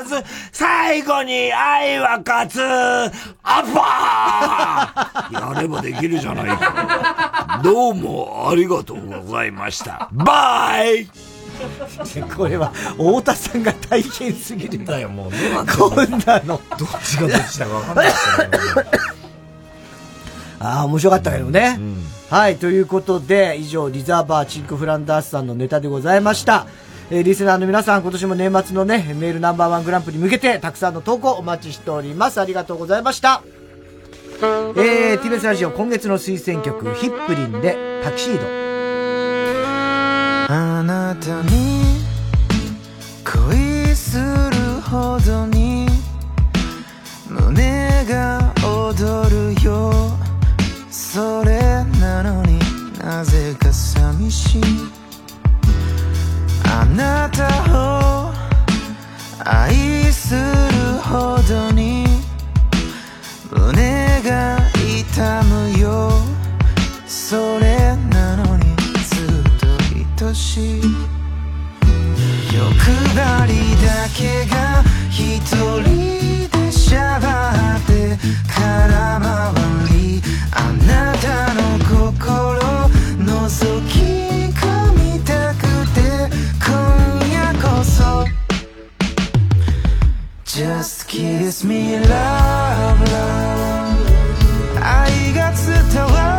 [0.09, 2.61] ず最後に愛は勝つ。
[2.63, 5.55] アッパー。
[5.55, 7.61] やればできるじゃないか。
[7.63, 10.09] どうもありがとうございました。
[10.13, 11.36] バイ。
[12.37, 14.85] これは、太田さんが大変すぎる。
[14.85, 15.31] だよ、もう。
[15.79, 15.97] こん
[16.27, 16.61] なの。
[16.79, 18.09] どっちがどっちだか分かんない
[20.59, 22.05] ああ、面白かったけどね、うん。
[22.31, 26.67] はい、ということで、以上、リザーバーチンク・フランダースさんのネタでございました。
[27.11, 32.41] えー、リスナーの皆さん、今年も年末のね、メールナンバーワングランプリに向けて、たくさんの投稿お待ちしております。
[32.41, 33.43] ありがとうございました。
[34.39, 38.67] えー、TBS ラジオ今月の推薦曲、ヒップリンで、タキシード。
[41.21, 42.05] たに
[43.25, 45.87] 恋するほどに
[47.29, 50.13] 胸が躍るよ。
[50.91, 52.59] それなのに
[52.99, 54.63] なぜか寂しい。
[56.65, 58.33] あなたを
[59.45, 60.41] 愛する
[61.03, 62.07] ほどに
[63.51, 66.11] 胸が痛むよ。
[67.07, 67.66] それ
[70.57, 70.79] し。
[70.79, 70.83] い
[72.57, 72.65] 欲
[73.15, 73.53] 張り
[73.85, 74.55] だけが
[75.11, 75.21] 一
[75.83, 75.89] 人
[76.49, 77.27] でしゃば
[77.77, 78.17] って
[78.49, 79.29] 空回
[79.93, 80.23] り
[80.53, 80.57] あ
[80.87, 82.57] なたの心
[83.19, 83.29] 覗
[83.89, 83.95] き
[84.57, 84.65] 込
[84.95, 85.61] みたく
[85.95, 85.99] て
[86.65, 86.69] 今
[87.31, 88.25] 夜こそ。
[90.47, 93.67] Just kiss me love love.
[94.83, 96.36] 愛が伝わる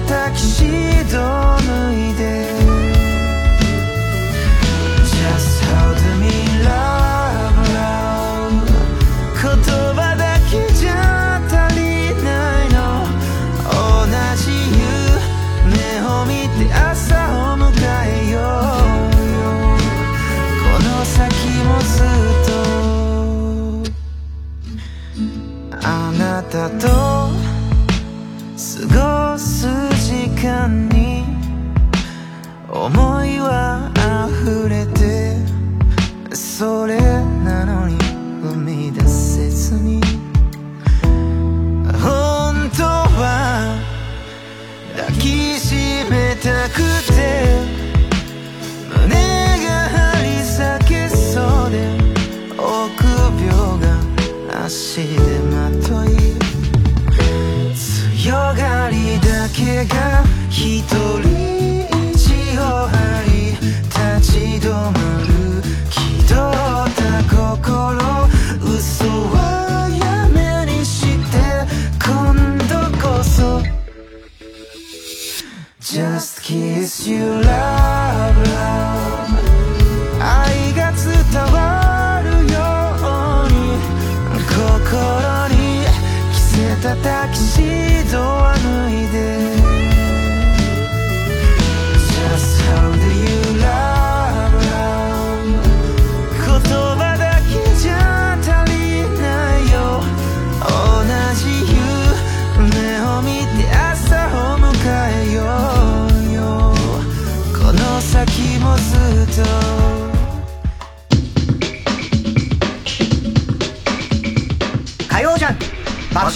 [0.00, 1.18] せたタキシード
[1.58, 2.22] 脱いで
[5.04, 6.30] Just hold me
[6.64, 8.62] love love
[9.42, 9.46] 言
[9.94, 10.92] 葉だけじゃ
[11.46, 11.82] 足り
[12.22, 12.28] な
[12.64, 12.78] いの。
[13.64, 13.76] 同
[14.36, 14.42] じ
[15.66, 15.76] 夢
[16.06, 17.14] を見て朝
[17.54, 17.66] を迎
[18.06, 18.42] えよう。
[20.62, 21.16] この先
[21.64, 22.16] もずっ
[22.46, 22.58] と。
[25.86, 26.97] あなたと
[30.68, 31.24] に
[32.68, 33.90] 思いは
[34.30, 35.36] 溢れて
[36.34, 37.96] それなのに
[38.42, 40.00] 生み出せずに。
[42.00, 43.76] 本当は
[44.96, 45.74] 抱きし
[46.10, 46.76] めたく
[47.08, 47.12] て
[48.88, 49.14] 胸
[49.64, 51.76] が張り裂けそうで
[52.56, 53.04] 臆
[53.46, 55.16] 病が足で
[55.50, 56.08] まとい
[57.74, 62.92] 強がりだけが一人意を張
[63.26, 63.30] り
[63.86, 64.90] 立ち止ま
[65.22, 65.30] る
[65.88, 65.94] 気
[66.26, 68.02] 取った心
[68.66, 70.04] 嘘はや
[70.34, 71.32] めにして
[72.04, 72.08] 今
[72.66, 73.62] 度こそ
[75.80, 77.77] Just kiss you love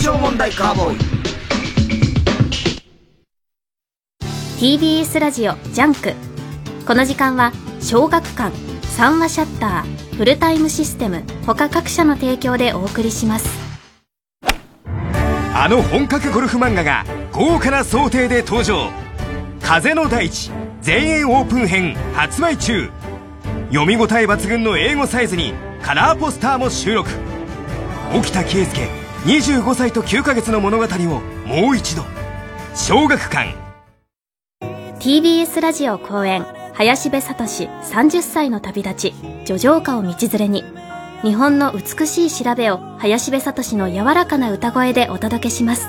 [0.02, 0.98] 爆笑問題カーボーイ
[4.58, 6.14] TBS ラジオジャンク
[6.86, 8.52] この時間は小学館
[8.82, 13.48] 三和シャッターフルタイムシステム他各社の提供でお送りします
[15.54, 18.90] あの本格ゴルフ漫画が豪華な装丁で登場
[19.60, 20.50] 風の大地
[20.80, 22.90] 全英オープン編発売中
[23.70, 27.08] 読み応え抜群の A5サイズにカラーポスターも収録
[28.12, 30.89] 沖田圭介25歳と9ヶ月の物語を
[31.47, 32.03] もう一度。
[32.74, 33.55] 小学館。
[34.99, 36.44] TBS ラジオ公演。
[36.74, 39.15] 林部聡30歳の旅立ち。
[39.44, 40.65] 叙情歌を道連れに。
[41.23, 45.86] 日本の美しい調べを林部聡の柔らかな歌声でお届けします。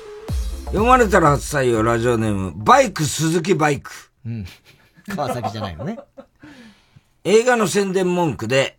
[0.66, 3.90] 読まれたら初採用ラジオネーム、バイク鈴木バイク。
[4.24, 4.46] うん。
[5.14, 5.98] 川崎じゃないのね。
[7.28, 8.76] 映画の宣伝文句で、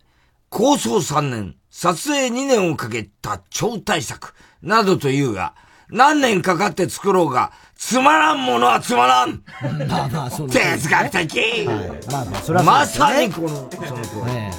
[0.48, 5.52] 構想3年、撮影2年をかけた超大作、などというが、
[5.90, 9.42] 何年かかって作ろうが、つまらんものはつまらん
[9.86, 14.32] まあまあ、そう哲学的、はい、まあまあ、それはねさにこの、その通り。
[14.32, 14.50] ね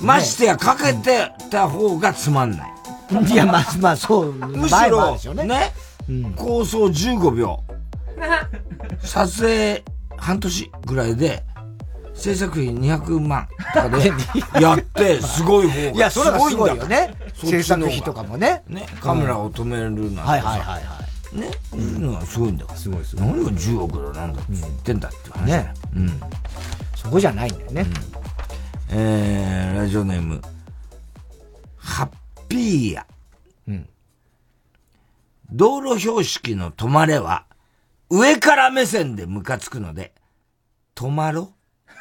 [0.00, 2.72] ましてやかけてた方がつまんない。
[3.28, 5.44] いや、まあ、まあ、そう、むしろでしょうね。
[5.44, 5.72] ね、
[6.36, 7.58] 構想15秒、
[9.02, 9.82] 撮影
[10.16, 11.42] 半年ぐらいで、
[12.22, 14.12] 制作費200万とかで
[14.62, 17.16] やって、すごい方がいや、それはすごいよね。
[17.34, 18.62] 制作費とかもね。
[18.68, 21.00] ね、カメラを止めるなんてさ、はいはいはいは
[21.32, 21.36] い。
[21.36, 22.78] ね、いうのがすごいんだから。
[22.78, 23.26] すごいすごい。
[23.26, 25.46] 何が10億だなんだって言ってんだって話。
[25.46, 25.74] ね。
[25.96, 26.20] うん。
[26.94, 27.86] そこじゃないんだよね。
[28.90, 30.40] えー、ラジオネーム、
[31.76, 32.08] ハッ
[32.46, 33.06] ピーや。
[33.66, 33.88] うん。
[35.50, 37.46] 道路標識の止まれは、
[38.10, 40.12] 上から目線でムカつくので、
[40.94, 41.52] 止まろ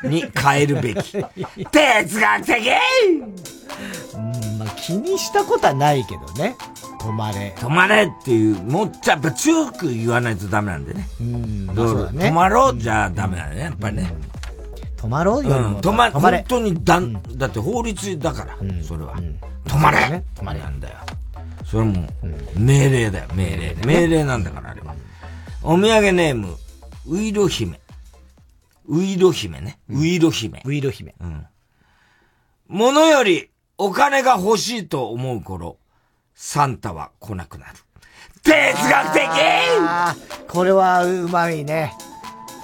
[0.03, 1.11] に変えるべき。
[1.71, 2.57] 哲学的
[4.15, 6.55] うん、まあ気にしたことはないけどね。
[6.99, 7.53] 止まれ。
[7.57, 11.07] 止まれっていう、もっとやっぱ強く言わないとダメなんでね。
[11.19, 12.25] うん、まうだね。
[12.29, 14.13] 止まろうじゃダメだね、やっぱりね。
[14.97, 15.67] 止まろうよりも。
[15.69, 16.45] うん止ま、止まれ本。
[16.47, 19.15] 当にだん、だって法律だから、それは。
[19.65, 20.95] 止まれ止まれなんだよ。
[21.65, 22.07] それも、
[22.55, 23.75] 命令だよ、命令。
[23.85, 24.93] 命令なんだから、あれは。
[25.63, 26.55] お土産ネーム、
[27.07, 27.79] ウイロ姫。
[28.91, 29.79] ウイロ姫ね。
[29.89, 30.61] ウイロ姫。
[30.65, 31.15] ウイロ姫。
[31.21, 31.45] うん。
[32.67, 35.77] 物よりお金が欲しいと思う頃、
[36.35, 37.73] サンタは来なくなる。
[38.43, 38.51] 哲
[38.89, 39.29] 学的
[40.49, 41.93] これはうまいね。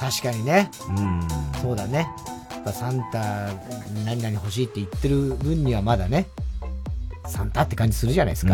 [0.02, 0.70] 確かにね。
[0.90, 1.28] うん。
[1.62, 2.10] そうだね。
[2.52, 3.54] やっぱサンタ、
[4.04, 6.28] 何々欲しいって言ってる分にはまだね、
[7.26, 8.54] サンタって感じするじゃないですか。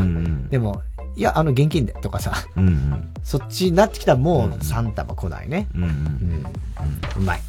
[0.52, 0.84] でも、
[1.16, 3.14] いや、あの、現金でとかさ、うんうん。
[3.24, 5.68] そっちになってきたらもうサンタは来ないね。
[5.74, 6.46] うんうん。
[7.18, 7.42] うまい。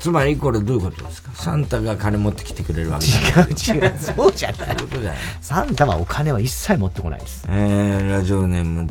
[0.00, 1.32] つまりこれどういうことですか？
[1.34, 3.06] サンタが金持ってきてくれるわけ。
[3.06, 4.76] 違う、そうじゃない。
[4.78, 5.16] そうじゃない。
[5.40, 7.44] サンタはお金は一切持ってこないです。
[7.48, 8.90] えー、ラジオネーム、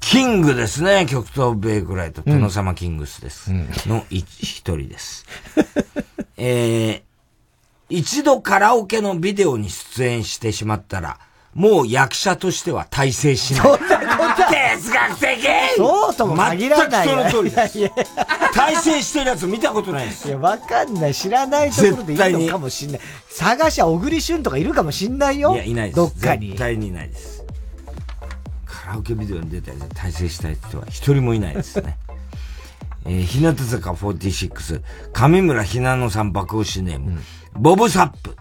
[0.00, 1.06] キングですね。
[1.08, 3.50] 極東ベイクライト、殿様キングスです。
[3.86, 5.26] の一一人です。
[6.38, 7.02] えー、
[7.88, 11.18] 一度カラオケのビデオに出演してしまったら、
[11.56, 13.62] もう役者としては大成しない。
[13.62, 15.46] そんなことは哲学的
[15.76, 18.04] そうとも限らない全くその通りですいやいや
[18.54, 20.28] 大成してるやつ見たことないです。
[20.28, 21.14] いや、わかんない。
[21.14, 23.00] 知らないところでいいのかもしんない。
[23.30, 25.54] 探しは小栗旬とかいるかもしんないよ。
[25.54, 25.96] いや、いないです。
[25.96, 26.48] どっかに。
[26.48, 27.42] 絶対にいないです。
[28.66, 31.96] カラオケビデオに出たやつで大成したい人は一人もいないですね。
[33.06, 37.18] えー、日向坂46、上村ひなのさん爆押しネーム、
[37.54, 38.36] ボブサップ。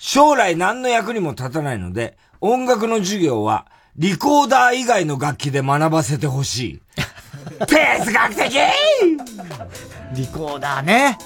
[0.00, 3.66] 将来何の役にも立たないので、音楽の授業は、
[3.96, 6.82] リコーダー以外の楽器で学ばせてほしい。
[7.66, 8.54] 哲学的
[10.14, 11.18] リコーダーね。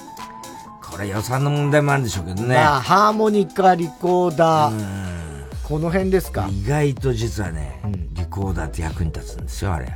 [0.83, 2.55] これ予算の問題もあるんでしょうけどね。
[2.55, 5.45] まあ、ハーモニカ、リコーダー。
[5.63, 6.49] この辺ですか？
[6.51, 7.81] 意外と実はね、
[8.11, 9.89] リコーダーって役に立つんですよ、あれ。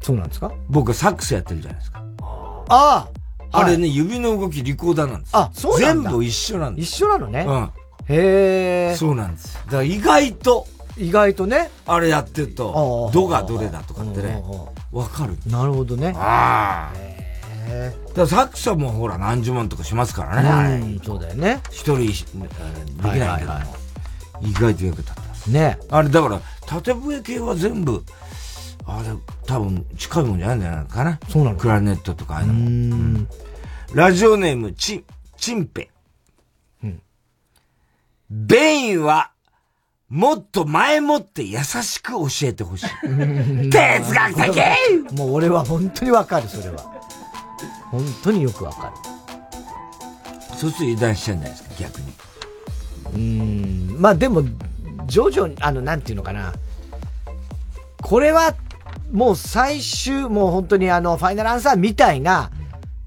[0.00, 0.50] そうなんですか？
[0.70, 2.02] 僕サックスやってるじゃないですか。
[2.68, 3.08] あ
[3.52, 6.84] ああれね、指の動きリコーダーなんですよあ、そうなんだ全部一緒なんです。
[6.86, 7.44] 一緒なのね。
[7.46, 7.70] うん。
[8.08, 8.96] へえ。
[8.96, 9.54] そうなんです。
[9.66, 10.66] だから意外と、
[10.96, 11.70] 意外とね。
[11.86, 14.42] あれやってると、どがどれだとかってね、
[14.92, 15.36] わかる。
[15.46, 16.14] なるほどね。
[16.16, 17.06] ああ。
[17.66, 20.48] だからサックスはもうほら何十万とかしますからね。
[20.48, 21.60] あれうん、そうだよね。
[21.70, 23.60] 一人しできないけども、
[24.40, 25.50] 意外と役立ってます。
[25.50, 28.04] ねあれだから、縦笛系は全部、
[28.86, 29.08] あれ、
[29.46, 31.18] 多分近いもんじゃないんじゃないかな。
[31.28, 32.60] そうなのクラネットとかああいうのも。
[32.60, 33.28] うん
[33.94, 35.04] ラジオネーム、チン、
[35.36, 35.88] チンペ。
[38.30, 39.30] ベインは、
[40.08, 42.88] もっと前もって優しく教えてほしい。
[43.70, 46.78] 哲学的もう俺は本当にわかる、それは。
[47.90, 48.92] 本当によくわか
[50.56, 52.06] そうすると油断しちゃうんじゃないですか、逆に。
[52.06, 52.12] る。
[53.14, 54.00] うん。
[54.00, 54.42] まあでも、
[55.06, 56.52] 徐々に、あの、なんていうのかな。
[58.02, 58.54] これは、
[59.12, 62.50] もう最終、もう本当にあの、ファイナルアンサーみたいな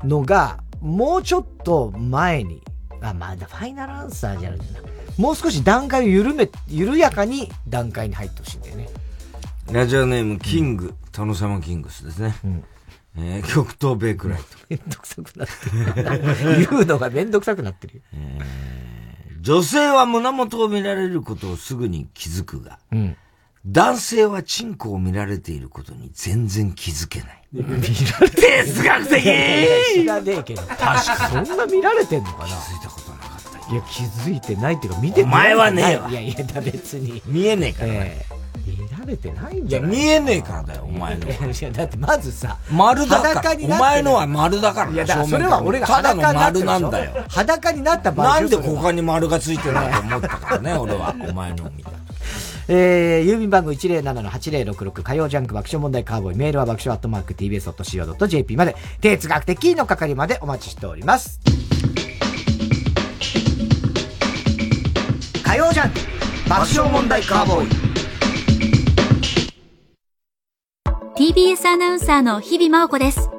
[0.04, 2.62] のが、もうちょっと前に、
[3.02, 4.89] あ、まだファイナルアンサーじゃないんだな。
[5.20, 8.88] もう少し段階を緩め、緩やかに段階に入ってほしいんだよね。
[9.70, 12.34] ラジオネーム、キング、殿様キングスですね。
[13.18, 14.46] えー極東ベイクライト。
[14.70, 15.54] めんどくさくなって
[16.56, 16.68] る。
[16.70, 18.02] 言うのがめんどくさくなってるよ。
[19.41, 23.18] 女性は胸元を見られることをすぐに気づくが、うん
[23.66, 27.44] 男性はチンコを見られていることに全然気づけない。
[27.52, 27.68] 見ら
[28.22, 30.62] れて哲学的知らねえけど。
[30.62, 32.48] 確かそんな見られてんのかな？
[32.48, 32.90] 気づいた。
[33.72, 37.22] いや、気づいてないっていうか、見てお前はねえわいやいや、別に。
[37.26, 41.28] 見えねえからええ見られてないんいや、じゃない見えねえからだよ、お前の。
[41.28, 43.52] いや、だってまずさ、丸だから。
[43.62, 44.91] お前のは丸だから。
[44.91, 47.26] いや、だからそれは俺がただの丸なんだよ。。
[47.30, 51.16] 裸になった場合なんで他に丸がついてないと思ったからね、 俺は。
[51.30, 51.91] お前のを見た。
[52.72, 61.40] えー、郵便番号107-8066火曜ジャンク爆笑問題カーボーイメールは爆笑アットマーク tbs.co.jp まで哲学的の係までお待ちしております
[65.50, 66.00] 火曜ジャンク
[66.48, 67.66] 爆笑問題カーボー
[71.26, 73.32] イ TBS アナウンサーの日々真央子です。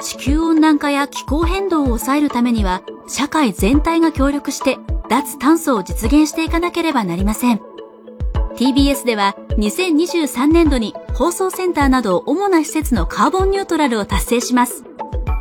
[0.00, 4.78] 地球温暖化や気候変動を抑えるためには、社会全体が協力して、
[5.10, 7.60] 脱炭素を実現していかなければなりません。
[8.56, 14.82] TBS では、2023年度に放送センターなど主な施設のカーボンニュートラルを達成します。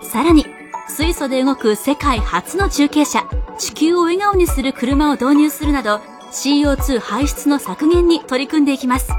[0.01, 0.45] さらに、
[0.89, 3.25] 水素で動く世界初の中継車、
[3.59, 6.01] 地球を笑顔にする車を導入するなど、
[6.31, 9.11] CO2 排出の削減に取り組んでいきます。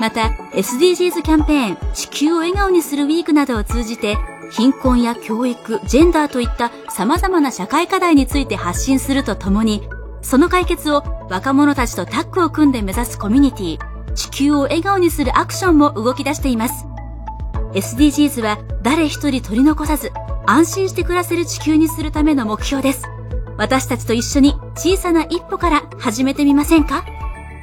[0.00, 4.16] また SDGs キャンペーン地球を笑顔にするウィークなどを通じて
[4.50, 9.88] 貧困や教育、ジェンダーといった様々な社会課題について発信するとともに
[10.22, 16.86] その解決を若者たちとタッグを組んで目指すコミュニティ地球を笑顔にするアクションも動き出しています
[17.74, 20.10] SDGs は誰一人取り残さず
[20.46, 23.04] 安心して暮らせる地球にするための目標です
[23.58, 27.04] 私たちと一緒に小さな一歩から始めてみませんか？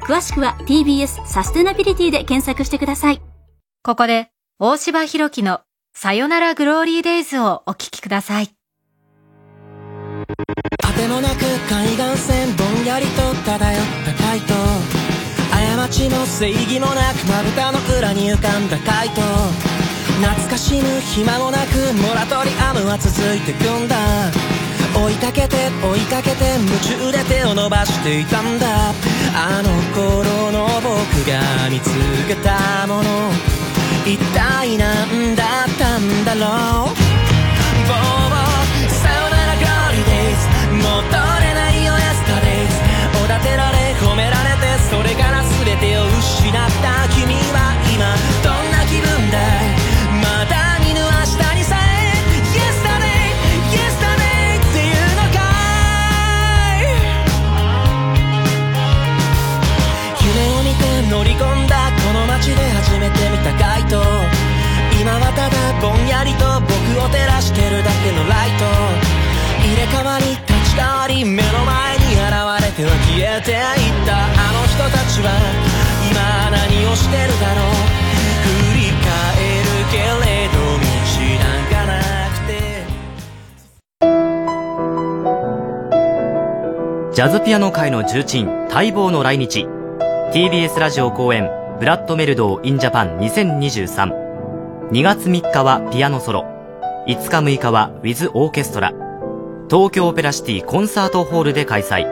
[0.04, 3.22] 詳しくは TBS サステナビリティで検索してください。
[3.84, 4.30] ここで、
[4.60, 5.62] 大柴弘樹の
[5.94, 8.50] さよならグローリーデイズをお聞きください。
[10.82, 13.56] 果てもなく海岸線ぼんやりと漂っ
[14.06, 14.54] た海と
[15.52, 19.22] 過ちも正義もなくまぶたの裏に浮かんだ海と
[20.22, 23.96] 懐かしむ暇もなくモラトリアムは続いてくんだ
[24.96, 28.94] 追いかけて追いかけて夢中で手を伸ばしていたんだ。
[29.34, 31.40] あの頃の僕が
[31.70, 31.90] 見つ
[32.28, 33.32] けたもの。
[34.06, 36.96] 一体何だったんだろう。
[37.88, 37.98] ボー
[38.30, 40.48] ボーさよならグローリデイズ
[40.78, 40.86] 戻
[41.42, 42.76] れないよ Yesterdays
[43.24, 49.59] おだてられ褒められてそれから全てを失った君は今どんな気分だ？
[65.82, 68.66] ぼんやりと僕を照らしてるだけのライト
[69.64, 73.60] 入れ替わり立ち替わり目の前に現れては消えていっ
[74.06, 75.32] たあの人たちは
[76.12, 77.72] 今何をしてるだろう
[78.44, 79.08] 振り返
[79.64, 80.92] るけれど道
[81.40, 81.96] なんかな
[82.36, 82.84] くて
[87.16, 89.68] ジャズピアノ界の重鎮、待望の来日。
[90.34, 91.50] TBS ラジオ公演、
[91.80, 94.29] ブラッドメルドー in Japan 2023。
[94.92, 96.46] 2月3日はピアノソロ。
[97.06, 98.92] 5日6日は with orchestra。
[99.70, 102.08] 東京オペラシティコンサートホールで開催。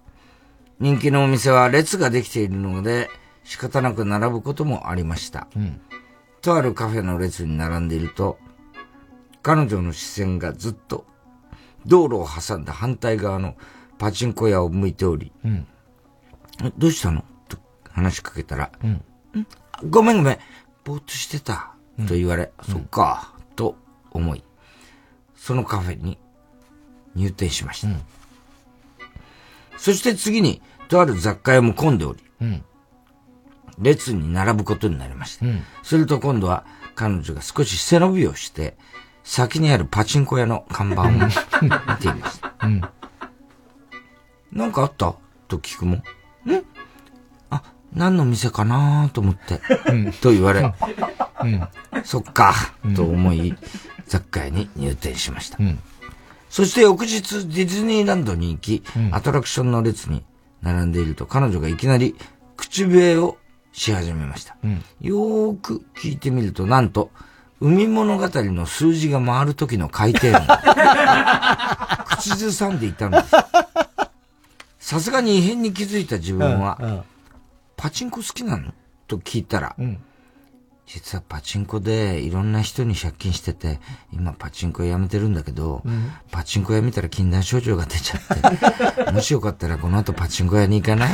[0.79, 3.09] 人気のお店は列ができているので、
[3.43, 5.47] 仕方なく並ぶこともありました。
[5.55, 5.79] うん。
[6.41, 8.37] とあるカフェの列に並んでいると、
[9.41, 11.05] 彼女の視線がずっと
[11.85, 13.55] 道路を挟んだ反対側の
[13.97, 15.67] パチンコ屋を向いており、うん。
[16.63, 17.23] えどうしたの？
[17.47, 17.57] と
[17.89, 18.89] 話しかけたら、うん。
[18.91, 19.01] ん？
[19.89, 20.37] ごめんごめん、
[20.83, 21.75] ぼーっとしてた。
[22.07, 23.75] と言われ、そっか、と
[24.11, 24.43] 思い、
[25.35, 26.17] そのカフェに
[27.15, 27.87] 入店しました。
[29.77, 32.63] そして次に、とある雑貨屋も混んでおり、うん。
[33.79, 35.45] 列に並ぶことになりました。
[35.45, 35.63] うん。
[35.81, 36.65] すると今度は
[36.95, 38.77] 彼女が少し背伸びをして、
[39.23, 41.27] 先にあるパチンコ屋の看板を見てい
[42.13, 42.53] ました。
[42.61, 42.81] うん。
[44.51, 45.15] なんかあった？
[45.47, 45.97] と聞くもん？
[45.97, 46.03] ん
[47.49, 47.63] あ、
[47.93, 49.59] 何の店かなと思って。
[50.21, 50.61] と言われ。
[50.61, 51.67] うん。
[52.03, 52.53] そっか、
[52.95, 53.55] と思い、
[54.05, 55.57] 雑貨屋に入店しました。
[56.53, 60.23] そして翌日ディズニーランドに行き、アトラクションの列に
[60.61, 62.15] 並んでいると彼女がいきなり
[62.55, 63.39] 口笛を
[63.71, 64.55] し始めました。
[65.01, 67.09] よーく聞いてみると、なんと、
[67.59, 70.41] 海物語の数字が回る時の回転音。
[72.05, 73.35] 口ずさんでいたのです。
[74.77, 77.01] さすがに異変に気づいた自分は、うんうん
[77.75, 78.71] パチンコ好きなの？
[79.07, 79.97] と聞いたら、ん
[80.85, 83.79] 実はパチンコでいろんな人に借金してて、
[84.11, 86.11] 今パチンコやめてるんだけど、うん。
[86.29, 91.07] パチンコやめたら禁断症状が出ちゃって、 もしよかったらこの後パチンコ屋に行かな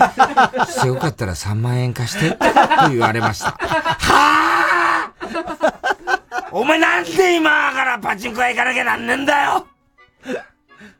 [0.83, 0.87] い？
[0.87, 2.37] よかったら3万円貸して、と
[2.89, 3.51] 言われました。
[3.59, 9.67] はぁお前なんで今からパチンコ屋行かなきゃなんねんだよ！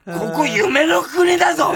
[0.06, 1.74] ここ夢の国だぞ！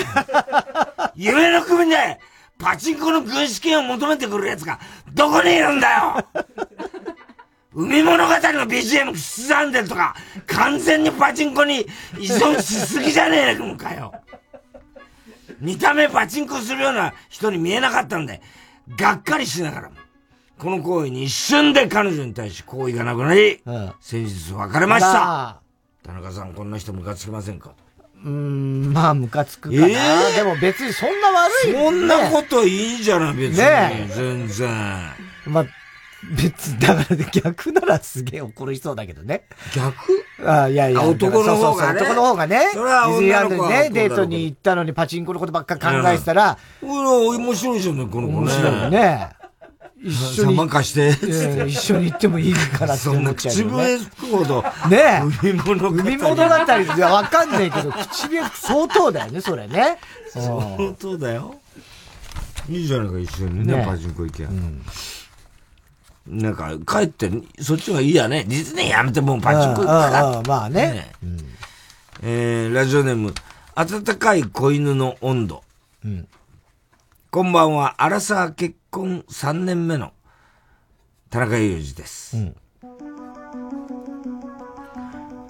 [1.15, 2.19] 夢の国で、
[2.57, 4.79] パチンコの軍資金を求めてくる奴が、
[5.13, 6.25] どこにいるんだよ
[7.75, 10.15] 海物語の BGM 刻んでるとか、
[10.47, 11.85] 完全にパチンコに依
[12.27, 14.13] 存しすぎじゃねえのかよ。
[15.59, 18.41] 見た目パチンコするような人に見えなかったんで、
[18.97, 19.95] がっかりしながらも、
[20.59, 23.61] この行為に一瞬で彼女に対し好意がなくなり、
[23.99, 25.13] 先日別れました。
[25.13, 25.59] ま
[26.03, 27.73] 田中さん、こんな人ムカつきませんか？
[28.23, 29.87] うーん、まあ、ムカつくかな。
[29.87, 30.35] えー？
[30.37, 33.57] でも別にそんな悪い、そんなこといいじゃない、別に。
[33.57, 34.69] ねえ全然。
[35.47, 35.65] まあ、
[36.37, 39.43] 別に、だから逆ならすげえ怒る人だけどね。
[39.75, 40.25] 逆？
[40.45, 41.01] あいやいや。
[41.01, 42.69] あ男の方がねそうそう男の方がね。
[42.73, 48.39] それはディズニーランドにね、女の子はデートに行ったのにパチンコのことばっか考えてたら、うら、面白いじゃんね、この子ね。
[48.39, 49.29] 面白いね。
[50.03, 50.53] 一緒に。
[50.53, 51.11] 3万貸して。
[51.67, 53.97] 一緒に行ってもいいからってそんな思っちゃうよ口笛ね。
[53.97, 54.61] 吹くほど。
[54.61, 55.21] ねえ。
[55.41, 55.97] 海物語。
[55.97, 59.97] 海物語いや、わかんないけど、口笛相当だよね、それね。
[60.29, 61.55] 相当だよ。
[62.69, 64.47] いいじゃないか、一緒にね、ねパチンコ行け。
[66.27, 67.29] なんか、帰って、
[67.61, 68.45] そっちはいいやね。
[68.47, 70.47] ディズニーやめてもうパチンコ行くうんうんかうん。
[70.47, 71.11] まあね。
[72.21, 73.33] えー、ラジオネーム、
[73.75, 75.63] 暖かい子犬の温度。
[76.03, 76.27] うん
[77.33, 80.13] こんばんは、アラサー結婚3年目の
[81.31, 82.37] 田中裕二です。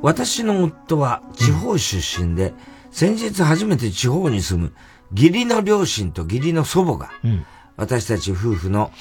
[0.01, 2.53] 私の夫は地方出身で、
[2.89, 4.73] 先日初めて地方に住む
[5.11, 7.11] 義理の両親と義理の祖母が、
[7.75, 8.91] 私たち夫婦の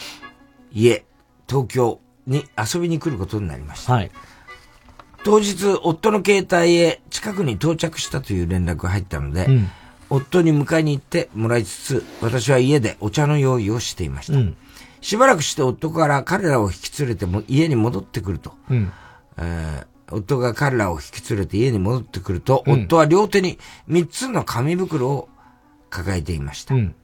[0.72, 1.04] 家、
[1.48, 3.92] 東京に遊びに来ることになりました。
[3.92, 4.10] はい。
[5.22, 9.70] 当日、夫の携帯へ近くに到着したという連絡が入ったので、うん
[10.12, 14.38] 夫に迎えに行ってもらいつつ、私は家でお茶の用意をしていました。
[14.38, 14.56] うん
[15.00, 18.92] しばらくして夫から彼らを引き連れても家に戻ってくると、うん。
[19.36, 23.58] えー夫が彼らを引き連れて家に戻ってくると、うん夫は両手に
[23.88, 25.28] 3つの紙袋を
[25.90, 26.74] 抱えていました。
[26.74, 26.94] うん。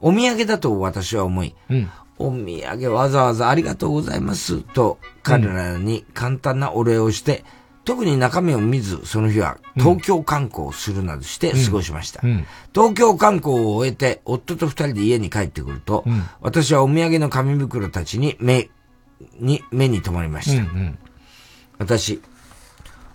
[0.00, 1.90] お土産だと私は思い、うん。
[2.18, 7.44] お土産わざわざありがとうございますと彼らに簡単なお礼をして、
[7.84, 12.20] 特に中身を見ずその日は東京観光をするなどして過ごしました。
[12.22, 12.46] うん。
[12.74, 18.70] 東京観光を終えて夫と二人で家に帰ってくると、うん私はお土産の紙袋たちに目、
[19.38, 20.62] に、目に留まりました。
[20.62, 20.98] うん
[21.78, 22.20] 私、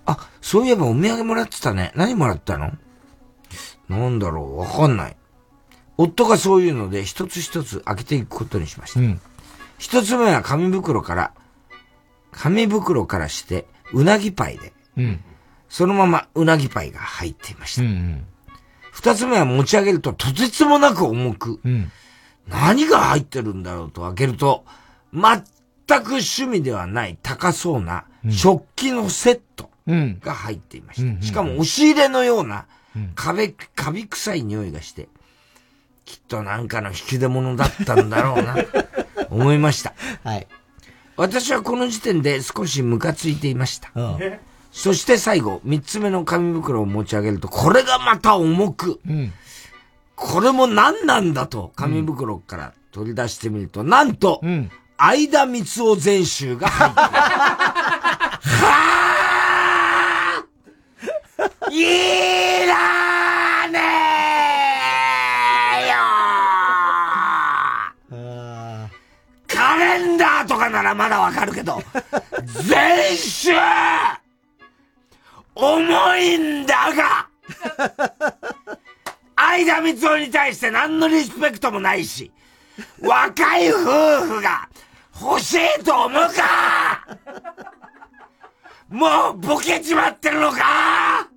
[0.08, 1.92] あ、そういえばお土産もらってたね。
[1.96, 2.72] 何もらったの？
[3.88, 4.60] なんだろう？
[4.60, 5.18] わかんない。
[5.98, 9.00] 夫がそういうので一つ一つ開けていくことにしました。
[9.00, 9.22] うん。
[9.78, 11.34] 一つ目は紙袋から、
[12.32, 15.24] 紙袋からして、うなぎパイで、うん。
[15.70, 17.82] そのままうなぎパイが入っていました。
[17.82, 18.26] うん。
[18.92, 21.92] 二つ目は持ち上げるととてつもなく重く、うん。
[22.48, 24.66] 何が入ってるんだろうと開けると、
[25.14, 25.42] 全
[26.04, 30.20] く趣味ではない高そうな食器のセットうん。
[30.20, 31.26] が入っていまうんした。
[31.28, 32.66] しかも押し入れのような
[33.16, 35.08] 壁、カビ臭い匂いがして、
[36.06, 38.56] きっとなんかの引き出物だったんだろうな、
[39.30, 39.94] 思いました。
[40.24, 40.48] はい。
[41.18, 43.92] 私はこの時点で少しムカついていました。
[43.96, 44.40] うん。
[44.72, 49.32] そして最後、三つ目の紙袋を持ち上げると、これがまた重く、うん。
[50.16, 54.70] これも何なんだと、紙袋から取り出してみると、なんと、うん。
[54.98, 57.10] 相田光夫全集が入っている。
[58.66, 62.82] はぁいらね
[63.42, 63.45] え
[70.66, 71.82] かならまだわかるけど、
[72.68, 73.52] 全集
[75.54, 77.28] 重いんだが
[79.36, 82.32] 相相田光夫に対して何のリスペクトもないし、
[83.02, 83.78] 若い夫
[84.26, 84.68] 婦が
[85.22, 87.18] 欲しいと思うか
[88.90, 91.30] もうボケちまってるのか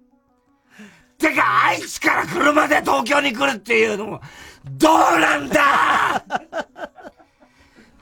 [1.19, 4.21] てか、愛知から車で東京に来るっていうのも、
[4.65, 6.25] どうなんだ。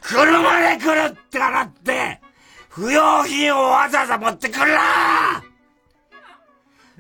[0.07, 2.20] 車で来るってからって、
[2.69, 5.43] 不要品をわざわざ持ってくるな。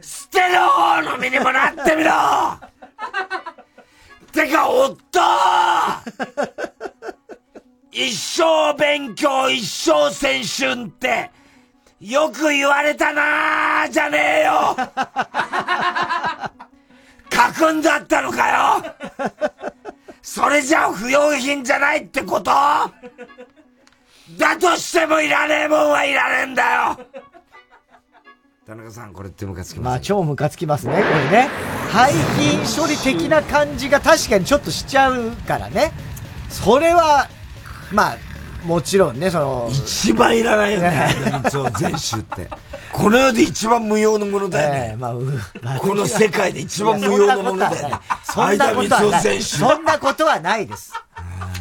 [0.00, 2.10] 捨てる方の身にもなってみろ。
[4.32, 5.20] てか、夫。
[7.92, 11.30] 一生勉強、一生青春って、
[12.00, 14.76] よく言われたなーじゃねえよ。
[17.32, 18.84] 書くんだったのかよ。
[20.28, 22.50] それじゃ不用品じゃないってこと？
[22.50, 22.90] だ
[24.60, 26.98] としてもいらねえもんはいらねえんだよ
[28.66, 31.48] 田中さん、これってムカつきますまあ、超ムカつきますね、これね。
[31.92, 35.92] 廃品処理的な感じが確かにちょっとしちゃうからね。
[36.50, 37.28] それは、
[37.92, 38.16] まあ、
[38.66, 39.68] もちろんね、その。
[39.70, 41.08] 一番いらないよね、
[41.50, 42.48] そう、全集って。
[42.92, 44.90] この世で一番無用のものだよね。
[44.92, 45.14] えー、まあ、
[45.62, 47.94] まあ、この世界で一番無用のものだよね。
[48.24, 49.42] そんなことはない。
[49.42, 50.92] そんなことはないです。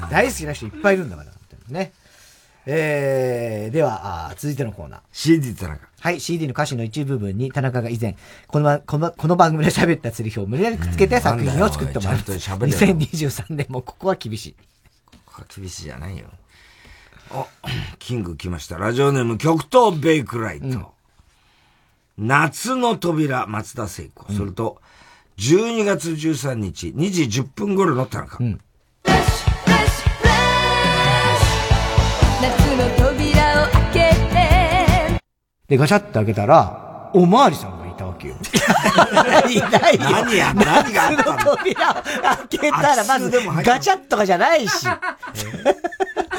[0.09, 1.31] 大好きな人いっぱいいるんだから、
[1.69, 1.93] ね。
[2.65, 4.99] えー、では、続いてのコーナー。
[5.11, 5.87] CD 田中。
[5.99, 8.15] はい、CD の歌詞の一部分に田中が以前、
[8.47, 12.31] このこのこの番組で喋った釣り表を無理やりくっつけて作品を作ってもらいます。
[12.31, 14.55] 2023年もここは厳しい。
[15.25, 16.25] ここは厳しいじゃないよ。
[17.31, 17.47] あ、
[17.99, 18.77] キング来ました。
[18.77, 20.65] ラジオネーム極東ベイクライト。
[20.65, 20.69] う
[22.23, 24.25] ん、夏の扉、松田聖子。
[24.29, 24.81] うん、それと、
[25.37, 28.37] 12月13日、2時10分頃の田中。
[28.39, 28.61] うん
[32.41, 33.99] 夏の扉を開け
[34.33, 35.21] て。
[35.67, 37.74] で、ガチャって開けたら、おまわりさん
[38.15, 38.35] けよ。
[39.49, 40.01] いないよ。
[40.01, 41.55] 何や、何があったの？
[41.57, 43.31] 扉を開けたら、まず、
[43.63, 44.87] ガチャッとかじゃないし。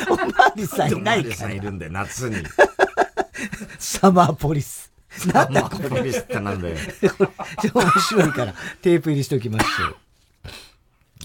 [0.09, 0.97] おまわりさんいないから。
[0.97, 2.37] おまわりさんいるんだよ、夏に。
[3.79, 4.91] サマーポリス。
[5.33, 5.89] なんだこれ。
[5.89, 6.77] ポリスってなんだよ。
[7.75, 9.97] 面白いから、テープ入りしておきましょう。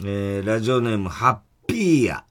[0.03, 1.38] えー、ラジオネーム、ハッ
[1.68, 2.23] ピーや。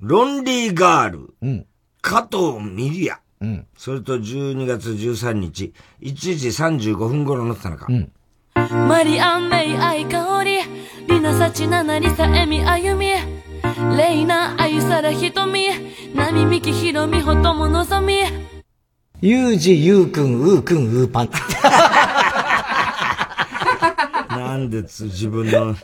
[0.00, 1.64] ロンリーガール、うん、
[2.00, 6.48] 加藤ミリア、うん、それと12月13日、1時
[6.86, 7.86] 35分頃の田中。
[7.88, 8.12] うん、
[8.88, 10.58] マリアン・メイ・アイ・カオリ、
[11.08, 13.08] リナ・サチ・ナナ・リサ・エミ・アユミ、
[13.96, 15.70] レイナ・アユサラ・ヒトミ、
[16.14, 18.20] ナミ・ミキ・ヒロミ・ホトモ・ノゾミ。
[19.20, 21.30] ユージ、ユーくん、ウーくん、ウーパン。
[24.28, 25.74] なんで自分の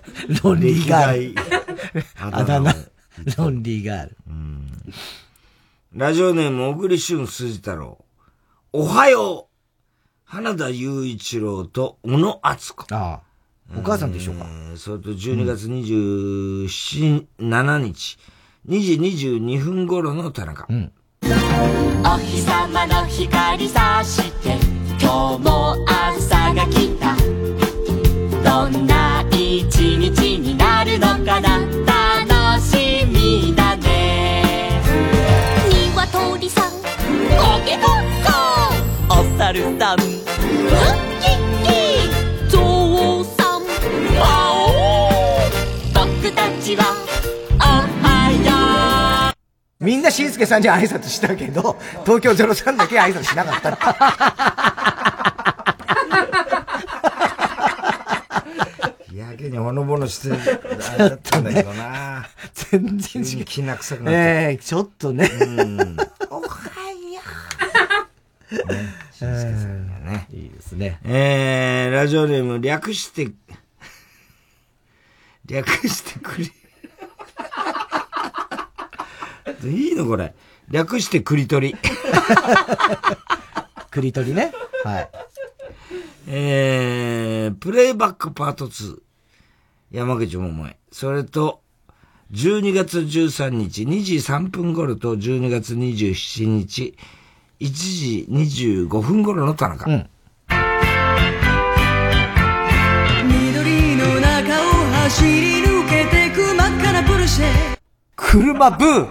[0.45, 1.41] ロンリーガール。
[2.21, 2.73] あだ名。
[3.37, 4.17] ロンリーガール。
[4.29, 4.71] うん。
[5.95, 8.05] ラジオネーム、小栗旬辻太郎。
[8.75, 9.55] おはよう
[10.23, 12.95] 花田雄一郎と小野敦子。
[12.95, 13.23] ああ。
[13.75, 14.45] お母さんでしょうか？
[14.45, 18.19] えー、それと12月27、うん、7日、
[18.69, 18.93] 2時
[19.29, 20.67] 22分頃の田中。
[20.69, 20.93] うん。
[21.23, 21.27] お
[22.19, 24.59] 日様の光さして、
[25.01, 27.17] 今日も朝が来た。
[28.45, 31.58] どんな一日になるのかな？
[39.49, 40.09] コお猿さんウッ
[41.23, 43.65] キッキゾウさん
[44.19, 45.09] パオ
[45.95, 46.85] 僕たちは
[47.57, 47.63] お
[48.05, 48.31] は
[49.31, 49.33] よ
[49.81, 53.79] うみんなしんすけさんに挨拶したけど、東京03だけ挨拶しなかった。
[59.39, 60.37] けにほのぼのして、だ
[61.15, 62.29] ったんだけどな。
[62.53, 63.45] 全然違う。
[63.45, 64.19] 気な臭くなって。
[64.19, 64.23] え
[64.53, 65.31] えー、ちょっとね。
[65.41, 65.97] うん。
[66.29, 66.49] おは
[66.91, 67.23] よ
[68.51, 68.73] う。
[68.73, 68.98] ね。
[70.79, 71.01] ね。
[71.05, 73.31] えー、ラジオネーム略して、
[75.45, 76.53] 略してくり。
[79.65, 80.35] いいのこれ。
[80.71, 81.77] 略してくり取り。
[83.91, 84.53] くり取りね。
[84.85, 85.11] はい。
[86.29, 88.99] えー、プレイバックパート2。
[89.91, 90.77] 山口百恵。
[90.93, 91.63] それと、
[92.33, 96.95] 12月13日2時3分頃と12月27日
[97.59, 99.91] 1時25分頃の田中。
[99.91, 100.11] うん、
[105.09, 107.47] 走り抜けてく真っ赤なポルシェ。
[108.15, 109.09] 車ブー交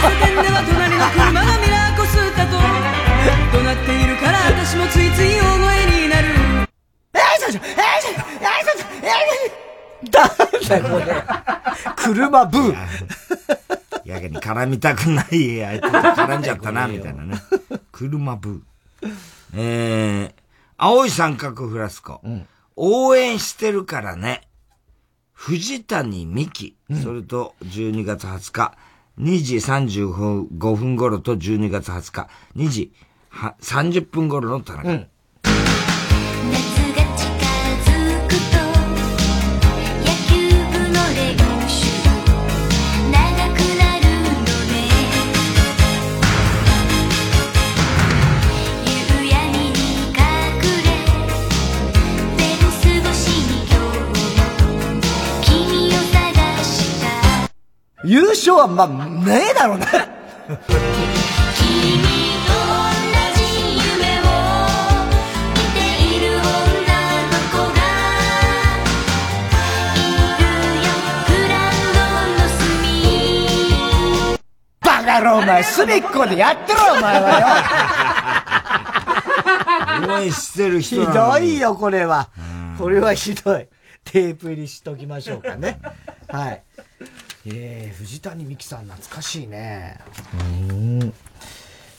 [0.00, 2.56] 差点では隣の車がミラーコスったと
[3.52, 6.28] 怒鳴っているから私もついつい大声になる。
[7.12, 8.24] えいしょえいしょ
[9.02, 9.04] え
[10.06, 10.30] いだ
[10.80, 11.04] だこれ。
[11.96, 12.74] 車ブー。
[14.06, 15.88] やけに絡みたくない相手と
[16.22, 17.38] 絡んじゃったな、みたいなね。
[17.92, 19.12] 車ブー。
[19.56, 20.42] えー、
[20.78, 22.22] 青い三角フラスコ。
[22.24, 24.42] うん、応援してるからね。
[25.32, 28.76] 藤谷美希、それと12月20日、
[29.18, 32.92] 2時35分頃と12月20日、2時
[33.28, 34.84] は30分頃の田中。
[34.84, 35.06] 夏が
[58.04, 59.86] 優勝は、まあ、ねえだろうな。
[59.86, 59.96] 君
[62.44, 62.92] と同
[63.34, 63.40] じ
[63.80, 64.22] 夢を
[65.54, 67.80] 見ている女の子が
[69.96, 69.98] い
[70.38, 70.44] る
[70.84, 70.86] よ
[71.26, 74.36] グラウンドの隅
[74.82, 77.28] バカ野郎お前、隅っこでやってろお前は
[80.06, 80.12] よ。
[80.14, 82.28] 応援してる人ひどいよ、これは。
[82.76, 83.66] これはひどい。
[84.04, 85.80] テープ入りしときましょうかね。
[86.28, 86.62] はい。
[87.46, 89.98] えー、藤谷美樹さん懐かしいね。
[90.70, 91.12] うん。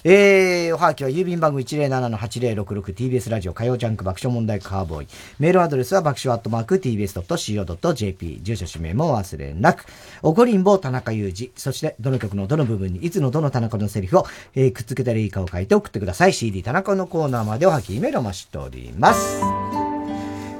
[0.07, 5.07] えー、おはがきは郵便番号 107-8066TBS ラジオ火曜ジャンク爆笑問題カーボーイ。
[5.39, 8.39] メールアドレスは爆笑アットマーク TBS.CO.JP。
[8.43, 9.85] 住所氏名も忘れなく。
[10.21, 11.51] おこりんぼ田中裕二。
[11.55, 16.33] そして、どの曲のどの部分にいつのどの田中のセリフを、えーくっつけたらいいかを書いて送ってください。
[16.33, 19.41] CD 田中のコーナーまでおはきメールを待しております。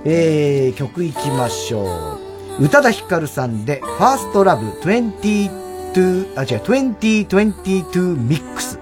[0.05, 2.24] えー、曲いきましょう。
[2.59, 8.79] 宇多田ヒカルさんで、ファーストラブ22、あ、違う、2022ミックス。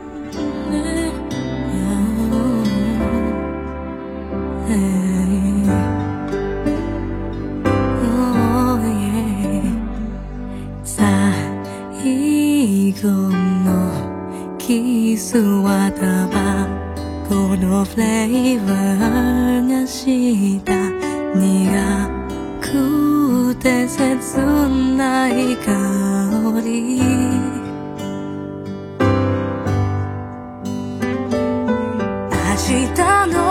[13.03, 16.67] 後のキスはタバ
[17.27, 20.89] コのフレーバーがした
[21.35, 21.41] 苦
[22.61, 23.02] く
[23.63, 24.37] て切
[24.97, 25.71] ない香
[26.65, 26.99] り。
[32.29, 33.42] 明日の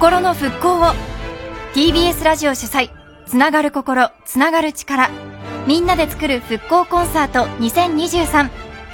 [0.00, 0.84] 心の復興を
[1.74, 2.88] TBS ラジオ主催
[3.26, 5.10] つながる心つながる力
[5.66, 8.48] みんなで作る復興コンサート2023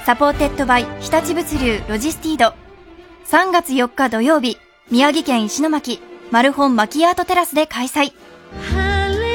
[0.05, 2.55] supported by 日立物流ロジスティード。
[3.29, 4.57] 3月4日土曜日、
[4.91, 6.01] 宮城県石巻、
[6.31, 8.13] マルホンマキアートテラスで開催。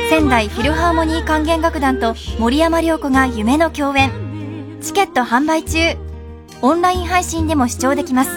[0.10, 4.11] 仙台フィルハーモニー管弦楽団と森山良子が夢の共演。
[4.81, 5.80] チケット販売中。
[6.61, 8.30] オンライン配信でも視聴できます。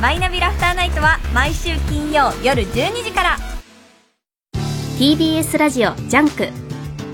[0.00, 3.36] マイナビラフターナイトは毎週金曜夜12時から。
[4.98, 6.48] TBS ラジオジャンク。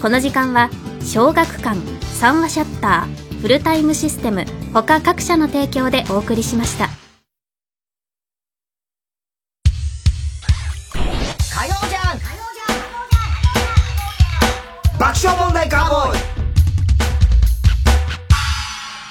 [0.01, 0.69] この時間は
[1.01, 6.89] 小学館三和シャッターフルタイムシステム他各社の提供でお送りしました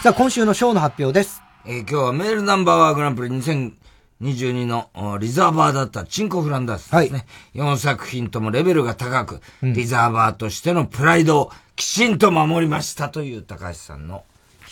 [0.03, 1.41] さあ、今週のショーの発表です。
[1.65, 7.25] えー今日はメールナンバーワングランプリ2022のおリザーバーだったチンコフランダースですね。
[7.55, 14.25] 4作品ともレベルが高く、リザーバーとしてのプライドをきちんと守りましたという高橋さんの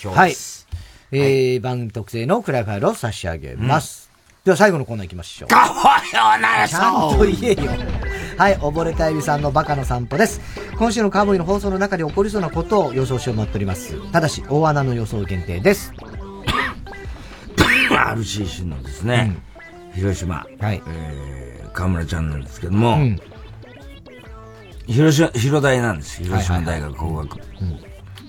[0.03, 0.67] 表はいです。。
[1.13, 4.11] えー、番組特製のクライファイルを差し上げます。
[4.43, 5.47] では最後のコーナー行きましょう。
[5.47, 8.10] かわよなちゃんと言えよ。
[8.41, 10.41] はい、溺れたエビさんのバカの散歩です。
[10.80, 14.01] 今週のカーボーイの放送の中で起こりそうなことを予想してもらっております。
[14.11, 15.93] ただし、大穴の予想限定です。
[17.91, 19.38] RCC のですね、
[19.93, 22.97] 広島、えー河村ちゃんなんですけども、
[24.88, 26.23] 広島、広大なんです。
[26.23, 27.43] 広島大学工学部、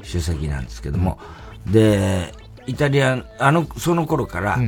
[0.02, 1.18] 主席なんですけども、
[1.68, 2.34] で、
[2.66, 4.59] イタリアン、あの、その頃から、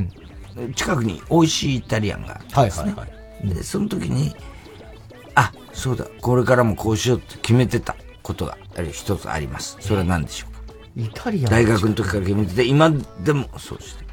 [0.75, 2.95] 近くに美味しいイタリアンがあったんですね。
[3.43, 4.35] で、その時に、
[5.35, 8.57] あ、そうだ、これからもこうしようって決めてたことが
[8.91, 9.77] 一つあります。
[9.79, 10.73] それは何でしょうか？
[10.95, 12.91] イタリアン大学の時から決めてて、今
[13.23, 14.05] でもそうして。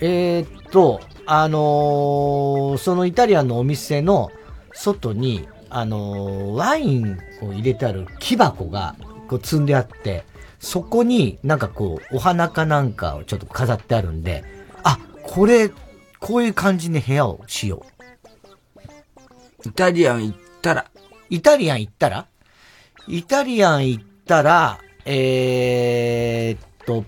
[0.00, 4.30] えーっと、あのーそのイタリアンのお店の
[4.72, 8.94] 外に、あのーワインを入れてある木箱が
[9.26, 10.24] こう積んであって、
[10.60, 14.44] そこになんかこう、お花かなんかをちょっと飾ってあるんで、
[14.84, 15.70] あ、これ、
[16.20, 17.95] こういう感じに部屋をしよう。
[19.66, 20.86] イタリアン行ったら。
[21.28, 22.26] イタリアン行ったら？
[23.08, 27.04] イタリアン行ったら、えーっと、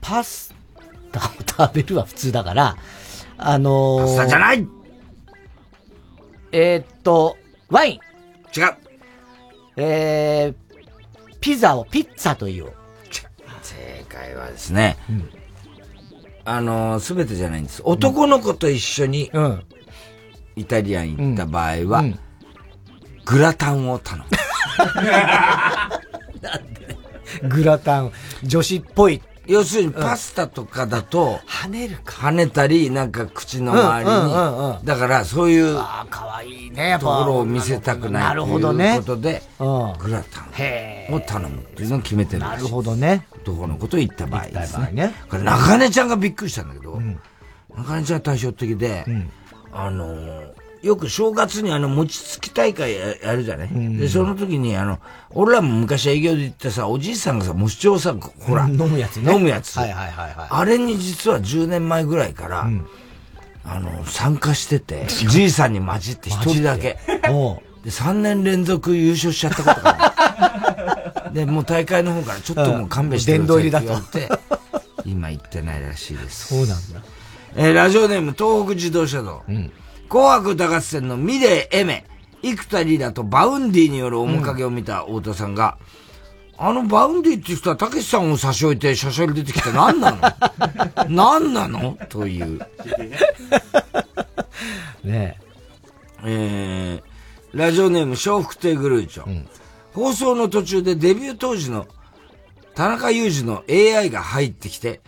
[0.00, 0.54] パス
[1.12, 1.22] タを
[1.68, 2.76] 食べるは普通だから、
[3.36, 4.66] あのー、パスタじゃない！
[6.52, 7.36] えーっと、
[7.68, 8.00] ワイン。
[8.60, 8.74] 違う。
[9.76, 12.72] えー、ピザをピッツァと言おう。
[13.62, 14.96] 正解はですね、
[16.44, 17.82] あの、すべてじゃないんです。
[17.84, 19.30] 男の子と一緒に、
[20.58, 22.04] イタリアン行った場合は、
[23.24, 24.28] グラタンを頼む。
[27.48, 28.12] グラタン、
[28.42, 29.22] 女子っぽい。
[29.46, 32.28] 要するにパスタとかだと、跳ねるか。
[32.28, 34.84] 跳ねたり、なんか口の周りうんうんうんうに。
[34.84, 37.20] だからそういう、ああ、かわいいね、やっとぱ。
[37.20, 43.26] ころを見せたくないなるほどねということで、グラタンを頼むっていうのを決めてるなるほどね。
[43.42, 44.90] 男の子と行った場合ですね。
[44.92, 45.14] ね。
[45.30, 47.00] これ中根ちゃんがびっくりしたんだけど、
[47.74, 49.06] 中根ちゃんは対照的で、
[49.72, 54.98] あのー、よく正月にあの、餅つき大会ややるじゃない、んで、その時にあの、
[55.30, 59.32] 俺らも昔営業で行ってさ、おじいさんがさ、餅をさ、ほら、飲むやつね。
[59.32, 59.76] 飲むやつ。
[59.76, 60.48] はいはいはいはい。
[60.50, 62.68] あれに実は10年前ぐらいから、
[63.64, 66.98] あの、参加してて、じいさんに混じって一人だけ。
[67.84, 71.34] で、3年連続優勝しちゃったことがある。
[71.34, 74.28] で、もう大会の方からちょっともう勘弁してくださいって言われて、
[75.04, 76.48] 今行ってないらしいです。
[76.48, 77.00] そうなんだ。
[77.56, 79.42] えーラジオネーム東北自動車道。
[80.08, 82.04] 紅白歌合戦の milet、Aimer、
[82.42, 85.78] 幾田りらと Vaundy による面影を見た太田さんが、
[86.56, 90.20] あの Vaundyって人はたけしさんを差し置いてシャシャリ出てきて何なの？
[91.08, 91.96] 何なの？
[92.08, 92.58] という。
[95.04, 95.38] ね
[96.24, 97.02] え。
[97.54, 99.44] ー、ラジオネーム笑福亭グルーチョ、
[99.92, 101.86] 放送の途中でデビュー当時の
[102.74, 105.00] 田中裕二の AI が入ってきて、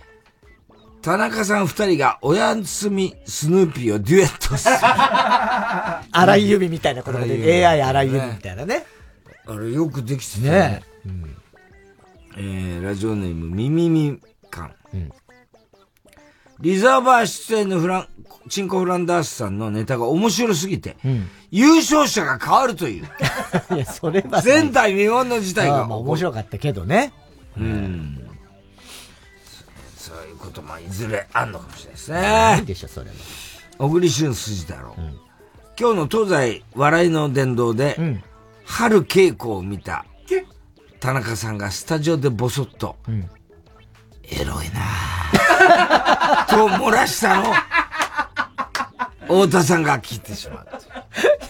[1.02, 4.74] 田中さん二人がおやすみスヌーピーをデュエットする。
[6.12, 8.84] 荒井由実みたいなことで、実 AI 荒井由実みたいなね。
[9.46, 10.82] あれよくできてたね
[12.36, 14.20] えー、ラジオネーム、ミミミ
[14.50, 14.74] カン。
[16.60, 18.08] リザーバー出演のフラン、
[18.50, 20.96] チンコフランダースさんのネタが面白すぎて、
[21.50, 23.08] 優勝者が変わるという。
[23.74, 24.42] いや、それは。
[24.44, 27.12] 前代未聞の事態がまあ面白かったけどね。
[27.56, 28.19] うん。
[30.40, 32.56] こともいずれあんのかもしれないですね。
[32.60, 33.12] いいでしょ、それは。
[33.78, 34.94] 小栗旬筋太郎。
[35.78, 37.96] 今日の東西笑いの殿堂で、
[38.64, 40.04] 春稽古を見た
[41.00, 42.96] 田中さんがスタジオでボソッと、
[44.24, 47.50] エロいなぁ と漏らしたの
[49.34, 50.66] を、太田さんが聞いてしまう。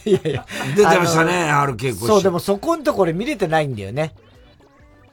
[0.08, 0.46] いやいや。
[0.76, 4.14] 出てましたね春稽古そう、でもそこんところ見れてないんだよね。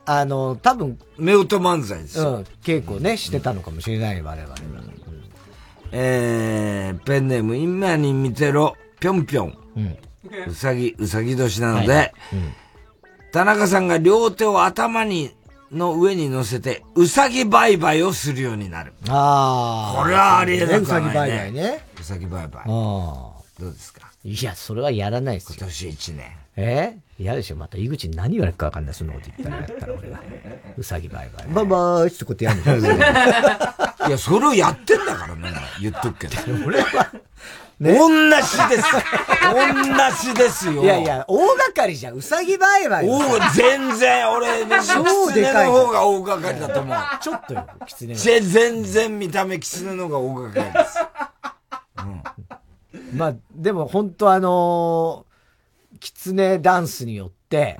[0.08, 0.98] あの、多分。
[1.20, 4.58] 夫婦漫才ですようん、稽古ね、してたのかもしれない、我々は。
[5.92, 9.58] えー、ペンネーム、今に見てろ、ぴょんぴょん。
[10.48, 12.14] うさぎ、うさぎ年なので、はい
[13.34, 15.36] 田中さんが両手を頭に、
[15.70, 18.94] の上に乗せて、うさぎ売買をするようになる。
[19.10, 20.02] ああ。
[20.02, 20.84] これはありえなない、ね。
[20.84, 21.86] うさぎ売買ね。
[22.00, 22.62] うさぎ売買。
[22.62, 22.68] ああ。
[22.68, 24.10] どうですか？
[24.24, 25.56] いや、それはやらないですよ。
[25.60, 26.26] 今年一年。
[26.56, 26.98] え？
[27.20, 30.22] 嫌でしょまた井口に何言われるか分かんない、そんなこと言ったらやったら俺が。
[30.78, 31.48] うさぎ売買。
[31.48, 32.86] バイバーイってことやるん
[34.08, 36.36] いや、それをやってんだからね、言っとくけど。
[36.66, 37.12] 俺は、
[37.80, 37.98] ね。
[37.98, 38.52] 同じです。
[40.24, 40.84] 同じですよ。
[40.84, 42.16] いやいや、大掛かりじゃん。
[42.16, 43.20] うさぎ売買お
[43.56, 45.66] 全然、俺、超でかい。
[45.66, 46.98] 狐の方が大掛かりだと思う。
[47.22, 48.20] ちょっとよ、狐の。
[48.20, 50.98] 全然見た目狐の方が大掛かりです。
[53.14, 55.27] まあ、でも本当あのー、
[56.00, 57.80] 狐ダンスによって、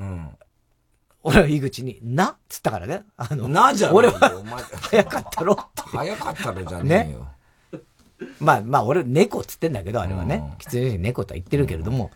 [1.24, 3.04] 俺は井口に、なっつったからね。
[3.18, 4.14] あの、なじゃ俺は、
[4.82, 5.58] 早かったろ。
[5.76, 7.28] 早かったろじゃねえよ。
[8.40, 10.56] まあまあ俺猫っつってんだけど、あれはね。
[10.60, 12.12] 狐に猫とは言ってるけれども、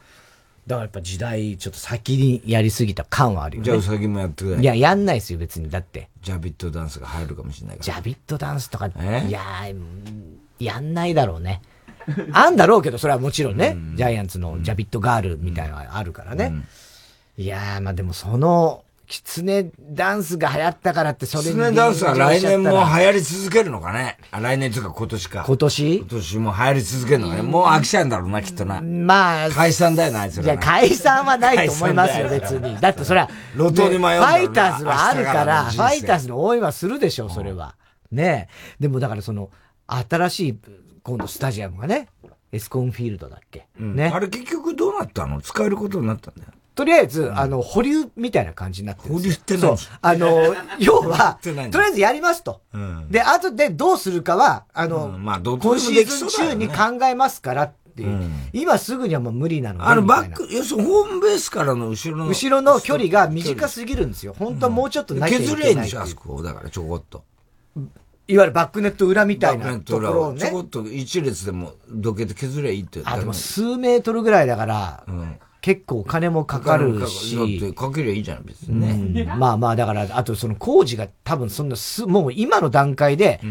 [0.68, 3.65] だからやっぱ時代ちょっと先にやりすぎた感はあるよね。
[3.65, 4.61] じゃあうさぎもやってくれ。
[4.61, 5.69] いや、やんないですよ別に。
[5.69, 6.10] だって。
[6.22, 7.86] ジャビットダンスが入るかもしれないから。
[7.86, 8.91] ジャビットダンスとか、い
[9.32, 9.76] やー、
[10.60, 11.61] やんないだろうね。
[12.34, 16.54] あんだろうけど、それはもちろんね、ジャイアンツのジャビットガールみたいなのがあるからね。
[17.38, 25.44] いやー、まあでもその、キツネダンスが流行ったからって、それキツネダンスは来年も流行り続けるのかねあ来年というか今年か。
[25.46, 25.96] 今年？
[25.98, 28.80] 今年も流行り続けるのかねもう飽きちゃうんだろうな、きっとな。
[28.80, 29.50] まあ。
[29.50, 30.44] 解散だよな、あいつら。
[30.46, 32.80] いや、解散はないと思いますよ、 別に。
[32.80, 37.76] だってそれは、路頭に迷うファイターズはあるから、ファイターズの応援はするでしょ、それは。
[38.14, 38.48] ね
[38.80, 38.80] え。
[38.80, 39.50] でもだからその、
[39.88, 40.60] 新しい、
[41.03, 42.07] 今度スタジアムがね、
[42.52, 43.68] エスコンフィールドだっけ？
[43.80, 44.11] ね。
[44.14, 45.41] あれ結局どうなったの？
[45.41, 46.49] 使えることになったんだよ。
[46.73, 49.34] とりあえず、あの、保留みたいな感じになってるんですよ。
[49.34, 50.14] 保留ってそう何。
[50.14, 52.61] あの、 要は、とりあえずやりますと。
[53.10, 58.23] で、後でどうするかは、あの、まあ、ど今シーズン中に考えますからっていう。
[58.53, 59.86] 今すぐにはもう無理なので。
[59.86, 62.28] あの、バック、要するにホームベースからの後ろの。
[62.30, 64.34] 後ろの距離が短すぎるんですよ。
[64.40, 66.41] 本当はもうちょっとなきゃいけない削れいいんでしょ、あそこ。
[66.41, 67.26] だからちょこっと。
[68.27, 70.60] いわゆるバックネット裏みたいなバックネットところをね裏ちょこ。
[70.61, 73.02] っと一列でもどけて削ればいいって。
[73.03, 75.03] あ、でも数メートルぐらいだから、
[75.61, 77.35] 結構お金もかかるし。
[77.35, 79.23] だってかけりゃいいじゃん、別にね。
[79.23, 83.41] うんまあまあ、だから、あとその工事が多分そんなす、もう今の段階で、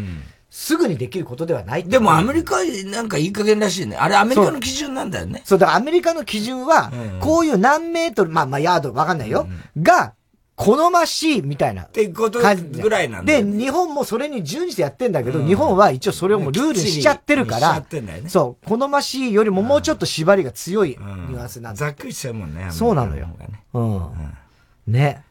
[0.49, 2.57] すぐにできることではないでもアメリカ
[2.87, 3.95] なんかいい加減らしいね。
[3.95, 5.41] あれアメリカの基準なんだよね。
[5.45, 6.91] そう、だからアメリカの基準は、
[7.21, 9.47] こういう何メートル、まあまあヤードわかんないよ。
[9.81, 10.13] が、
[10.61, 11.83] 好ましいみたいな。
[11.83, 21.79] ってことぐらいなんだで、日本もそれに準じてやってんだけど、日本は一応それをもうルールにしちゃってるからってんだよ、ねそう、好ましいよりももうちょっと縛りが強いニュアンスなんだ。
[21.79, 22.67] ざっくりしちゃうもんね。
[22.69, 23.27] そうなのよ。
[23.73, 24.93] うん。
[24.93, 25.23] ね。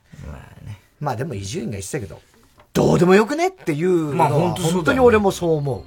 [0.99, 2.21] まあでも伊集院が言ってたけど、
[2.73, 5.85] どうでもよくねっていうのは、まあ本当に俺もそう思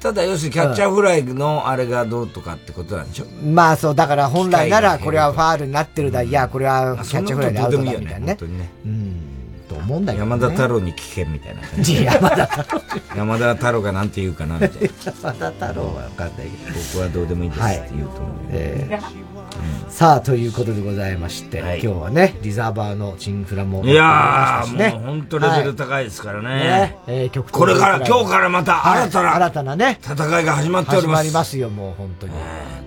[0.00, 3.24] ただ要するにキャッチャーフライのあれがどうとかってことなんでしょ？
[3.24, 3.28] う。
[3.46, 8.26] まあそう、だから本来ならこれはファールになってるだ、いや、これはキャッチャーフライでアウトだみたいなね。
[8.26, 8.70] 本当にね。
[9.68, 10.30] と思うんだけど、ね。
[10.30, 12.04] 山田太郎に聞けみたいな感じ。
[12.04, 12.82] 山田太郎。
[13.16, 14.88] 山田太郎がなんて言うかなみたいな。
[15.04, 16.78] 山田太郎はわかんないけど。
[16.94, 18.32] 僕はどうでもいいですって言うと思う。
[18.50, 19.27] えー
[19.88, 26.48] さあ、ということでございまして、今日はね、リザーバーのチンフラも、いやー、ねもう本当レベル高いですからね。
[26.48, 31.22] ねえー曲とこれから、今日からまた新たな、新たなね、戦いが始まっております。
[31.22, 32.34] 始まりますよ、もう本当に。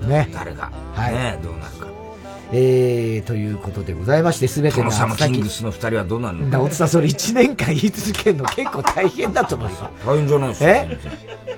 [0.08, 0.30] ね。
[0.34, 2.01] 誰が、はいね、どうなるか。
[2.54, 6.50] えー、ということでございまして、すべての殿様キングスの二人はどうなるの？
[6.50, 9.76] だ、おつさん、それ1年間言い続けるの結構大変だと思うよ。
[10.06, 10.70] 大変じゃないですよ。
[10.70, 10.98] え？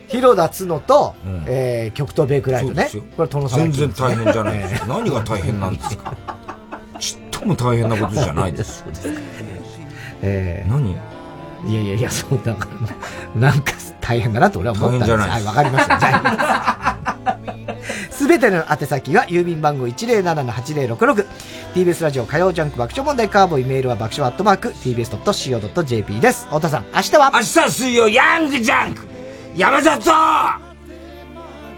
[0.08, 1.16] 広田つのと、
[1.48, 2.90] えー、極東ベイクライトね。
[3.18, 4.88] これ殿様全然大変じゃないです。
[4.88, 6.16] 何が大変なんですか？
[7.00, 8.86] ちっとも大変なことじゃないです。
[10.22, 10.92] えー、何？
[10.92, 12.68] いやいやいや、そうだか
[13.36, 13.72] ら、なんか
[14.02, 15.12] 大変だなと俺は思ったんです。
[15.12, 15.88] 大変じゃないですはい、わかりまし
[17.46, 17.53] た。
[18.12, 21.26] すべての宛先は郵便番号107-8066。
[21.74, 26.46] TBS ラジオ火曜ジャンク爆笑問題カーボーイメールは爆笑アットマーク TBS.CO.JP です。
[26.46, 27.32] 太田さん、明日は？
[27.34, 29.08] 明日水曜ヤングジャンク
[29.56, 30.60] 山里あ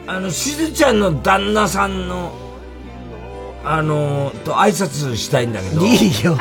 [0.07, 2.31] の、しずちゃんの旦那さんの、
[3.63, 5.83] あのと挨拶したいんだけど。
[5.83, 6.37] いいよ。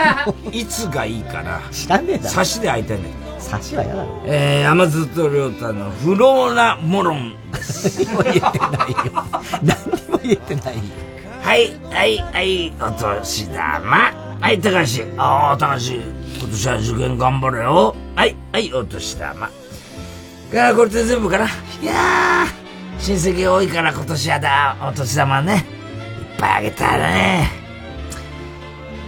[0.53, 1.63] いつがいいかな。
[1.71, 3.24] 知らねえだろ差しで会いたいんだけど。
[3.45, 4.23] 差しは嫌だろ。
[4.25, 7.35] えー、山津と亮太のフローラモロン。
[8.03, 8.97] 何も言えてないよ。
[9.63, 10.83] 何にも言えてないよ。
[11.43, 14.13] はい、はい、はい、お年玉。
[14.41, 15.05] はい、高橋。
[15.23, 15.95] ああ、高橋。
[16.41, 17.95] 今年は受験頑張れよ。
[18.17, 19.51] はい、はい、お年玉。
[20.53, 21.45] が、これで全部かな。
[21.45, 21.49] い
[21.85, 25.53] やー、親戚多いから今年はだ、お年玉ね。
[25.55, 27.64] いっぱいあげたらね。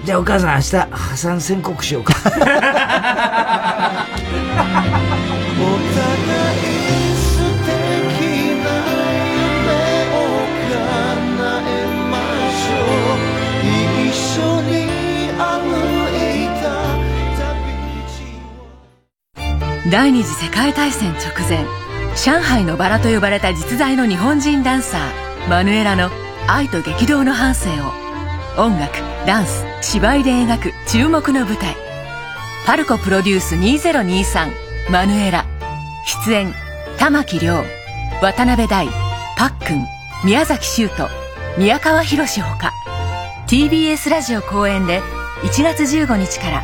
[0.07, 2.15] じゃあお母さん明日破産宣告しようか。
[13.99, 14.87] 一緒に
[15.37, 15.75] 歩
[16.15, 16.71] いた
[19.91, 21.67] 第二次世界大戦直前
[22.15, 26.11] 上海のバラと呼ばれた実在の日本人ダンサーマヌエラの
[26.47, 28.06] 愛と激動の半生を
[28.59, 28.97] 音楽
[29.27, 31.77] ダンス芝居で描く注目の舞台。
[32.65, 34.51] パルコプロデュース2023
[34.91, 35.45] マヌエラ。
[36.25, 36.55] 出演
[36.99, 37.63] 玉木亮。
[38.23, 38.89] 渡辺大
[39.37, 39.85] パックン
[40.25, 41.11] 宮崎修斗
[41.59, 42.73] 宮川博ほか。
[43.47, 45.03] TBS ラジオ公演で
[45.43, 46.63] 1月15日から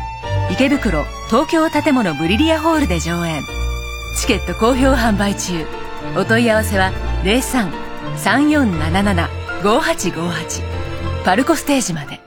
[0.49, 3.43] 池袋東京建物ブリリアホールで上演。
[4.19, 5.67] チケット好評販売中。
[6.17, 6.91] お問い合わせは
[8.17, 10.72] 03-3477-5858
[11.25, 12.19] パルコステージまで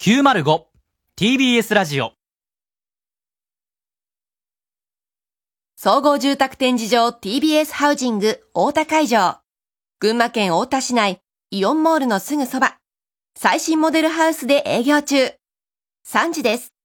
[0.00, 2.12] 905TBS ラジオ
[5.74, 9.40] 総合住宅展示場 TBS ハウジング大田会場。
[9.98, 11.18] 群馬県大田市内
[11.50, 12.78] イオンモールのすぐそば。
[13.36, 15.32] 最新モデルハウスで営業中。
[16.06, 16.75] 3時です。